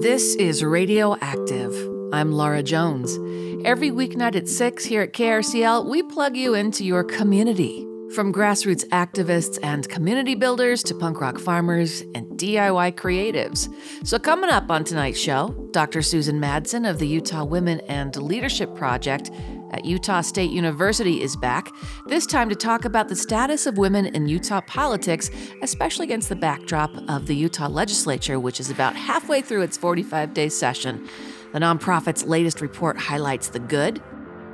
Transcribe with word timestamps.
This 0.00 0.34
is 0.34 0.62
Radioactive. 0.62 1.72
I'm 2.12 2.30
Laura 2.30 2.62
Jones. 2.62 3.16
Every 3.64 3.90
weeknight 3.90 4.36
at 4.36 4.46
6 4.46 4.84
here 4.84 5.00
at 5.00 5.14
KRCL, 5.14 5.86
we 5.86 6.02
plug 6.02 6.36
you 6.36 6.52
into 6.52 6.84
your 6.84 7.02
community. 7.02 7.86
From 8.14 8.30
grassroots 8.30 8.86
activists 8.88 9.58
and 9.62 9.88
community 9.88 10.34
builders 10.34 10.82
to 10.84 10.94
punk 10.94 11.22
rock 11.22 11.38
farmers 11.38 12.02
and 12.14 12.26
DIY 12.38 12.94
creatives. 12.94 13.74
So, 14.06 14.18
coming 14.18 14.50
up 14.50 14.70
on 14.70 14.84
tonight's 14.84 15.18
show, 15.18 15.48
Dr. 15.70 16.02
Susan 16.02 16.40
Madsen 16.40 16.88
of 16.88 16.98
the 16.98 17.08
Utah 17.08 17.44
Women 17.44 17.80
and 17.88 18.14
Leadership 18.16 18.74
Project 18.74 19.30
at 19.72 19.84
Utah 19.84 20.20
State 20.20 20.50
University 20.50 21.22
is 21.22 21.36
back, 21.36 21.70
this 22.06 22.26
time 22.26 22.48
to 22.48 22.54
talk 22.54 22.84
about 22.84 23.08
the 23.08 23.16
status 23.16 23.66
of 23.66 23.78
women 23.78 24.06
in 24.06 24.28
Utah 24.28 24.60
politics, 24.60 25.30
especially 25.62 26.04
against 26.04 26.28
the 26.28 26.36
backdrop 26.36 26.90
of 27.08 27.26
the 27.26 27.34
Utah 27.34 27.68
legislature, 27.68 28.38
which 28.38 28.60
is 28.60 28.70
about 28.70 28.96
halfway 28.96 29.40
through 29.40 29.62
its 29.62 29.76
45 29.76 30.34
day 30.34 30.48
session. 30.48 31.08
The 31.52 31.58
nonprofit's 31.58 32.24
latest 32.24 32.60
report 32.60 32.98
highlights 32.98 33.48
the 33.48 33.60
good. 33.60 34.02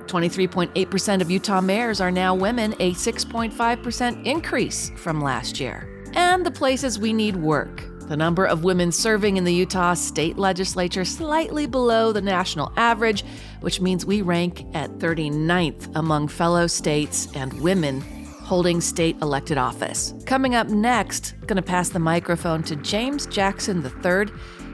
23.8% 0.06 1.20
of 1.20 1.30
Utah 1.30 1.60
mayors 1.60 2.00
are 2.00 2.10
now 2.10 2.34
women, 2.34 2.74
a 2.80 2.92
6.5% 2.92 4.26
increase 4.26 4.90
from 4.96 5.20
last 5.20 5.60
year. 5.60 5.88
And 6.14 6.44
the 6.44 6.50
places 6.50 6.98
we 6.98 7.12
need 7.12 7.36
work. 7.36 7.91
The 8.08 8.16
number 8.16 8.44
of 8.44 8.64
women 8.64 8.92
serving 8.92 9.36
in 9.36 9.44
the 9.44 9.54
Utah 9.54 9.94
state 9.94 10.36
legislature 10.36 11.04
slightly 11.04 11.66
below 11.66 12.12
the 12.12 12.20
national 12.20 12.72
average, 12.76 13.24
which 13.60 13.80
means 13.80 14.04
we 14.04 14.22
rank 14.22 14.64
at 14.74 14.90
39th 14.98 15.94
among 15.94 16.28
fellow 16.28 16.66
states 16.66 17.28
and 17.34 17.52
women 17.60 18.00
holding 18.42 18.80
state 18.80 19.16
elected 19.22 19.56
office. 19.56 20.12
Coming 20.26 20.54
up 20.54 20.68
next, 20.68 21.34
going 21.46 21.56
to 21.56 21.62
pass 21.62 21.88
the 21.88 21.98
microphone 21.98 22.62
to 22.64 22.76
James 22.76 23.26
Jackson 23.26 23.82
III. 23.82 24.26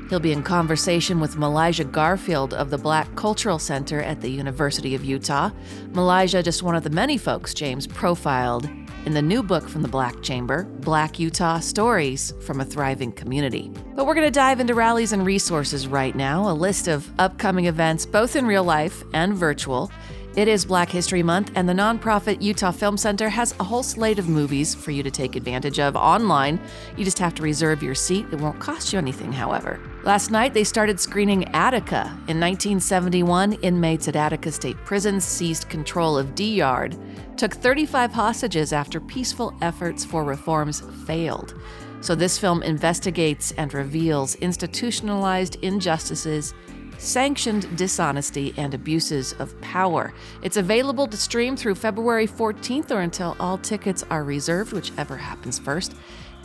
He'll 0.09 0.19
be 0.19 0.33
in 0.33 0.43
conversation 0.43 1.21
with 1.21 1.37
Meligha 1.37 1.91
Garfield 1.93 2.55
of 2.55 2.71
the 2.71 2.79
Black 2.79 3.15
Cultural 3.15 3.59
Center 3.59 4.01
at 4.01 4.21
the 4.21 4.31
University 4.31 4.95
of 4.95 5.05
Utah. 5.05 5.51
Malijah, 5.93 6.43
just 6.43 6.63
one 6.63 6.75
of 6.75 6.83
the 6.83 6.91
many 6.91 7.19
folks 7.19 7.53
James 7.53 7.87
profiled 7.87 8.69
in 9.07 9.15
the 9.15 9.23
new 9.23 9.43
book 9.43 9.69
from 9.69 9.83
the 9.83 9.89
Black 9.89 10.23
Chamber, 10.23 10.65
Black 10.81 11.19
Utah 11.19 11.61
Stories 11.61 12.33
from 12.41 12.61
a 12.61 12.65
Thriving 12.65 13.13
Community. 13.13 13.71
But 13.95 14.07
we're 14.07 14.15
going 14.15 14.27
to 14.27 14.31
dive 14.31 14.61
into 14.61 14.75
rallies 14.75 15.13
and 15.13 15.25
resources 15.25 15.87
right 15.87 16.15
now, 16.15 16.51
a 16.51 16.53
list 16.53 16.89
of 16.89 17.11
upcoming 17.19 17.67
events, 17.67 18.07
both 18.07 18.37
in 18.37 18.47
real 18.47 18.65
life 18.65 19.05
and 19.13 19.35
virtual. 19.35 19.91
It 20.37 20.47
is 20.47 20.65
Black 20.65 20.89
History 20.89 21.23
Month, 21.25 21.51
and 21.57 21.69
the 21.69 21.73
nonprofit 21.73 22.41
Utah 22.41 22.71
Film 22.71 22.97
Center 22.97 23.29
has 23.29 23.55
a 23.59 23.65
whole 23.65 23.83
slate 23.83 24.21
of 24.21 24.29
movies 24.29 24.73
for 24.73 24.93
you 24.93 25.03
to 25.03 25.11
take 25.11 25.35
advantage 25.35 25.81
of 25.81 25.97
online. 25.97 26.61
You 26.97 27.05
just 27.05 27.19
have 27.19 27.35
to 27.35 27.43
reserve 27.43 27.83
your 27.83 27.97
seat. 27.97 28.25
It 28.31 28.41
won't 28.41 28.61
cost 28.61 28.93
you 28.93 29.01
anything, 29.01 29.33
however. 29.33 29.81
Last 30.05 30.31
night, 30.31 30.55
they 30.55 30.63
started 30.63 31.01
screening 31.01 31.47
Attica. 31.55 32.07
In 32.29 32.39
1971, 32.39 33.55
inmates 33.55 34.07
at 34.07 34.15
Attica 34.15 34.53
State 34.53 34.77
Prison 34.85 35.21
seized 35.21 35.69
control 35.69 36.17
of 36.17 36.37
D 36.37 36.55
Yard, 36.55 36.97
took 37.39 37.55
35 37.55 38.13
hostages 38.13 38.73
after 38.73 39.01
peaceful 39.01 39.55
efforts 39.63 40.05
for 40.05 40.25
reforms 40.25 40.83
failed. 41.07 41.55
So, 42.01 42.15
this 42.15 42.37
film 42.37 42.63
investigates 42.65 43.53
and 43.53 43.73
reveals 43.73 44.35
institutionalized 44.37 45.57
injustices 45.63 46.53
sanctioned 46.99 47.77
dishonesty 47.77 48.53
and 48.57 48.75
abuses 48.75 49.35
of 49.35 49.59
power. 49.61 50.13
It's 50.43 50.57
available 50.57 51.07
to 51.07 51.17
stream 51.17 51.57
through 51.57 51.77
February 51.77 52.27
14th 52.27 52.91
or 52.91 53.01
until 53.03 53.37
all 53.39 53.57
tickets 53.57 54.05
are 54.11 54.25
reserved, 54.25 54.73
whichever 54.73 55.17
happens 55.17 55.61
first. 55.61 55.95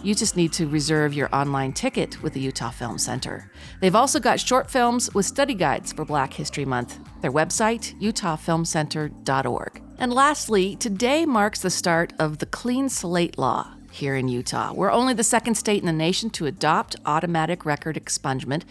You 0.03 0.13
just 0.13 0.35
need 0.35 0.51
to 0.53 0.67
reserve 0.67 1.13
your 1.13 1.33
online 1.33 1.71
ticket 1.71 2.21
with 2.21 2.33
the 2.33 2.41
Utah 2.41 2.71
Film 2.71 2.97
Center. 2.97 3.49
They've 3.79 3.95
also 3.95 4.19
got 4.19 4.37
short 4.37 4.69
films 4.69 5.09
with 5.13 5.25
study 5.25 5.53
guides 5.53 5.93
for 5.93 6.03
Black 6.03 6.33
History 6.33 6.65
Month. 6.65 6.99
Their 7.21 7.31
website, 7.31 7.97
utahfilmcenter.org. 8.01 9.81
And 9.97 10.13
lastly, 10.13 10.75
today 10.75 11.25
marks 11.25 11.61
the 11.61 11.69
start 11.69 12.11
of 12.19 12.39
the 12.39 12.45
Clean 12.45 12.89
Slate 12.89 13.37
Law 13.37 13.75
here 13.91 14.17
in 14.17 14.27
Utah. 14.27 14.73
We're 14.73 14.91
only 14.91 15.13
the 15.13 15.23
second 15.23 15.55
state 15.55 15.79
in 15.79 15.85
the 15.85 15.93
nation 15.93 16.29
to 16.31 16.47
adopt 16.47 16.97
automatic 17.05 17.65
record 17.65 17.95
expungement. 17.95 18.63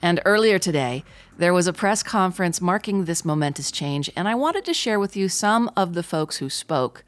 And 0.00 0.22
earlier 0.24 0.58
today, 0.58 1.04
there 1.36 1.52
was 1.52 1.66
a 1.66 1.74
press 1.74 2.02
conference 2.02 2.62
marking 2.62 3.04
this 3.04 3.26
momentous 3.26 3.70
change, 3.70 4.08
and 4.16 4.26
I 4.26 4.34
wanted 4.34 4.64
to 4.64 4.72
share 4.72 4.98
with 4.98 5.16
you 5.16 5.28
some 5.28 5.70
of 5.76 5.92
the 5.92 6.02
folks 6.02 6.38
who 6.38 6.48
spoke. 6.48 7.04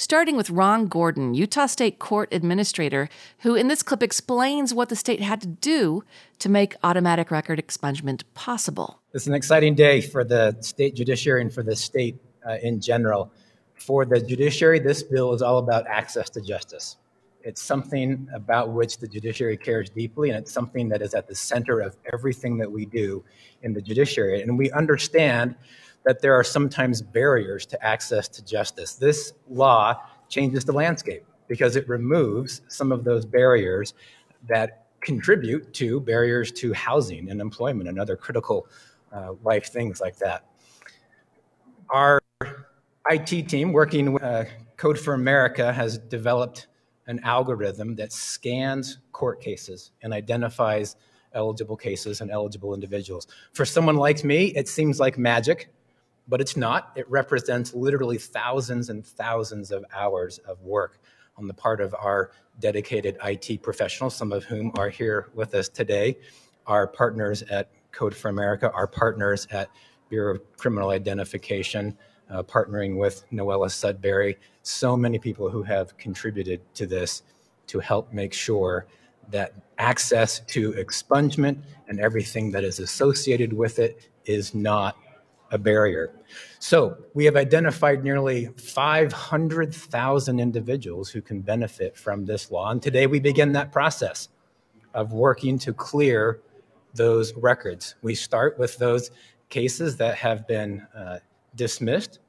Starting 0.00 0.34
with 0.34 0.48
Ron 0.48 0.86
Gordon, 0.86 1.34
Utah 1.34 1.66
State 1.66 1.98
Court 1.98 2.32
Administrator, 2.32 3.10
who 3.40 3.54
in 3.54 3.68
this 3.68 3.82
clip 3.82 4.02
explains 4.02 4.72
what 4.72 4.88
the 4.88 4.96
state 4.96 5.20
had 5.20 5.42
to 5.42 5.46
do 5.46 6.02
to 6.38 6.48
make 6.48 6.74
automatic 6.82 7.30
record 7.30 7.58
expungement 7.62 8.22
possible. 8.32 8.98
It's 9.12 9.26
an 9.26 9.34
exciting 9.34 9.74
day 9.74 10.00
for 10.00 10.24
the 10.24 10.56
state 10.62 10.94
judiciary 10.94 11.42
and 11.42 11.52
for 11.52 11.62
the 11.62 11.76
state 11.76 12.16
uh, 12.48 12.56
in 12.62 12.80
general. 12.80 13.30
For 13.74 14.06
the 14.06 14.22
judiciary, 14.22 14.78
this 14.78 15.02
bill 15.02 15.34
is 15.34 15.42
all 15.42 15.58
about 15.58 15.86
access 15.86 16.30
to 16.30 16.40
justice. 16.40 16.96
It's 17.42 17.60
something 17.60 18.26
about 18.34 18.70
which 18.70 18.96
the 18.96 19.06
judiciary 19.06 19.58
cares 19.58 19.90
deeply, 19.90 20.30
and 20.30 20.38
it's 20.38 20.50
something 20.50 20.88
that 20.88 21.02
is 21.02 21.12
at 21.12 21.28
the 21.28 21.34
center 21.34 21.78
of 21.80 21.98
everything 22.10 22.56
that 22.56 22.72
we 22.72 22.86
do 22.86 23.22
in 23.62 23.74
the 23.74 23.82
judiciary. 23.82 24.40
And 24.40 24.56
we 24.56 24.70
understand 24.70 25.56
that 26.04 26.20
there 26.20 26.34
are 26.34 26.44
sometimes 26.44 27.02
barriers 27.02 27.66
to 27.66 27.84
access 27.84 28.28
to 28.28 28.44
justice. 28.44 28.94
This 28.94 29.32
law 29.48 30.00
changes 30.28 30.64
the 30.64 30.72
landscape 30.72 31.24
because 31.48 31.76
it 31.76 31.88
removes 31.88 32.62
some 32.68 32.92
of 32.92 33.04
those 33.04 33.26
barriers 33.26 33.94
that 34.48 34.86
contribute 35.00 35.72
to 35.74 36.00
barriers 36.00 36.52
to 36.52 36.72
housing 36.72 37.30
and 37.30 37.40
employment 37.40 37.88
and 37.88 37.98
other 37.98 38.16
critical 38.16 38.66
uh, 39.12 39.32
life 39.42 39.66
things 39.66 40.00
like 40.00 40.16
that. 40.18 40.44
Our 41.88 42.20
IT 43.10 43.48
team 43.48 43.72
working 43.72 44.12
with 44.12 44.22
uh, 44.22 44.44
Code 44.76 44.98
for 44.98 45.14
America 45.14 45.72
has 45.72 45.98
developed 45.98 46.68
an 47.06 47.20
algorithm 47.24 47.96
that 47.96 48.12
scans 48.12 48.98
court 49.12 49.40
cases 49.40 49.90
and 50.02 50.12
identifies 50.12 50.96
eligible 51.34 51.76
cases 51.76 52.20
and 52.20 52.30
eligible 52.30 52.74
individuals. 52.74 53.26
For 53.52 53.64
someone 53.64 53.96
like 53.96 54.24
me, 54.24 54.46
it 54.54 54.68
seems 54.68 55.00
like 55.00 55.18
magic, 55.18 55.72
but 56.30 56.40
it's 56.40 56.56
not. 56.56 56.92
It 56.94 57.10
represents 57.10 57.74
literally 57.74 58.16
thousands 58.16 58.88
and 58.88 59.04
thousands 59.04 59.72
of 59.72 59.84
hours 59.92 60.38
of 60.38 60.62
work 60.62 61.00
on 61.36 61.48
the 61.48 61.54
part 61.54 61.80
of 61.80 61.94
our 61.98 62.30
dedicated 62.60 63.18
IT 63.24 63.62
professionals, 63.62 64.14
some 64.14 64.32
of 64.32 64.44
whom 64.44 64.72
are 64.76 64.88
here 64.88 65.28
with 65.34 65.54
us 65.54 65.68
today, 65.68 66.16
our 66.66 66.86
partners 66.86 67.42
at 67.42 67.70
Code 67.90 68.14
for 68.14 68.28
America, 68.28 68.70
our 68.72 68.86
partners 68.86 69.48
at 69.50 69.68
Bureau 70.08 70.36
of 70.36 70.56
Criminal 70.56 70.90
Identification, 70.90 71.98
uh, 72.30 72.44
partnering 72.44 72.96
with 72.96 73.24
Noella 73.32 73.70
Sudbury, 73.70 74.38
so 74.62 74.96
many 74.96 75.18
people 75.18 75.50
who 75.50 75.64
have 75.64 75.96
contributed 75.96 76.60
to 76.74 76.86
this 76.86 77.22
to 77.66 77.80
help 77.80 78.12
make 78.12 78.32
sure 78.32 78.86
that 79.30 79.54
access 79.78 80.40
to 80.40 80.72
expungement 80.74 81.62
and 81.88 81.98
everything 81.98 82.52
that 82.52 82.62
is 82.62 82.78
associated 82.78 83.52
with 83.52 83.80
it 83.80 84.08
is 84.26 84.54
not 84.54 84.96
a 85.50 85.58
barrier. 85.58 86.12
So 86.58 86.96
we 87.14 87.24
have 87.24 87.36
identified 87.36 88.04
nearly 88.04 88.46
500,000 88.56 90.40
individuals 90.40 91.10
who 91.10 91.20
can 91.20 91.40
benefit 91.40 91.96
from 91.96 92.24
this 92.24 92.50
law. 92.50 92.70
And 92.70 92.82
today 92.82 93.06
we 93.06 93.20
begin 93.20 93.52
that 93.52 93.72
process 93.72 94.28
of 94.94 95.12
working 95.12 95.58
to 95.60 95.72
clear 95.72 96.40
those 96.94 97.34
records. 97.34 97.94
We 98.02 98.14
start 98.14 98.58
with 98.58 98.76
those 98.78 99.10
cases 99.48 99.96
that 99.96 100.16
have 100.16 100.46
been 100.46 100.86
uh, 100.94 101.18
dismissed 101.54 102.20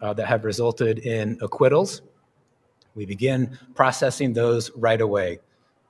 uh, 0.00 0.12
that 0.14 0.26
have 0.26 0.44
resulted 0.44 0.98
in 1.00 1.38
acquittals. 1.40 2.02
We 2.94 3.06
begin 3.06 3.58
processing 3.74 4.32
those 4.32 4.70
right 4.76 5.00
away, 5.00 5.38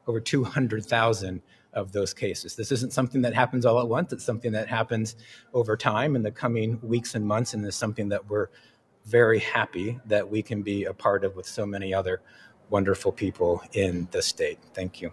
over 0.06 0.20
200,000 0.20 1.42
of 1.72 1.92
those 1.92 2.12
cases. 2.12 2.56
This 2.56 2.72
isn't 2.72 2.92
something 2.92 3.22
that 3.22 3.34
happens 3.34 3.64
all 3.64 3.80
at 3.80 3.88
once, 3.88 4.12
it's 4.12 4.24
something 4.24 4.52
that 4.52 4.68
happens 4.68 5.16
over 5.54 5.76
time 5.76 6.16
in 6.16 6.22
the 6.22 6.30
coming 6.30 6.78
weeks 6.82 7.14
and 7.14 7.26
months, 7.26 7.54
and 7.54 7.64
is 7.64 7.76
something 7.76 8.08
that 8.10 8.28
we're 8.28 8.48
very 9.04 9.38
happy 9.38 9.98
that 10.06 10.28
we 10.28 10.42
can 10.42 10.62
be 10.62 10.84
a 10.84 10.94
part 10.94 11.24
of 11.24 11.34
with 11.34 11.46
so 11.46 11.66
many 11.66 11.92
other 11.92 12.20
wonderful 12.70 13.12
people 13.12 13.62
in 13.72 14.08
the 14.12 14.22
state. 14.22 14.58
Thank 14.74 15.00
you. 15.00 15.12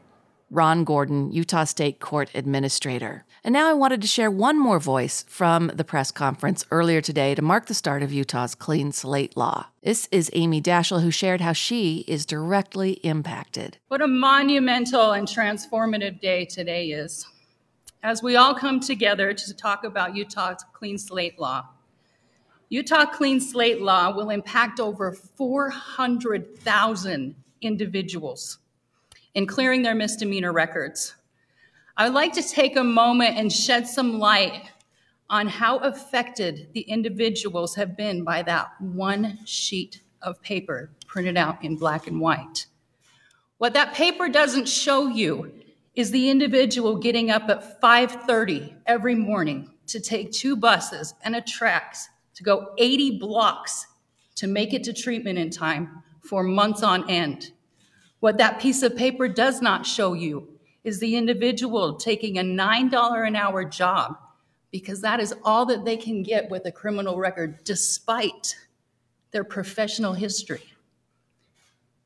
Ron 0.52 0.84
Gordon, 0.84 1.32
Utah 1.32 1.64
State 1.64 2.00
Court 2.00 2.30
Administrator. 2.34 3.26
And 3.44 3.54
now 3.54 3.70
I 3.70 3.74
wanted 3.74 4.02
to 4.02 4.08
share 4.08 4.32
one 4.32 4.60
more 4.60 4.80
voice 4.80 5.24
from 5.28 5.72
the 5.74 5.84
press 5.84 6.12
conference 6.12 6.66
earlier 6.72 7.02
today 7.02 7.36
to 7.36 7.42
mark 7.42 7.68
the 7.68 7.74
start 7.74 8.04
of 8.04 8.12
Utah's 8.12 8.56
Clean 8.56 8.92
Slate 8.92 9.38
Law. 9.38 9.68
This 9.84 10.08
is 10.12 10.30
Amy 10.34 10.62
Daschel, 10.62 11.02
who 11.02 11.12
shared 11.12 11.42
how 11.42 11.54
she 11.54 12.04
is 12.08 12.26
directly 12.26 12.94
impacted. 13.04 13.78
What 13.88 14.02
a 14.02 14.08
monumental 14.08 15.12
and 15.12 15.28
transformative 15.28 16.20
day 16.20 16.46
today 16.46 16.88
is. 16.88 17.28
As 18.02 18.24
we 18.24 18.36
all 18.36 18.56
come 18.56 18.80
together 18.80 19.34
to 19.34 19.54
talk 19.54 19.84
about 19.84 20.16
Utah's 20.16 20.64
Clean 20.74 20.98
Slate 20.98 21.40
Law. 21.40 21.68
Utah 22.70 23.06
Clean 23.06 23.40
Slate 23.40 23.82
Law 23.82 24.16
will 24.16 24.30
impact 24.30 24.80
over 24.80 25.12
400,000 25.12 27.36
individuals 27.62 28.60
in 29.40 29.48
clearing 29.48 29.84
their 29.84 29.96
misdemeanor 29.96 30.52
records. 30.52 31.16
I'd 31.96 32.12
like 32.12 32.34
to 32.34 32.44
take 32.44 32.76
a 32.76 32.84
moment 32.84 33.38
and 33.38 33.50
shed 33.50 33.88
some 33.88 34.20
light 34.20 34.70
on 35.30 35.48
how 35.48 35.78
affected 35.78 36.68
the 36.74 36.82
individuals 36.82 37.74
have 37.76 37.96
been 37.96 38.26
by 38.26 38.42
that 38.44 38.68
one 38.82 39.40
sheet 39.46 40.02
of 40.22 40.42
paper 40.42 40.92
printed 41.08 41.38
out 41.38 41.64
in 41.64 41.78
black 41.78 42.06
and 42.06 42.20
white. 42.20 42.66
What 43.60 43.74
that 43.76 43.94
paper 43.94 44.28
doesn't 44.28 44.68
show 44.68 45.08
you 45.08 45.54
is 45.96 46.12
the 46.12 46.30
individual 46.30 46.98
getting 46.98 47.32
up 47.32 47.48
at 47.48 47.80
5:30 47.80 48.76
every 48.86 49.16
morning 49.16 49.72
to 49.88 50.02
take 50.02 50.34
two 50.34 50.58
buses 50.58 51.14
and 51.24 51.34
a 51.34 51.42
trax 51.42 52.08
to 52.36 52.44
go 52.44 52.74
80 52.78 53.20
blocks 53.20 53.88
to 54.36 54.48
make 54.48 54.74
it 54.74 54.84
to 54.84 54.92
treatment 54.92 55.40
in 55.40 55.50
time 55.50 56.04
for 56.20 56.44
months 56.44 56.84
on 56.84 57.10
end. 57.10 57.54
What 58.20 58.38
that 58.38 58.60
piece 58.60 58.84
of 58.84 58.96
paper 58.96 59.28
does 59.28 59.62
not 59.62 59.86
show 59.86 60.14
you 60.14 60.48
is 60.84 61.00
the 61.00 61.16
individual 61.16 61.96
taking 61.96 62.38
a 62.38 62.44
$9 62.44 63.28
an 63.28 63.36
hour 63.36 63.64
job 63.64 64.18
because 64.72 65.02
that 65.02 65.20
is 65.20 65.34
all 65.44 65.66
that 65.68 65.86
they 65.86 65.98
can 65.98 66.24
get 66.24 66.50
with 66.50 66.66
a 66.66 66.72
criminal 66.72 67.18
record 67.18 67.64
despite 67.64 68.56
their 69.32 69.44
professional 69.44 70.14
history. 70.14 70.64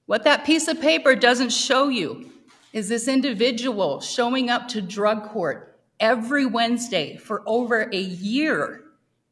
What 0.06 0.24
that 0.24 0.46
piece 0.46 0.68
of 0.68 0.80
paper 0.82 1.16
doesn't 1.16 1.52
show 1.52 1.90
you 1.90 2.32
is 2.74 2.90
this 2.90 3.08
individual 3.08 4.02
showing 4.02 4.50
up 4.50 4.68
to 4.70 4.82
drug 4.82 5.30
court 5.30 5.80
every 6.00 6.46
Wednesday 6.46 7.18
for 7.18 7.44
over 7.46 7.90
a 7.92 8.00
year, 8.00 8.84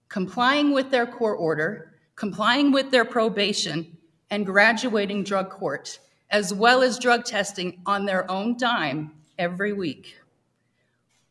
complying 0.09 0.71
with 0.71 0.91
their 0.91 1.05
court 1.05 1.37
order, 1.39 1.93
complying 2.15 2.71
with 2.71 2.91
their 2.91 3.05
probation, 3.05 3.97
and 4.29 4.45
graduating 4.45 5.23
drug 5.23 5.49
court, 5.49 5.99
as 6.31 6.53
well 6.53 6.81
as 6.81 6.97
drug 6.97 7.25
testing 7.25 7.81
on 7.85 8.05
their 8.05 8.29
own 8.31 8.57
dime 8.57 9.11
every 9.37 9.73
week. 9.73 10.17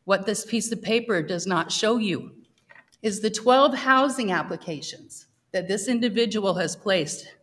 What 0.04 0.26
this 0.26 0.44
piece 0.44 0.70
of 0.70 0.82
paper 0.82 1.22
does 1.22 1.46
not 1.46 1.72
show 1.72 1.96
you 1.96 2.32
is 3.02 3.20
the 3.20 3.30
12 3.30 3.74
housing 3.74 4.30
applications 4.30 5.26
that 5.52 5.66
this 5.66 5.88
individual 5.88 6.54
has 6.54 6.76
placed, 6.76 7.34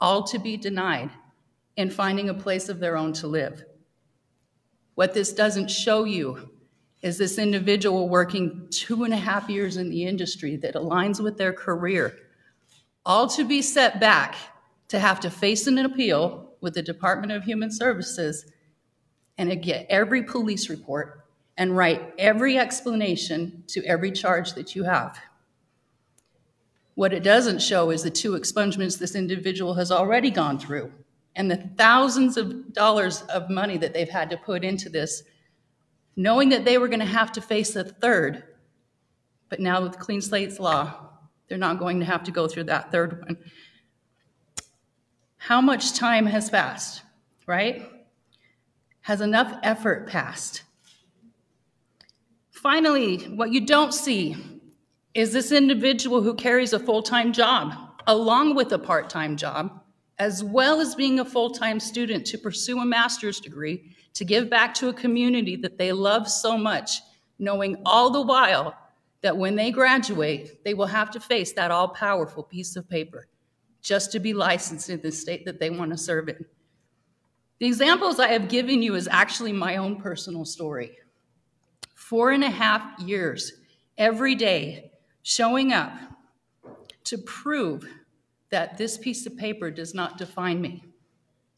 all 0.00 0.22
to 0.24 0.38
be 0.38 0.56
denied 0.56 1.10
in 1.76 1.90
finding 1.90 2.28
a 2.28 2.34
place 2.34 2.68
of 2.68 2.80
their 2.80 2.96
own 2.96 3.12
to 3.12 3.26
live. 3.26 3.64
What 4.94 5.14
this 5.14 5.32
doesn't 5.32 5.70
show 5.70 6.04
you 6.04 6.50
is 7.02 7.18
this 7.18 7.38
individual 7.38 8.08
working 8.08 8.66
two 8.70 9.04
and 9.04 9.12
a 9.12 9.18
half 9.18 9.48
years 9.48 9.76
in 9.76 9.90
the 9.90 10.04
industry 10.04 10.56
that 10.56 10.74
aligns 10.74 11.20
with 11.20 11.36
their 11.36 11.52
career, 11.52 12.18
all 13.04 13.28
to 13.28 13.44
be 13.44 13.62
set 13.62 14.00
back 14.00 14.34
to 14.88 14.98
have 14.98 15.20
to 15.20 15.30
face 15.30 15.66
an 15.66 15.78
appeal 15.78 16.47
with 16.60 16.74
the 16.74 16.82
Department 16.82 17.32
of 17.32 17.44
Human 17.44 17.70
Services 17.70 18.46
and 19.36 19.62
get 19.62 19.86
every 19.88 20.22
police 20.22 20.68
report 20.68 21.24
and 21.56 21.76
write 21.76 22.14
every 22.18 22.58
explanation 22.58 23.64
to 23.68 23.84
every 23.84 24.12
charge 24.12 24.54
that 24.54 24.74
you 24.74 24.84
have. 24.84 25.18
What 26.94 27.12
it 27.12 27.22
doesn't 27.22 27.62
show 27.62 27.90
is 27.90 28.02
the 28.02 28.10
two 28.10 28.32
expungements 28.32 28.98
this 28.98 29.14
individual 29.14 29.74
has 29.74 29.92
already 29.92 30.30
gone 30.30 30.58
through 30.58 30.92
and 31.38 31.48
the 31.48 31.70
thousands 31.76 32.36
of 32.36 32.72
dollars 32.72 33.22
of 33.22 33.48
money 33.48 33.78
that 33.78 33.94
they've 33.94 34.08
had 34.08 34.28
to 34.30 34.36
put 34.36 34.64
into 34.64 34.88
this, 34.88 35.22
knowing 36.16 36.48
that 36.48 36.64
they 36.64 36.78
were 36.78 36.88
going 36.88 36.98
to 36.98 37.06
have 37.06 37.30
to 37.32 37.40
face 37.40 37.76
a 37.76 37.84
third. 37.84 38.42
But 39.48 39.60
now 39.60 39.80
with 39.80 40.00
Clean 40.00 40.20
Slates 40.20 40.58
Law, 40.58 41.10
they're 41.48 41.56
not 41.56 41.78
going 41.78 42.00
to 42.00 42.06
have 42.06 42.24
to 42.24 42.32
go 42.32 42.48
through 42.48 42.64
that 42.64 42.90
third 42.90 43.22
one. 43.22 43.38
How 45.38 45.60
much 45.60 45.94
time 45.94 46.26
has 46.26 46.50
passed, 46.50 47.02
right? 47.46 47.88
Has 49.02 49.20
enough 49.20 49.56
effort 49.62 50.08
passed? 50.08 50.62
Finally, 52.50 53.18
what 53.36 53.52
you 53.52 53.64
don't 53.64 53.94
see 53.94 54.36
is 55.14 55.32
this 55.32 55.52
individual 55.52 56.22
who 56.22 56.34
carries 56.34 56.72
a 56.72 56.78
full 56.78 57.02
time 57.02 57.32
job 57.32 57.72
along 58.08 58.56
with 58.56 58.72
a 58.72 58.78
part 58.78 59.08
time 59.08 59.36
job, 59.36 59.80
as 60.18 60.42
well 60.42 60.80
as 60.80 60.94
being 60.94 61.20
a 61.20 61.24
full 61.24 61.50
time 61.50 61.78
student 61.78 62.26
to 62.26 62.36
pursue 62.36 62.80
a 62.80 62.84
master's 62.84 63.40
degree 63.40 63.94
to 64.14 64.24
give 64.24 64.50
back 64.50 64.74
to 64.74 64.88
a 64.88 64.92
community 64.92 65.54
that 65.54 65.78
they 65.78 65.92
love 65.92 66.28
so 66.28 66.58
much, 66.58 67.00
knowing 67.38 67.80
all 67.86 68.10
the 68.10 68.20
while 68.20 68.74
that 69.22 69.36
when 69.36 69.54
they 69.54 69.70
graduate, 69.70 70.64
they 70.64 70.74
will 70.74 70.86
have 70.86 71.10
to 71.12 71.20
face 71.20 71.52
that 71.52 71.70
all 71.70 71.88
powerful 71.88 72.42
piece 72.42 72.74
of 72.76 72.88
paper 72.88 73.28
just 73.82 74.12
to 74.12 74.20
be 74.20 74.32
licensed 74.34 74.90
in 74.90 75.00
the 75.00 75.12
state 75.12 75.44
that 75.44 75.60
they 75.60 75.70
want 75.70 75.90
to 75.90 75.98
serve 75.98 76.28
in. 76.28 76.44
The 77.58 77.66
examples 77.66 78.20
I 78.20 78.28
have 78.28 78.48
given 78.48 78.82
you 78.82 78.94
is 78.94 79.08
actually 79.10 79.52
my 79.52 79.76
own 79.76 79.96
personal 80.00 80.44
story. 80.44 80.98
Four 81.94 82.30
and 82.30 82.44
a 82.44 82.50
half 82.50 83.00
years 83.00 83.52
every 83.96 84.34
day 84.34 84.92
showing 85.22 85.72
up 85.72 85.92
to 87.04 87.18
prove 87.18 87.86
that 88.50 88.78
this 88.78 88.96
piece 88.96 89.26
of 89.26 89.36
paper 89.36 89.70
does 89.70 89.94
not 89.94 90.18
define 90.18 90.60
me, 90.60 90.84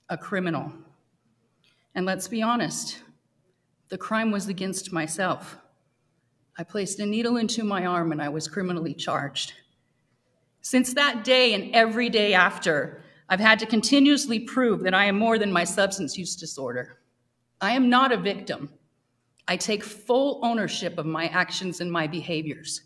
a 0.08 0.16
criminal. 0.16 0.72
And 1.94 2.06
let's 2.06 2.28
be 2.28 2.42
honest, 2.42 3.02
the 3.88 3.98
crime 3.98 4.30
was 4.30 4.48
against 4.48 4.92
myself. 4.92 5.58
I 6.56 6.64
placed 6.64 6.98
a 6.98 7.06
needle 7.06 7.36
into 7.36 7.64
my 7.64 7.86
arm 7.86 8.12
and 8.12 8.22
I 8.22 8.28
was 8.28 8.48
criminally 8.48 8.94
charged. 8.94 9.52
Since 10.62 10.94
that 10.94 11.24
day 11.24 11.54
and 11.54 11.74
every 11.74 12.08
day 12.08 12.34
after, 12.34 13.02
I've 13.28 13.40
had 13.40 13.58
to 13.60 13.66
continuously 13.66 14.40
prove 14.40 14.82
that 14.82 14.94
I 14.94 15.06
am 15.06 15.18
more 15.18 15.38
than 15.38 15.52
my 15.52 15.64
substance 15.64 16.18
use 16.18 16.36
disorder. 16.36 16.98
I 17.60 17.72
am 17.72 17.88
not 17.88 18.12
a 18.12 18.16
victim. 18.16 18.70
I 19.46 19.56
take 19.56 19.82
full 19.82 20.40
ownership 20.42 20.98
of 20.98 21.06
my 21.06 21.26
actions 21.28 21.80
and 21.80 21.90
my 21.90 22.06
behaviors. 22.06 22.82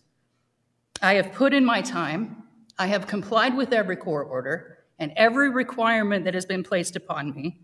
I 1.02 1.14
have 1.14 1.32
put 1.32 1.52
in 1.52 1.64
my 1.64 1.82
time, 1.82 2.44
I 2.78 2.86
have 2.86 3.06
complied 3.06 3.56
with 3.56 3.72
every 3.72 3.96
court 3.96 4.28
order 4.30 4.78
and 4.98 5.12
every 5.16 5.50
requirement 5.50 6.24
that 6.24 6.34
has 6.34 6.46
been 6.46 6.62
placed 6.62 6.96
upon 6.96 7.34
me, 7.34 7.58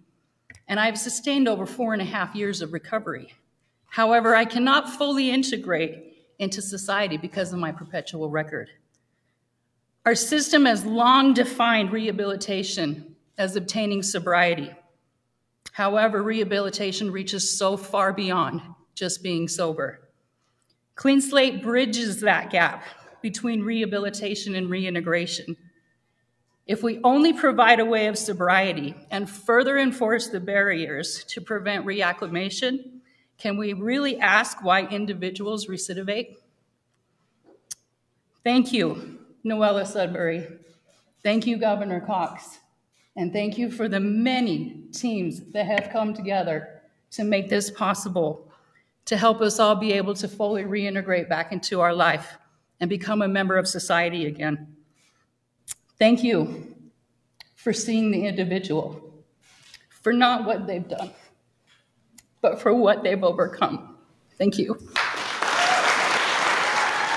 and 0.68 0.80
I 0.80 0.86
have 0.86 0.98
sustained 0.98 1.48
over 1.48 1.66
four 1.66 1.92
and 1.92 2.02
a 2.02 2.04
half 2.04 2.34
years 2.34 2.60
of 2.62 2.72
recovery. 2.72 3.34
However, 3.86 4.36
I 4.36 4.44
cannot 4.44 4.88
fully 4.88 5.30
integrate 5.30 6.14
into 6.38 6.62
society 6.62 7.16
because 7.16 7.52
of 7.52 7.58
my 7.58 7.72
perpetual 7.72 8.30
record. 8.30 8.70
Our 10.06 10.14
system 10.14 10.64
has 10.64 10.84
long 10.84 11.34
defined 11.34 11.92
rehabilitation 11.92 13.16
as 13.36 13.56
obtaining 13.56 14.02
sobriety. 14.02 14.70
However, 15.72 16.22
rehabilitation 16.22 17.10
reaches 17.10 17.56
so 17.56 17.76
far 17.76 18.12
beyond 18.12 18.62
just 18.94 19.22
being 19.22 19.46
sober. 19.48 20.00
Clean 20.94 21.20
Slate 21.20 21.62
bridges 21.62 22.20
that 22.20 22.50
gap 22.50 22.84
between 23.22 23.62
rehabilitation 23.62 24.54
and 24.54 24.68
reintegration. 24.68 25.56
If 26.66 26.82
we 26.82 27.00
only 27.02 27.32
provide 27.32 27.80
a 27.80 27.84
way 27.84 28.06
of 28.06 28.16
sobriety 28.16 28.94
and 29.10 29.28
further 29.28 29.78
enforce 29.78 30.28
the 30.28 30.40
barriers 30.40 31.24
to 31.24 31.40
prevent 31.40 31.84
reacclimation, 31.86 33.00
can 33.38 33.56
we 33.56 33.72
really 33.72 34.18
ask 34.18 34.62
why 34.62 34.86
individuals 34.86 35.66
recidivate? 35.66 36.36
Thank 38.44 38.72
you, 38.72 39.19
Noella 39.44 39.86
Sudbury. 39.86 40.46
Thank 41.22 41.46
you, 41.46 41.56
Governor 41.56 42.00
Cox. 42.00 42.58
And 43.16 43.32
thank 43.32 43.58
you 43.58 43.70
for 43.70 43.88
the 43.88 44.00
many 44.00 44.84
teams 44.92 45.40
that 45.52 45.66
have 45.66 45.90
come 45.92 46.14
together 46.14 46.82
to 47.12 47.24
make 47.24 47.48
this 47.48 47.70
possible 47.70 48.50
to 49.06 49.16
help 49.16 49.40
us 49.40 49.58
all 49.58 49.74
be 49.74 49.92
able 49.92 50.14
to 50.14 50.28
fully 50.28 50.64
reintegrate 50.64 51.28
back 51.28 51.52
into 51.52 51.80
our 51.80 51.94
life 51.94 52.38
and 52.78 52.88
become 52.88 53.22
a 53.22 53.28
member 53.28 53.56
of 53.56 53.66
society 53.66 54.26
again. 54.26 54.76
Thank 55.98 56.22
you 56.22 56.74
for 57.56 57.72
seeing 57.72 58.10
the 58.10 58.26
individual, 58.26 59.02
for 59.90 60.12
not 60.12 60.46
what 60.46 60.66
they've 60.66 60.88
done, 60.88 61.10
but 62.40 62.60
for 62.60 62.72
what 62.72 63.02
they've 63.02 63.22
overcome. 63.22 63.96
Thank 64.38 64.56
you. 64.56 64.78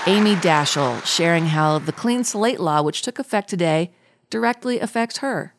Amy 0.05 0.35
Daschel 0.35 1.01
sharing 1.05 1.45
how 1.45 1.79
the 1.79 1.93
clean 1.93 2.25
slate 2.25 2.59
law, 2.59 2.81
which 2.81 3.03
took 3.03 3.19
effect 3.19 3.49
today, 3.49 3.93
directly 4.29 4.81
affects 4.81 5.19
her. 5.19 5.53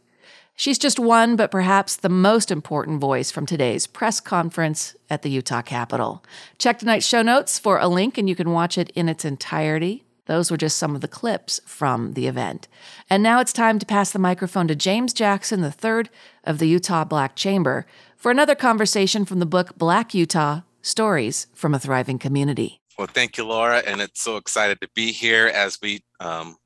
She's 0.55 0.79
just 0.79 0.99
one, 0.99 1.35
but 1.35 1.51
perhaps 1.51 1.97
the 1.97 2.11
most 2.11 2.51
important 2.51 3.01
voice 3.01 3.31
from 3.31 3.47
today's 3.47 3.87
press 3.87 4.21
conference 4.21 4.97
at 5.09 5.23
the 5.23 5.31
Utah 5.31 5.63
Capitol. 5.63 6.23
Check 6.59 6.79
tonight's 6.79 7.07
show 7.07 7.23
notes 7.23 7.59
for 7.59 7.79
a 7.79 7.89
link 7.89 8.19
and 8.19 8.29
you 8.29 8.37
can 8.37 8.51
watch 8.51 8.77
it 8.77 8.91
in 8.91 9.09
its 9.09 9.25
entirety. 9.25 10.05
Those 10.27 10.51
were 10.51 10.59
just 10.59 10.77
some 10.77 10.95
of 10.95 11.01
the 11.01 11.09
clips 11.09 11.59
from 11.65 12.13
the 12.13 12.27
event. 12.27 12.69
And 13.09 13.23
now 13.23 13.41
it's 13.41 13.53
time 13.53 13.79
to 13.79 13.87
pass 13.87 14.13
the 14.13 14.19
microphone 14.19 14.69
to 14.69 14.75
James 14.75 15.15
Jackson 15.15 15.65
III 15.65 16.11
of 16.45 16.59
the 16.59 16.69
Utah 16.69 17.05
Black 17.05 17.35
Chamber 17.35 17.87
for 18.19 18.31
another 18.31 18.55
conversation 18.55 19.25
from 19.25 19.39
the 19.39 19.47
book 19.47 19.79
Black 19.79 20.13
Utah 20.13 20.61
Stories 20.83 21.47
from 21.55 21.73
a 21.73 21.79
Thriving 21.79 22.19
Community. 22.19 22.83
Well, 22.97 23.09
thank 23.09 23.37
you, 23.37 23.45
Laura. 23.45 23.79
And 23.79 24.01
it's 24.01 24.23
so 24.23 24.37
excited 24.37 24.81
to 24.81 24.89
be 24.95 25.11
here 25.11 25.49
as 25.49 25.79
we 25.83 26.05
um, 26.21 26.57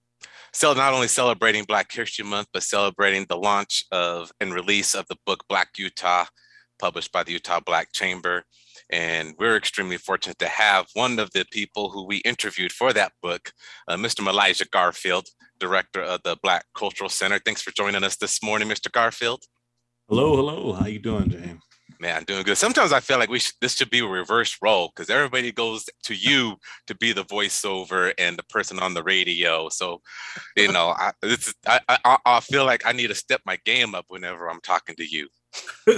not 0.62 0.92
only 0.92 1.08
celebrating 1.08 1.64
Black 1.64 1.90
History 1.90 2.24
Month, 2.24 2.48
but 2.52 2.62
celebrating 2.62 3.24
the 3.28 3.36
launch 3.36 3.86
of 3.92 4.30
and 4.40 4.52
release 4.52 4.94
of 4.94 5.06
the 5.08 5.16
book 5.24 5.44
Black 5.48 5.68
Utah, 5.78 6.26
published 6.78 7.12
by 7.12 7.22
the 7.22 7.32
Utah 7.32 7.60
Black 7.60 7.92
Chamber. 7.92 8.44
And 8.90 9.34
we're 9.38 9.56
extremely 9.56 9.96
fortunate 9.96 10.38
to 10.38 10.48
have 10.48 10.86
one 10.94 11.18
of 11.18 11.30
the 11.32 11.44
people 11.50 11.90
who 11.90 12.06
we 12.06 12.18
interviewed 12.18 12.72
for 12.72 12.92
that 12.92 13.12
book, 13.22 13.52
uh, 13.86 13.96
Mr. 13.96 14.20
Meligha 14.20 14.70
Garfield, 14.70 15.28
director 15.58 16.02
of 16.02 16.22
the 16.24 16.36
Black 16.42 16.64
Cultural 16.74 17.10
Center. 17.10 17.38
Thanks 17.38 17.62
for 17.62 17.70
joining 17.72 18.04
us 18.04 18.16
this 18.16 18.42
morning, 18.42 18.68
Mr. 18.68 18.90
Garfield. 18.90 19.44
Hello, 20.08 20.36
hello. 20.36 20.72
How 20.72 20.84
are 20.84 20.88
you 20.88 20.98
doing, 20.98 21.28
James? 21.30 21.62
Man, 22.00 22.22
doing 22.24 22.44
good. 22.44 22.56
Sometimes 22.56 22.92
I 22.92 23.00
feel 23.00 23.18
like 23.18 23.28
we 23.28 23.40
should, 23.40 23.54
this 23.60 23.74
should 23.74 23.90
be 23.90 23.98
a 24.00 24.06
reverse 24.06 24.56
role 24.62 24.92
because 24.94 25.10
everybody 25.10 25.50
goes 25.50 25.84
to 26.04 26.14
you 26.14 26.56
to 26.86 26.94
be 26.94 27.12
the 27.12 27.24
voiceover 27.24 28.12
and 28.18 28.38
the 28.38 28.44
person 28.44 28.78
on 28.78 28.94
the 28.94 29.02
radio. 29.02 29.68
So, 29.68 30.00
you 30.56 30.70
know, 30.72 30.94
I, 30.96 31.12
it's, 31.22 31.52
I, 31.66 31.80
I, 31.88 32.18
I 32.24 32.40
feel 32.40 32.64
like 32.64 32.86
I 32.86 32.92
need 32.92 33.08
to 33.08 33.14
step 33.14 33.40
my 33.44 33.58
game 33.64 33.94
up 33.94 34.04
whenever 34.08 34.48
I'm 34.48 34.60
talking 34.60 34.94
to 34.96 35.04
you. 35.04 35.28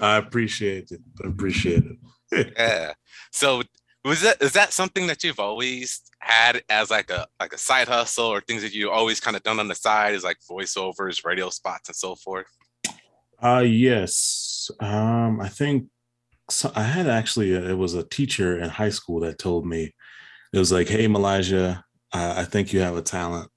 I 0.00 0.16
appreciate 0.16 0.90
it. 0.90 1.00
I 1.22 1.28
appreciate 1.28 1.84
it. 1.84 2.54
yeah. 2.58 2.94
So 3.32 3.62
was 4.04 4.20
that 4.22 4.40
is 4.40 4.52
that 4.52 4.72
something 4.72 5.06
that 5.08 5.24
you've 5.24 5.40
always 5.40 6.00
had 6.20 6.62
as 6.68 6.90
like 6.90 7.10
a 7.10 7.26
like 7.40 7.52
a 7.52 7.58
side 7.58 7.88
hustle 7.88 8.26
or 8.26 8.40
things 8.40 8.62
that 8.62 8.72
you 8.72 8.90
always 8.90 9.20
kind 9.20 9.36
of 9.36 9.42
done 9.42 9.58
on 9.58 9.68
the 9.68 9.74
side 9.74 10.14
is 10.14 10.24
like 10.24 10.38
voiceovers, 10.48 11.24
radio 11.24 11.50
spots, 11.50 11.88
and 11.88 11.96
so 11.96 12.14
forth? 12.14 12.46
Uh 13.42 13.64
yes. 13.66 14.70
Um, 14.80 15.40
I 15.40 15.48
think 15.48 15.86
so 16.50 16.72
I 16.76 16.82
had 16.84 17.08
actually 17.08 17.54
a, 17.54 17.70
it 17.70 17.74
was 17.78 17.94
a 17.94 18.04
teacher 18.04 18.58
in 18.60 18.70
high 18.70 18.90
school 18.90 19.20
that 19.20 19.38
told 19.38 19.66
me 19.66 19.94
it 20.52 20.58
was 20.58 20.72
like, 20.72 20.88
"Hey, 20.88 21.06
Meligha, 21.08 21.82
I, 22.12 22.42
I 22.42 22.44
think 22.44 22.72
you 22.72 22.80
have 22.80 22.96
a 22.96 23.02
talent. 23.02 23.50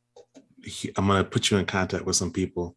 I'm 0.97 1.07
gonna 1.07 1.23
put 1.23 1.51
you 1.51 1.57
in 1.57 1.65
contact 1.65 2.05
with 2.05 2.15
some 2.15 2.31
people." 2.31 2.75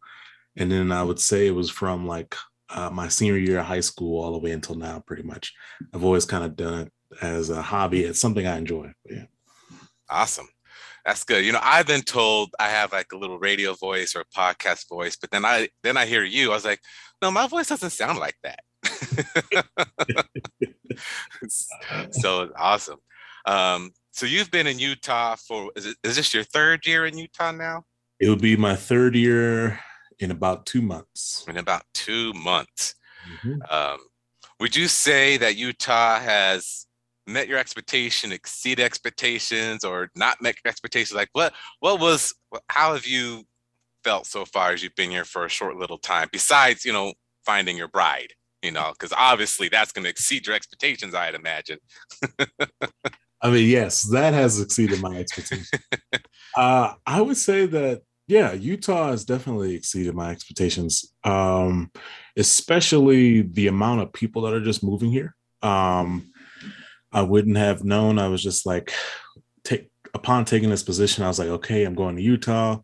And 0.57 0.71
then 0.71 0.91
I 0.91 1.03
would 1.03 1.19
say 1.19 1.47
it 1.47 1.55
was 1.55 1.69
from 1.71 2.07
like 2.07 2.35
uh, 2.69 2.89
my 2.91 3.09
senior 3.09 3.37
year 3.37 3.59
of 3.59 3.65
high 3.67 3.81
school 3.81 4.23
all 4.23 4.33
the 4.33 4.39
way 4.39 4.51
until 4.51 4.75
now, 4.75 5.01
pretty 5.07 5.23
much. 5.23 5.53
I've 5.93 6.03
always 6.05 6.25
kind 6.25 6.43
of 6.45 6.55
done 6.57 6.81
it 6.81 6.93
as 7.21 7.49
a 7.51 7.61
hobby. 7.61 8.03
It's 8.05 8.19
something 8.21 8.47
I 8.47 8.57
enjoy. 8.57 8.91
Yeah. 9.09 9.25
Awesome. 10.09 10.47
That's 11.05 11.23
good. 11.23 11.43
You 11.43 11.51
know, 11.51 11.59
I've 11.61 11.87
been 11.87 12.01
told 12.01 12.55
I 12.59 12.69
have 12.69 12.93
like 12.93 13.11
a 13.11 13.17
little 13.17 13.37
radio 13.37 13.73
voice 13.73 14.15
or 14.15 14.21
a 14.21 14.25
podcast 14.25 14.87
voice, 14.87 15.17
but 15.17 15.31
then 15.31 15.43
I 15.43 15.69
then 15.83 15.97
I 15.97 16.05
hear 16.05 16.23
you. 16.23 16.51
I 16.51 16.55
was 16.55 16.65
like, 16.65 16.79
no, 17.21 17.29
my 17.29 17.47
voice 17.47 17.67
doesn't 17.69 17.89
sound 17.89 18.19
like 18.19 18.37
that. 18.43 18.59
so 22.11 22.49
awesome. 22.57 22.99
Um, 23.45 23.91
so 24.11 24.25
you've 24.25 24.51
been 24.51 24.67
in 24.67 24.79
Utah 24.79 25.35
for 25.35 25.71
is, 25.75 25.87
it, 25.87 25.97
is 26.03 26.15
this 26.15 26.33
your 26.33 26.43
third 26.43 26.85
year 26.85 27.05
in 27.05 27.17
Utah 27.17 27.51
now? 27.51 27.83
It 28.19 28.29
will 28.29 28.35
be 28.37 28.55
my 28.55 28.75
third 28.75 29.15
year 29.15 29.79
in 30.19 30.31
about 30.31 30.65
two 30.65 30.81
months. 30.81 31.45
In 31.47 31.57
about 31.57 31.83
two 31.93 32.31
months. 32.33 32.95
Mm-hmm. 33.29 33.61
Um, 33.69 33.99
would 34.59 34.75
you 34.75 34.87
say 34.87 35.37
that 35.37 35.57
Utah 35.57 36.19
has 36.19 36.85
met 37.27 37.47
your 37.47 37.57
expectation, 37.57 38.31
exceed 38.31 38.79
expectations, 38.79 39.83
or 39.83 40.09
not 40.15 40.41
met 40.41 40.55
expectations? 40.65 41.15
Like 41.15 41.29
what 41.33 41.53
what 41.79 41.99
was 41.99 42.33
how 42.69 42.93
have 42.93 43.05
you 43.05 43.43
felt 44.03 44.25
so 44.25 44.45
far 44.45 44.71
as 44.71 44.83
you've 44.83 44.95
been 44.95 45.11
here 45.11 45.25
for 45.25 45.45
a 45.45 45.49
short 45.49 45.77
little 45.77 45.97
time, 45.97 46.29
besides, 46.31 46.85
you 46.85 46.93
know, 46.93 47.13
finding 47.45 47.77
your 47.77 47.87
bride? 47.87 48.33
You 48.61 48.71
know, 48.71 48.91
because 48.93 49.13
obviously 49.15 49.67
that's 49.69 49.91
going 49.91 50.03
to 50.03 50.09
exceed 50.09 50.47
your 50.47 50.55
expectations, 50.55 51.13
I'd 51.13 51.35
imagine. 51.35 51.79
I 53.41 53.49
mean, 53.49 53.69
yes, 53.69 54.03
that 54.11 54.33
has 54.33 54.61
exceeded 54.61 55.01
my 55.01 55.17
expectations. 55.17 55.69
uh, 56.55 56.93
I 57.05 57.21
would 57.21 57.35
say 57.35 57.65
that 57.65 58.03
yeah, 58.27 58.53
Utah 58.53 59.09
has 59.09 59.25
definitely 59.25 59.75
exceeded 59.75 60.15
my 60.15 60.31
expectations. 60.31 61.13
Um, 61.25 61.91
especially 62.37 63.41
the 63.41 63.67
amount 63.67 64.01
of 64.01 64.13
people 64.13 64.43
that 64.43 64.53
are 64.53 64.63
just 64.63 64.83
moving 64.83 65.11
here. 65.11 65.35
Um, 65.61 66.32
I 67.13 67.21
wouldn't 67.21 67.57
have 67.57 67.83
known. 67.83 68.19
I 68.19 68.27
was 68.27 68.41
just 68.41 68.65
like, 68.65 68.91
take 69.63 69.89
upon 70.13 70.45
taking 70.45 70.69
this 70.69 70.83
position, 70.83 71.23
I 71.23 71.27
was 71.27 71.39
like, 71.39 71.49
okay, 71.49 71.83
I'm 71.83 71.95
going 71.95 72.15
to 72.15 72.21
Utah. 72.21 72.79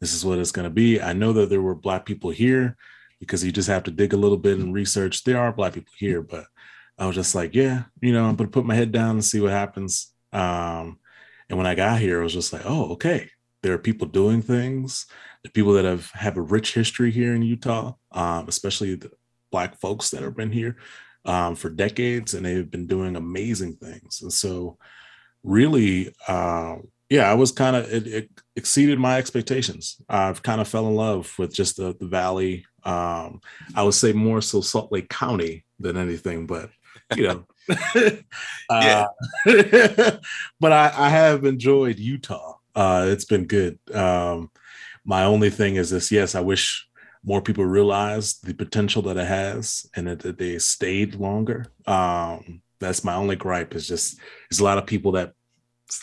This 0.00 0.14
is 0.14 0.24
what 0.24 0.38
it's 0.38 0.52
going 0.52 0.64
to 0.64 0.70
be. 0.70 1.00
I 1.00 1.12
know 1.12 1.32
that 1.34 1.48
there 1.48 1.62
were 1.62 1.74
black 1.74 2.04
people 2.04 2.30
here 2.30 2.76
because 3.20 3.44
you 3.44 3.52
just 3.52 3.68
have 3.68 3.84
to 3.84 3.90
dig 3.90 4.12
a 4.12 4.18
little 4.18 4.36
bit 4.36 4.58
and 4.58 4.74
research. 4.74 5.24
There 5.24 5.38
are 5.38 5.52
black 5.52 5.74
people 5.74 5.92
here, 5.98 6.20
but 6.20 6.46
I 6.98 7.06
was 7.06 7.14
just 7.14 7.34
like, 7.34 7.54
yeah, 7.54 7.84
you 8.00 8.12
know, 8.12 8.24
I'm 8.24 8.36
going 8.36 8.48
to 8.48 8.52
put 8.52 8.66
my 8.66 8.74
head 8.74 8.92
down 8.92 9.10
and 9.10 9.24
see 9.24 9.40
what 9.40 9.52
happens. 9.52 10.12
Um, 10.32 10.98
and 11.48 11.56
when 11.58 11.66
I 11.66 11.74
got 11.74 12.00
here, 12.00 12.20
I 12.20 12.24
was 12.24 12.34
just 12.34 12.52
like, 12.52 12.62
oh, 12.64 12.92
okay, 12.92 13.30
there 13.62 13.72
are 13.72 13.78
people 13.78 14.06
doing 14.06 14.42
things, 14.42 15.06
the 15.42 15.50
people 15.50 15.72
that 15.74 15.84
have 15.84 16.10
have 16.10 16.36
a 16.36 16.42
rich 16.42 16.74
history 16.74 17.10
here 17.10 17.34
in 17.34 17.42
Utah, 17.42 17.94
um, 18.12 18.48
especially 18.48 18.94
the 18.94 19.10
black 19.50 19.78
folks 19.80 20.10
that 20.10 20.22
have 20.22 20.36
been 20.36 20.52
here 20.52 20.76
um, 21.24 21.54
for 21.56 21.70
decades, 21.70 22.34
and 22.34 22.44
they've 22.44 22.70
been 22.70 22.86
doing 22.86 23.16
amazing 23.16 23.76
things. 23.76 24.20
And 24.22 24.32
so, 24.32 24.78
really, 25.42 26.14
uh, 26.28 26.76
yeah, 27.08 27.30
I 27.30 27.34
was 27.34 27.52
kind 27.52 27.76
of 27.76 27.92
it, 27.92 28.06
it, 28.06 28.30
exceeded 28.56 28.98
my 28.98 29.18
expectations. 29.18 30.00
I've 30.08 30.42
kind 30.42 30.60
of 30.60 30.68
fell 30.68 30.88
in 30.88 30.94
love 30.94 31.32
with 31.38 31.54
just 31.54 31.76
the, 31.76 31.94
the 31.98 32.06
valley. 32.06 32.66
Um, 32.84 33.40
I 33.74 33.82
would 33.82 33.94
say 33.94 34.12
more 34.12 34.40
so 34.40 34.60
Salt 34.60 34.92
Lake 34.92 35.08
County 35.08 35.64
than 35.78 35.96
anything, 35.96 36.46
but 36.46 36.70
you 37.16 37.24
know. 37.28 37.46
uh, 38.70 39.06
but 40.60 40.72
I, 40.72 40.92
I 40.94 41.08
have 41.08 41.44
enjoyed 41.44 41.98
Utah 41.98 42.54
uh, 42.74 43.06
it's 43.08 43.24
been 43.24 43.46
good. 43.46 43.78
Um, 43.94 44.50
my 45.04 45.24
only 45.24 45.50
thing 45.50 45.76
is 45.76 45.90
this: 45.90 46.10
yes, 46.10 46.34
I 46.34 46.40
wish 46.40 46.86
more 47.24 47.40
people 47.40 47.64
realize 47.64 48.38
the 48.40 48.54
potential 48.54 49.02
that 49.02 49.16
it 49.16 49.26
has 49.26 49.86
and 49.96 50.06
that, 50.06 50.20
that 50.20 50.38
they 50.38 50.58
stayed 50.58 51.14
longer. 51.14 51.66
Um, 51.86 52.60
that's 52.80 53.04
my 53.04 53.14
only 53.14 53.36
gripe. 53.36 53.74
Is 53.74 53.88
just 53.88 54.18
there's 54.50 54.60
a 54.60 54.64
lot 54.64 54.78
of 54.78 54.86
people 54.86 55.12
that 55.12 55.32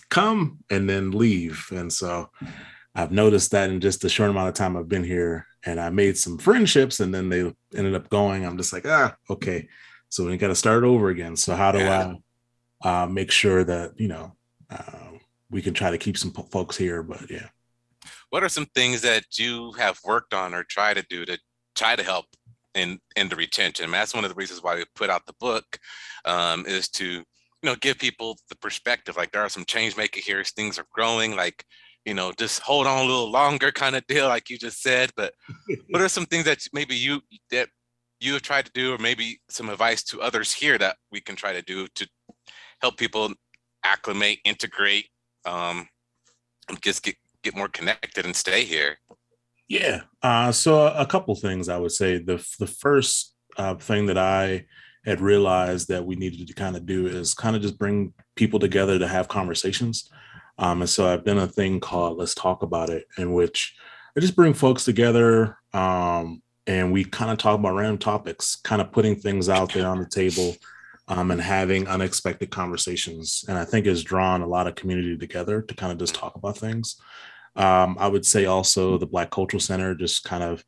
come 0.10 0.60
and 0.70 0.90
then 0.90 1.12
leave, 1.12 1.68
and 1.72 1.92
so 1.92 2.30
I've 2.96 3.12
noticed 3.12 3.52
that 3.52 3.70
in 3.70 3.80
just 3.80 4.02
the 4.02 4.10
short 4.10 4.30
amount 4.32 4.50
of 4.50 4.56
time 4.56 4.76
I've 4.76 4.90
been 4.90 5.04
here, 5.04 5.46
and 5.64 5.80
I 5.80 5.90
made 5.90 6.18
some 6.18 6.38
friendships, 6.38 7.00
and 7.00 7.14
then 7.14 7.30
they 7.30 7.54
ended 7.76 7.96
up 7.96 8.10
going. 8.10 8.46
I'm 8.46 8.58
just 8.58 8.74
like, 8.74 8.86
ah, 8.88 9.16
okay. 9.30 9.68
So 10.10 10.26
we 10.26 10.36
got 10.38 10.48
to 10.48 10.56
start 10.56 10.84
over 10.84 11.10
again. 11.10 11.36
So 11.36 11.56
how 11.56 11.72
do 11.72 11.80
yeah. 11.80 12.16
I 12.84 13.04
uh, 13.04 13.06
make 13.06 13.32
sure 13.32 13.64
that 13.64 14.00
you 14.00 14.08
know 14.08 14.36
uh, 14.70 15.12
we 15.52 15.62
can 15.62 15.74
try 15.74 15.92
to 15.92 15.98
keep 15.98 16.18
some 16.18 16.32
folks 16.32 16.78
here. 16.78 17.04
But 17.04 17.30
yeah. 17.30 17.50
What 18.32 18.44
are 18.44 18.50
some 18.50 18.66
things 18.68 19.02
that 19.02 19.38
you 19.38 19.74
have 19.74 20.00
worked 20.06 20.34
on 20.34 20.54
or 20.54 20.64
try 20.64 20.94
to 20.94 21.04
do 21.10 21.26
to 21.26 21.38
try 21.76 21.96
to 21.96 22.04
help 22.04 22.26
in 22.74 23.00
in 23.16 23.28
the 23.30 23.36
retention? 23.36 23.84
I 23.84 23.88
mean, 23.88 23.94
that's 23.94 24.16
one 24.16 24.24
of 24.24 24.30
the 24.30 24.36
reasons 24.36 24.64
why 24.64 24.76
we 24.76 24.86
put 24.96 25.10
out 25.10 25.26
the 25.26 25.36
book 25.40 25.78
um, 26.24 26.66
is 26.66 26.88
to 26.92 27.06
you 27.06 27.26
know 27.64 27.76
give 27.76 28.00
people 28.00 28.38
the 28.50 28.56
perspective. 28.56 29.18
Like 29.18 29.32
there 29.32 29.42
are 29.42 29.50
some 29.50 29.66
change 29.66 29.98
makers 29.98 30.26
here. 30.26 30.44
Things 30.46 30.80
are 30.80 30.88
growing. 30.94 31.36
Like 31.36 31.66
you 32.06 32.14
know, 32.14 32.32
just 32.32 32.62
hold 32.62 32.88
on 32.88 33.00
a 33.00 33.08
little 33.08 33.30
longer, 33.30 33.72
kind 33.72 33.98
of 33.98 34.08
deal, 34.08 34.28
like 34.28 34.50
you 34.50 34.58
just 34.58 34.82
said. 34.82 35.12
But 35.18 35.34
what 35.90 36.02
are 36.02 36.10
some 36.18 36.26
things 36.26 36.46
that 36.46 36.66
maybe 36.72 36.96
you 36.96 37.22
that 37.52 37.68
you 38.22 38.34
have 38.34 38.44
tried 38.44 38.66
to 38.66 38.72
do, 38.74 38.94
or 38.94 38.98
maybe 38.98 39.42
some 39.50 39.68
advice 39.68 40.04
to 40.04 40.22
others 40.22 40.54
here 40.54 40.78
that 40.78 40.96
we 41.12 41.20
can 41.20 41.36
try 41.36 41.52
to 41.52 41.62
do 41.62 41.86
to 41.96 42.08
help 42.82 42.96
people 42.96 43.34
acclimate, 43.84 44.40
integrate, 44.46 45.10
um, 45.46 45.88
just 46.82 47.04
get 47.04 47.16
get 47.44 47.56
more 47.56 47.68
connected 47.68 48.26
and 48.26 48.36
stay 48.36 48.64
here? 48.64 48.98
Yeah. 49.68 50.02
Uh, 50.22 50.52
so 50.52 50.88
a 50.88 51.06
couple 51.06 51.34
things 51.36 51.70
I 51.70 51.78
would 51.78 51.92
say. 51.92 52.18
The 52.18 52.46
the 52.60 52.68
first 52.68 53.34
uh, 53.58 53.76
thing 53.76 54.08
that 54.08 54.18
I 54.18 54.66
had 55.06 55.22
realized 55.22 55.88
that 55.88 56.06
we 56.06 56.16
needed 56.16 56.48
to 56.48 56.54
kind 56.54 56.76
of 56.76 56.86
do 56.86 57.08
is 57.08 57.34
kind 57.34 57.56
of 57.56 57.62
just 57.62 57.80
bring 57.80 58.14
people 58.36 58.60
together 58.60 59.00
to 59.00 59.08
have 59.08 59.28
conversations. 59.28 60.10
Um, 60.58 60.82
and 60.82 60.90
so 60.90 61.12
I've 61.12 61.26
done 61.26 61.40
a 61.40 61.48
thing 61.48 61.80
called 61.80 62.18
Let's 62.18 62.36
Talk 62.36 62.62
About 62.62 62.90
It, 62.90 63.08
in 63.18 63.34
which 63.34 63.76
I 64.16 64.20
just 64.20 64.36
bring 64.36 64.54
folks 64.54 64.86
together 64.86 65.58
um, 65.74 66.42
and 66.68 66.92
we 66.92 67.04
kind 67.04 67.32
of 67.32 67.38
talk 67.38 67.58
about 67.58 67.74
random 67.74 67.98
topics, 67.98 68.58
kind 68.58 68.82
of 68.82 68.92
putting 68.92 69.16
things 69.16 69.50
out 69.50 69.74
there 69.74 69.88
on 69.88 70.00
the 70.00 70.06
table 70.06 70.56
um, 71.08 71.32
and 71.32 71.42
having 71.42 71.88
unexpected 71.88 72.52
conversations. 72.52 73.44
And 73.48 73.58
I 73.58 73.66
think 73.66 73.86
has 73.86 74.04
drawn 74.04 74.42
a 74.42 74.48
lot 74.48 74.68
of 74.68 74.76
community 74.76 75.18
together 75.18 75.62
to 75.62 75.74
kind 75.74 75.92
of 75.92 75.98
just 75.98 76.14
talk 76.14 76.36
about 76.36 76.58
things. 76.58 76.98
Um, 77.56 77.98
I 78.00 78.08
would 78.08 78.26
say 78.26 78.46
also 78.46 78.98
the 78.98 79.08
Black 79.08 79.30
Cultural 79.30 79.60
Center 79.60 79.94
just 79.96 80.24
kind 80.24 80.44
of 80.44 80.64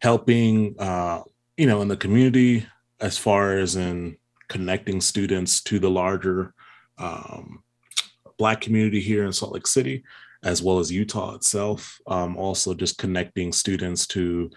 helping, 0.00 0.74
uh, 0.78 1.22
you 1.56 1.66
know, 1.66 1.82
in 1.82 1.88
the 1.88 1.96
community 1.96 2.66
as 3.00 3.18
far 3.18 3.58
as 3.58 3.76
in 3.76 4.16
connecting 4.48 5.00
students 5.00 5.62
to 5.62 5.78
the 5.78 5.90
larger 5.90 6.54
um, 6.98 7.62
Black 8.38 8.60
community 8.60 9.00
here 9.00 9.24
in 9.24 9.32
Salt 9.32 9.52
Lake 9.52 9.66
City, 9.66 10.04
as 10.42 10.62
well 10.62 10.78
as 10.78 10.90
Utah 10.90 11.34
itself. 11.34 11.98
Um, 12.06 12.36
also, 12.36 12.74
just 12.74 12.98
connecting 12.98 13.52
students 13.52 14.06
to, 14.08 14.50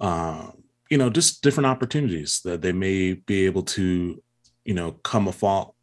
uh, 0.00 0.50
you 0.90 0.98
know, 0.98 1.10
just 1.10 1.42
different 1.42 1.66
opportunities 1.66 2.40
that 2.44 2.62
they 2.62 2.72
may 2.72 3.14
be 3.14 3.46
able 3.46 3.62
to 3.62 4.22
you 4.66 4.74
know, 4.74 4.92
come 4.92 5.28
a 5.28 5.32
fall, 5.32 5.74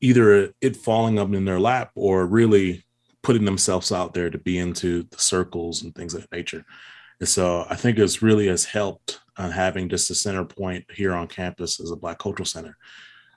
either 0.00 0.52
it 0.60 0.76
falling 0.76 1.18
up 1.18 1.32
in 1.32 1.44
their 1.44 1.58
lap 1.58 1.90
or 1.94 2.26
really 2.26 2.84
putting 3.28 3.44
themselves 3.44 3.92
out 3.92 4.14
there 4.14 4.30
to 4.30 4.38
be 4.38 4.56
into 4.56 5.02
the 5.10 5.18
circles 5.18 5.82
and 5.82 5.94
things 5.94 6.14
of 6.14 6.22
that 6.22 6.32
nature. 6.32 6.64
And 7.20 7.28
so 7.28 7.66
I 7.68 7.74
think 7.74 7.98
it's 7.98 8.22
really 8.22 8.46
has 8.46 8.64
helped 8.64 9.20
on 9.36 9.50
having 9.50 9.90
just 9.90 10.10
a 10.10 10.14
center 10.14 10.46
point 10.46 10.86
here 10.90 11.12
on 11.12 11.26
campus 11.26 11.78
as 11.78 11.90
a 11.90 11.96
Black 11.96 12.18
Cultural 12.18 12.46
Center 12.46 12.78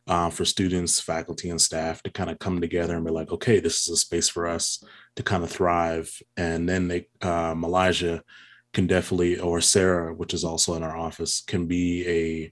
uh, 0.07 0.29
for 0.29 0.45
students, 0.45 1.01
faculty, 1.01 1.49
and 1.49 1.59
staff 1.59 2.01
to 2.03 2.09
kind 2.09 2.29
of 2.29 2.39
come 2.39 2.61
together 2.61 2.95
and 2.95 3.05
be 3.05 3.11
like, 3.11 3.33
okay, 3.33 3.59
this 3.59 3.81
is 3.81 3.89
a 3.89 3.97
space 3.97 4.29
for 4.29 4.47
us 4.47 4.81
to 5.17 5.23
kind 5.23 5.43
of 5.43 5.51
thrive. 5.51 6.09
And 6.37 6.69
then 6.69 6.87
they, 6.87 7.07
uh, 7.21 7.53
Elijah 7.61 8.23
can 8.71 8.87
definitely, 8.87 9.39
or 9.39 9.59
Sarah, 9.59 10.13
which 10.13 10.33
is 10.33 10.45
also 10.45 10.75
in 10.75 10.83
our 10.83 10.95
office, 10.95 11.43
can 11.45 11.65
be 11.65 12.07
a 12.07 12.51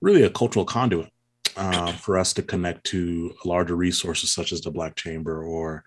really 0.00 0.24
a 0.24 0.30
cultural 0.30 0.64
conduit 0.64 1.12
uh, 1.56 1.92
for 1.92 2.18
us 2.18 2.32
to 2.32 2.42
connect 2.42 2.82
to 2.86 3.32
larger 3.44 3.76
resources 3.76 4.32
such 4.32 4.50
as 4.50 4.60
the 4.62 4.72
Black 4.72 4.96
Chamber 4.96 5.44
or 5.44 5.84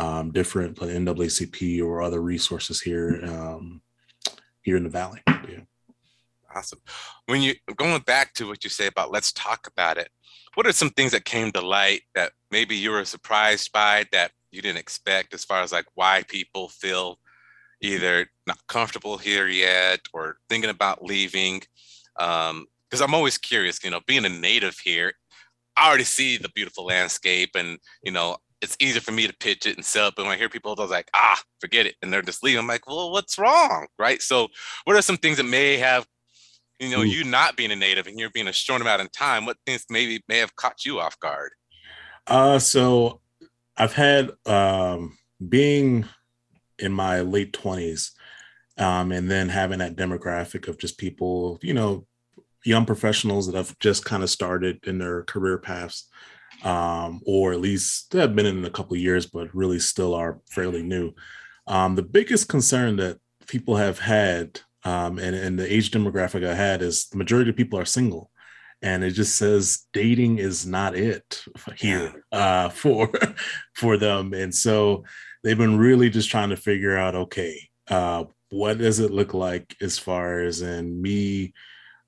um, 0.00 0.30
different 0.30 0.76
NAACP 0.76 1.82
or 1.84 2.02
other 2.02 2.22
resources 2.22 2.80
here 2.80 3.20
um, 3.24 3.82
here 4.62 4.76
in 4.76 4.84
the 4.84 4.88
Valley. 4.88 5.20
Yeah. 5.26 5.60
Awesome. 6.54 6.80
When 7.26 7.42
you 7.42 7.54
going 7.76 8.00
back 8.02 8.32
to 8.34 8.48
what 8.48 8.64
you 8.64 8.70
say 8.70 8.86
about 8.86 9.12
let's 9.12 9.32
talk 9.32 9.66
about 9.66 9.98
it, 9.98 10.08
what 10.54 10.66
are 10.66 10.72
some 10.72 10.90
things 10.90 11.12
that 11.12 11.24
came 11.24 11.52
to 11.52 11.60
light 11.60 12.02
that 12.14 12.32
maybe 12.50 12.74
you 12.74 12.90
were 12.90 13.04
surprised 13.04 13.72
by 13.72 14.06
that 14.10 14.32
you 14.50 14.62
didn't 14.62 14.78
expect 14.78 15.34
as 15.34 15.44
far 15.44 15.62
as 15.62 15.70
like 15.70 15.86
why 15.94 16.24
people 16.26 16.68
feel 16.68 17.18
either 17.82 18.26
not 18.46 18.58
comfortable 18.66 19.16
here 19.16 19.46
yet 19.46 20.00
or 20.12 20.38
thinking 20.48 20.70
about 20.70 21.04
leaving? 21.04 21.62
Um, 22.18 22.66
because 22.88 23.00
I'm 23.00 23.14
always 23.14 23.38
curious, 23.38 23.84
you 23.84 23.90
know, 23.90 24.00
being 24.06 24.24
a 24.24 24.28
native 24.28 24.76
here, 24.78 25.12
I 25.76 25.86
already 25.86 26.02
see 26.04 26.36
the 26.36 26.48
beautiful 26.48 26.84
landscape 26.84 27.50
and, 27.54 27.78
you 28.02 28.10
know, 28.10 28.36
it's 28.62 28.76
easier 28.80 29.00
for 29.00 29.12
me 29.12 29.26
to 29.26 29.32
pitch 29.34 29.66
it 29.66 29.76
and 29.76 29.84
sell 29.84 30.08
it. 30.08 30.14
But 30.16 30.24
when 30.24 30.32
I 30.32 30.36
hear 30.36 30.48
people, 30.48 30.74
they're 30.74 30.86
like, 30.86 31.10
ah, 31.14 31.40
forget 31.60 31.86
it. 31.86 31.96
And 32.02 32.12
they're 32.12 32.22
just 32.22 32.42
leaving. 32.42 32.60
I'm 32.60 32.66
like, 32.66 32.86
well, 32.86 33.10
what's 33.10 33.38
wrong? 33.38 33.86
Right. 33.98 34.20
So 34.20 34.48
what 34.84 34.96
are 34.96 35.02
some 35.02 35.16
things 35.16 35.38
that 35.38 35.44
may 35.44 35.78
have, 35.78 36.06
you 36.78 36.90
know, 36.90 37.00
Ooh. 37.00 37.06
you 37.06 37.24
not 37.24 37.56
being 37.56 37.72
a 37.72 37.76
native 37.76 38.06
and 38.06 38.18
you're 38.18 38.30
being 38.30 38.48
a 38.48 38.52
short 38.52 38.80
amount 38.80 39.02
of 39.02 39.12
time, 39.12 39.46
what 39.46 39.56
things 39.66 39.84
maybe 39.88 40.22
may 40.28 40.38
have 40.38 40.54
caught 40.56 40.84
you 40.84 41.00
off 41.00 41.18
guard? 41.20 41.52
Uh, 42.26 42.58
so 42.58 43.20
I've 43.76 43.94
had 43.94 44.30
um, 44.46 45.16
being 45.48 46.04
in 46.78 46.92
my 46.92 47.20
late 47.20 47.52
20s 47.52 48.10
um, 48.78 49.12
and 49.12 49.30
then 49.30 49.48
having 49.48 49.78
that 49.78 49.96
demographic 49.96 50.68
of 50.68 50.78
just 50.78 50.98
people, 50.98 51.58
you 51.62 51.74
know, 51.74 52.06
young 52.64 52.84
professionals 52.84 53.46
that 53.46 53.56
have 53.56 53.78
just 53.78 54.04
kind 54.04 54.22
of 54.22 54.30
started 54.30 54.80
in 54.86 54.98
their 54.98 55.22
career 55.24 55.58
paths, 55.58 56.08
um, 56.62 57.20
or 57.24 57.52
at 57.52 57.60
least 57.60 58.12
have 58.12 58.34
been 58.34 58.46
in 58.46 58.64
a 58.64 58.70
couple 58.70 58.94
of 58.94 59.00
years, 59.00 59.26
but 59.26 59.54
really 59.54 59.78
still 59.78 60.14
are 60.14 60.40
fairly 60.48 60.82
new. 60.82 61.12
Um, 61.66 61.94
the 61.94 62.02
biggest 62.02 62.48
concern 62.48 62.96
that 62.96 63.18
people 63.46 63.76
have 63.76 63.98
had, 63.98 64.60
um, 64.84 65.18
and, 65.18 65.36
and 65.36 65.58
the 65.58 65.72
age 65.72 65.90
demographic 65.90 66.46
I 66.46 66.54
had, 66.54 66.82
is 66.82 67.08
the 67.08 67.18
majority 67.18 67.50
of 67.50 67.56
people 67.56 67.78
are 67.78 67.84
single. 67.84 68.30
And 68.82 69.04
it 69.04 69.10
just 69.10 69.36
says 69.36 69.86
dating 69.92 70.38
is 70.38 70.66
not 70.66 70.96
it 70.96 71.44
here 71.76 72.24
uh, 72.32 72.68
for 72.70 73.10
for 73.74 73.98
them, 73.98 74.32
and 74.32 74.54
so 74.54 75.04
they've 75.44 75.58
been 75.58 75.76
really 75.76 76.08
just 76.08 76.30
trying 76.30 76.48
to 76.48 76.56
figure 76.56 76.96
out, 76.96 77.14
okay, 77.14 77.68
uh, 77.88 78.24
what 78.48 78.78
does 78.78 78.98
it 78.98 79.10
look 79.10 79.34
like 79.34 79.76
as 79.82 79.98
far 79.98 80.40
as 80.40 80.62
in 80.62 81.00
me 81.00 81.52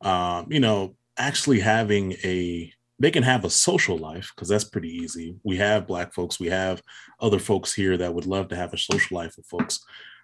um, 0.02 0.47
you 0.50 0.61
know, 0.61 0.97
actually 1.16 1.61
having 1.61 2.12
a 2.25 2.73
they 2.99 3.11
can 3.11 3.23
have 3.23 3.45
a 3.45 3.51
social 3.51 3.99
life 3.99 4.33
because 4.35 4.49
that's 4.49 4.65
pretty 4.65 4.91
easy. 4.91 5.35
We 5.43 5.57
have 5.57 5.87
black 5.87 6.15
folks, 6.15 6.39
we 6.39 6.49
have 6.49 6.83
other 7.21 7.39
folks 7.39 7.73
here 7.73 7.97
that 7.97 8.15
would 8.15 8.27
love 8.27 8.49
to 8.49 8.57
have 8.57 8.73
a 8.73 8.79
social 8.79 9.17
life 9.17 9.35
with 9.37 9.47
folks, 9.47 9.81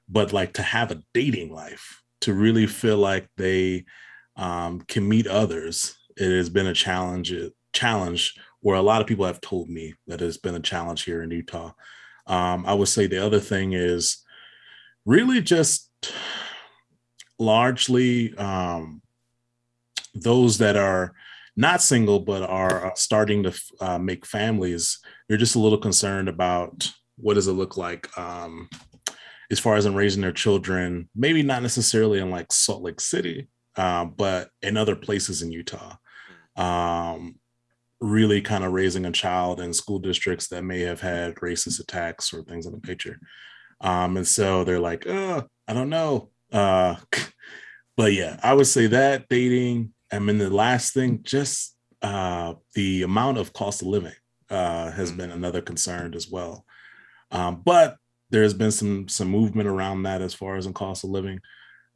but 0.09 0.33
like 0.33 0.53
to 0.55 0.63
have 0.63 0.91
a 0.91 1.03
dating 1.13 1.53
life, 1.53 2.03
to 2.23 2.35
really 2.35 2.67
feel 2.67 2.99
like 2.99 3.29
they 3.37 3.85
um, 4.37 4.81
can 4.83 5.09
meet 5.09 5.27
others, 5.27 5.97
it 6.17 6.31
has 6.31 6.49
been 6.49 6.67
a 6.67 6.75
challenge. 6.75 7.35
Challenge 7.73 8.35
where 8.61 8.77
a 8.77 8.83
lot 8.83 9.01
of 9.01 9.07
people 9.07 9.27
have 9.27 9.41
told 9.41 9.69
me 9.69 9.95
that 10.07 10.21
it 10.21 10.25
has 10.25 10.39
been 10.39 10.55
a 10.55 10.61
challenge 10.61 11.05
here 11.05 11.23
in 11.23 11.31
Utah. 11.31 11.73
Um, 12.27 12.65
I 12.67 12.75
would 12.75 12.89
say 12.89 13.07
the 13.07 13.25
other 13.25 13.41
thing 13.41 13.73
is 13.73 14.25
really 15.05 15.41
just 15.41 15.91
largely 17.39 18.37
um, 18.37 19.01
those 20.15 20.59
that 20.59 20.77
are 20.77 21.15
not 21.59 21.83
single 21.83 22.21
but 22.21 22.49
are 22.49 22.87
uh, 22.87 22.95
starting 22.95 23.43
to 23.43 23.61
uh, 23.81 23.99
make 23.99 24.25
families, 24.25 25.01
they're 25.29 25.37
just 25.37 25.57
a 25.57 25.59
little 25.59 25.77
concerned 25.77 26.29
about 26.29 26.89
what 27.17 27.35
does 27.35 27.49
it 27.49 27.53
look 27.53 27.77
like 27.77 28.17
um, 28.17 28.71
as 29.51 29.59
far 29.59 29.75
as 29.75 29.85
in 29.85 29.97
raising 29.97 30.23
their 30.23 30.31
children. 30.31 31.11
Maybe 31.17 31.43
not 31.43 31.63
necessarily 31.63 32.21
in 32.21 32.31
like 32.31 32.53
Salt 32.53 32.83
Lake 32.83 33.01
City, 33.01 33.49
uh, 33.77 34.05
but 34.05 34.51
in 34.63 34.77
other 34.77 34.95
places 34.95 35.43
in 35.43 35.51
Utah. 35.51 35.97
Um, 36.55 37.41
really 38.01 38.41
kind 38.41 38.63
of 38.63 38.73
raising 38.73 39.05
a 39.05 39.11
child 39.11 39.61
in 39.61 39.73
school 39.75 39.99
districts 39.99 40.47
that 40.49 40.63
may 40.63 40.83
have 40.83 41.01
had 41.01 41.35
racist 41.37 41.81
attacks 41.81 42.33
or 42.33 42.45
things 42.45 42.67
of 42.67 42.73
the 42.73 42.87
nature. 42.87 43.19
Um, 43.81 44.17
and 44.17 44.27
so 44.27 44.63
they're 44.63 44.79
like, 44.79 45.09
oh, 45.09 45.43
I 45.67 45.75
don't 45.75 45.91
know. 45.91 46.31
Uh, 46.53 46.95
but 47.97 48.13
yeah, 48.13 48.39
I 48.45 48.55
would 48.55 48.69
say 48.69 48.87
that 48.87 49.29
dating, 49.29 49.93
and 50.11 50.29
then 50.29 50.39
the 50.39 50.51
last 50.51 50.95
thing, 50.95 51.21
just 51.23 51.77
uh, 52.03 52.55
the 52.75 53.03
amount 53.03 53.39
of 53.39 53.53
cost 53.53 53.83
of 53.83 53.89
living 53.89 54.15
uh, 54.51 54.91
has 54.91 55.11
mm-hmm. 55.11 55.19
been 55.19 55.31
another 55.31 55.61
concern 55.61 56.15
as 56.15 56.29
well. 56.31 56.65
Um, 57.31 57.63
but 57.65 57.97
there 58.31 58.43
has 58.43 58.55
been 58.55 58.71
some 58.71 59.09
some 59.09 59.29
movement 59.29 59.69
around 59.69 60.03
that 60.03 60.23
as 60.23 60.35
far 60.35 60.57
as 60.57 60.67
in 60.67 60.73
cost 60.73 61.05
of 61.05 61.11
living. 61.11 61.41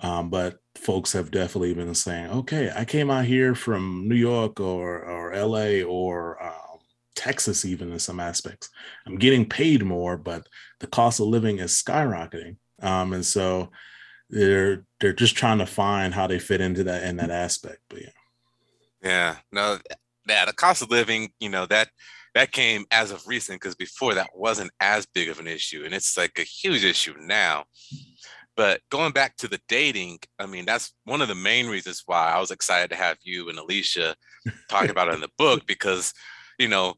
Um, 0.01 0.31
but 0.31 0.59
folks 0.75 1.13
have 1.13 1.31
definitely 1.31 1.75
been 1.75 1.95
saying, 1.95 2.31
okay, 2.31 2.73
I 2.75 2.85
came 2.85 3.11
out 3.11 3.25
here 3.25 3.55
from 3.55 4.09
New 4.09 4.17
York 4.17 4.61
or 4.61 5.05
or 5.05 5.37
LA 5.37 5.83
or 5.83 6.43
um, 6.43 6.79
Texas, 7.15 7.65
even 7.65 7.93
in 7.93 7.99
some 7.99 8.21
aspects. 8.21 8.69
I'm 9.07 9.17
getting 9.17 9.49
paid 9.49 9.85
more, 9.85 10.17
but 10.17 10.47
the 10.81 10.87
cost 10.87 11.21
of 11.21 11.27
living 11.27 11.59
is 11.59 11.81
skyrocketing. 11.81 12.57
Um, 12.81 13.13
and 13.13 13.25
so 13.25 13.71
they're 14.33 14.85
they're 14.99 15.13
just 15.13 15.37
trying 15.37 15.59
to 15.59 15.67
find 15.67 16.15
how 16.15 16.27
they 16.27 16.39
fit 16.39 16.61
into 16.61 16.83
that 16.85 17.05
in 17.05 17.17
that 17.17 17.31
aspect. 17.31 17.79
But 17.89 18.03
yeah. 18.03 18.09
Yeah. 19.03 19.37
No, 19.53 19.79
yeah, 20.29 20.47
the 20.47 20.53
cost 20.53 20.83
of 20.83 20.91
living, 20.91 21.31
you 21.39 21.51
know, 21.51 21.67
that 21.67 21.91
that 22.35 22.51
came 22.51 22.87
as 22.91 23.11
of 23.11 23.27
recent 23.27 23.61
because 23.61 23.75
before 23.75 24.15
that 24.15 24.31
wasn't 24.35 24.71
as 24.81 25.07
big 25.07 25.29
of 25.29 25.39
an 25.39 25.47
issue. 25.47 25.83
And 25.85 25.93
it's 25.93 26.17
like 26.17 26.39
a 26.39 26.43
huge 26.43 26.83
issue 26.83 27.15
now. 27.21 27.65
But 28.57 28.81
going 28.91 29.13
back 29.13 29.37
to 29.39 29.49
the 29.49 29.61
dating, 29.69 30.21
I 30.39 30.47
mean, 30.47 30.65
that's 30.65 30.93
one 31.05 31.21
of 31.21 31.29
the 31.29 31.35
main 31.35 31.67
reasons 31.67 32.03
why 32.07 32.33
I 32.33 32.41
was 32.41 32.51
excited 32.51 32.91
to 32.91 32.97
have 32.97 33.19
you 33.23 33.49
and 33.49 33.59
Alicia 33.59 34.15
talk 34.69 34.89
about 34.89 35.09
it 35.09 35.15
in 35.15 35.21
the 35.21 35.31
book 35.39 35.67
because, 35.67 36.13
you 36.59 36.69
know, 36.69 36.95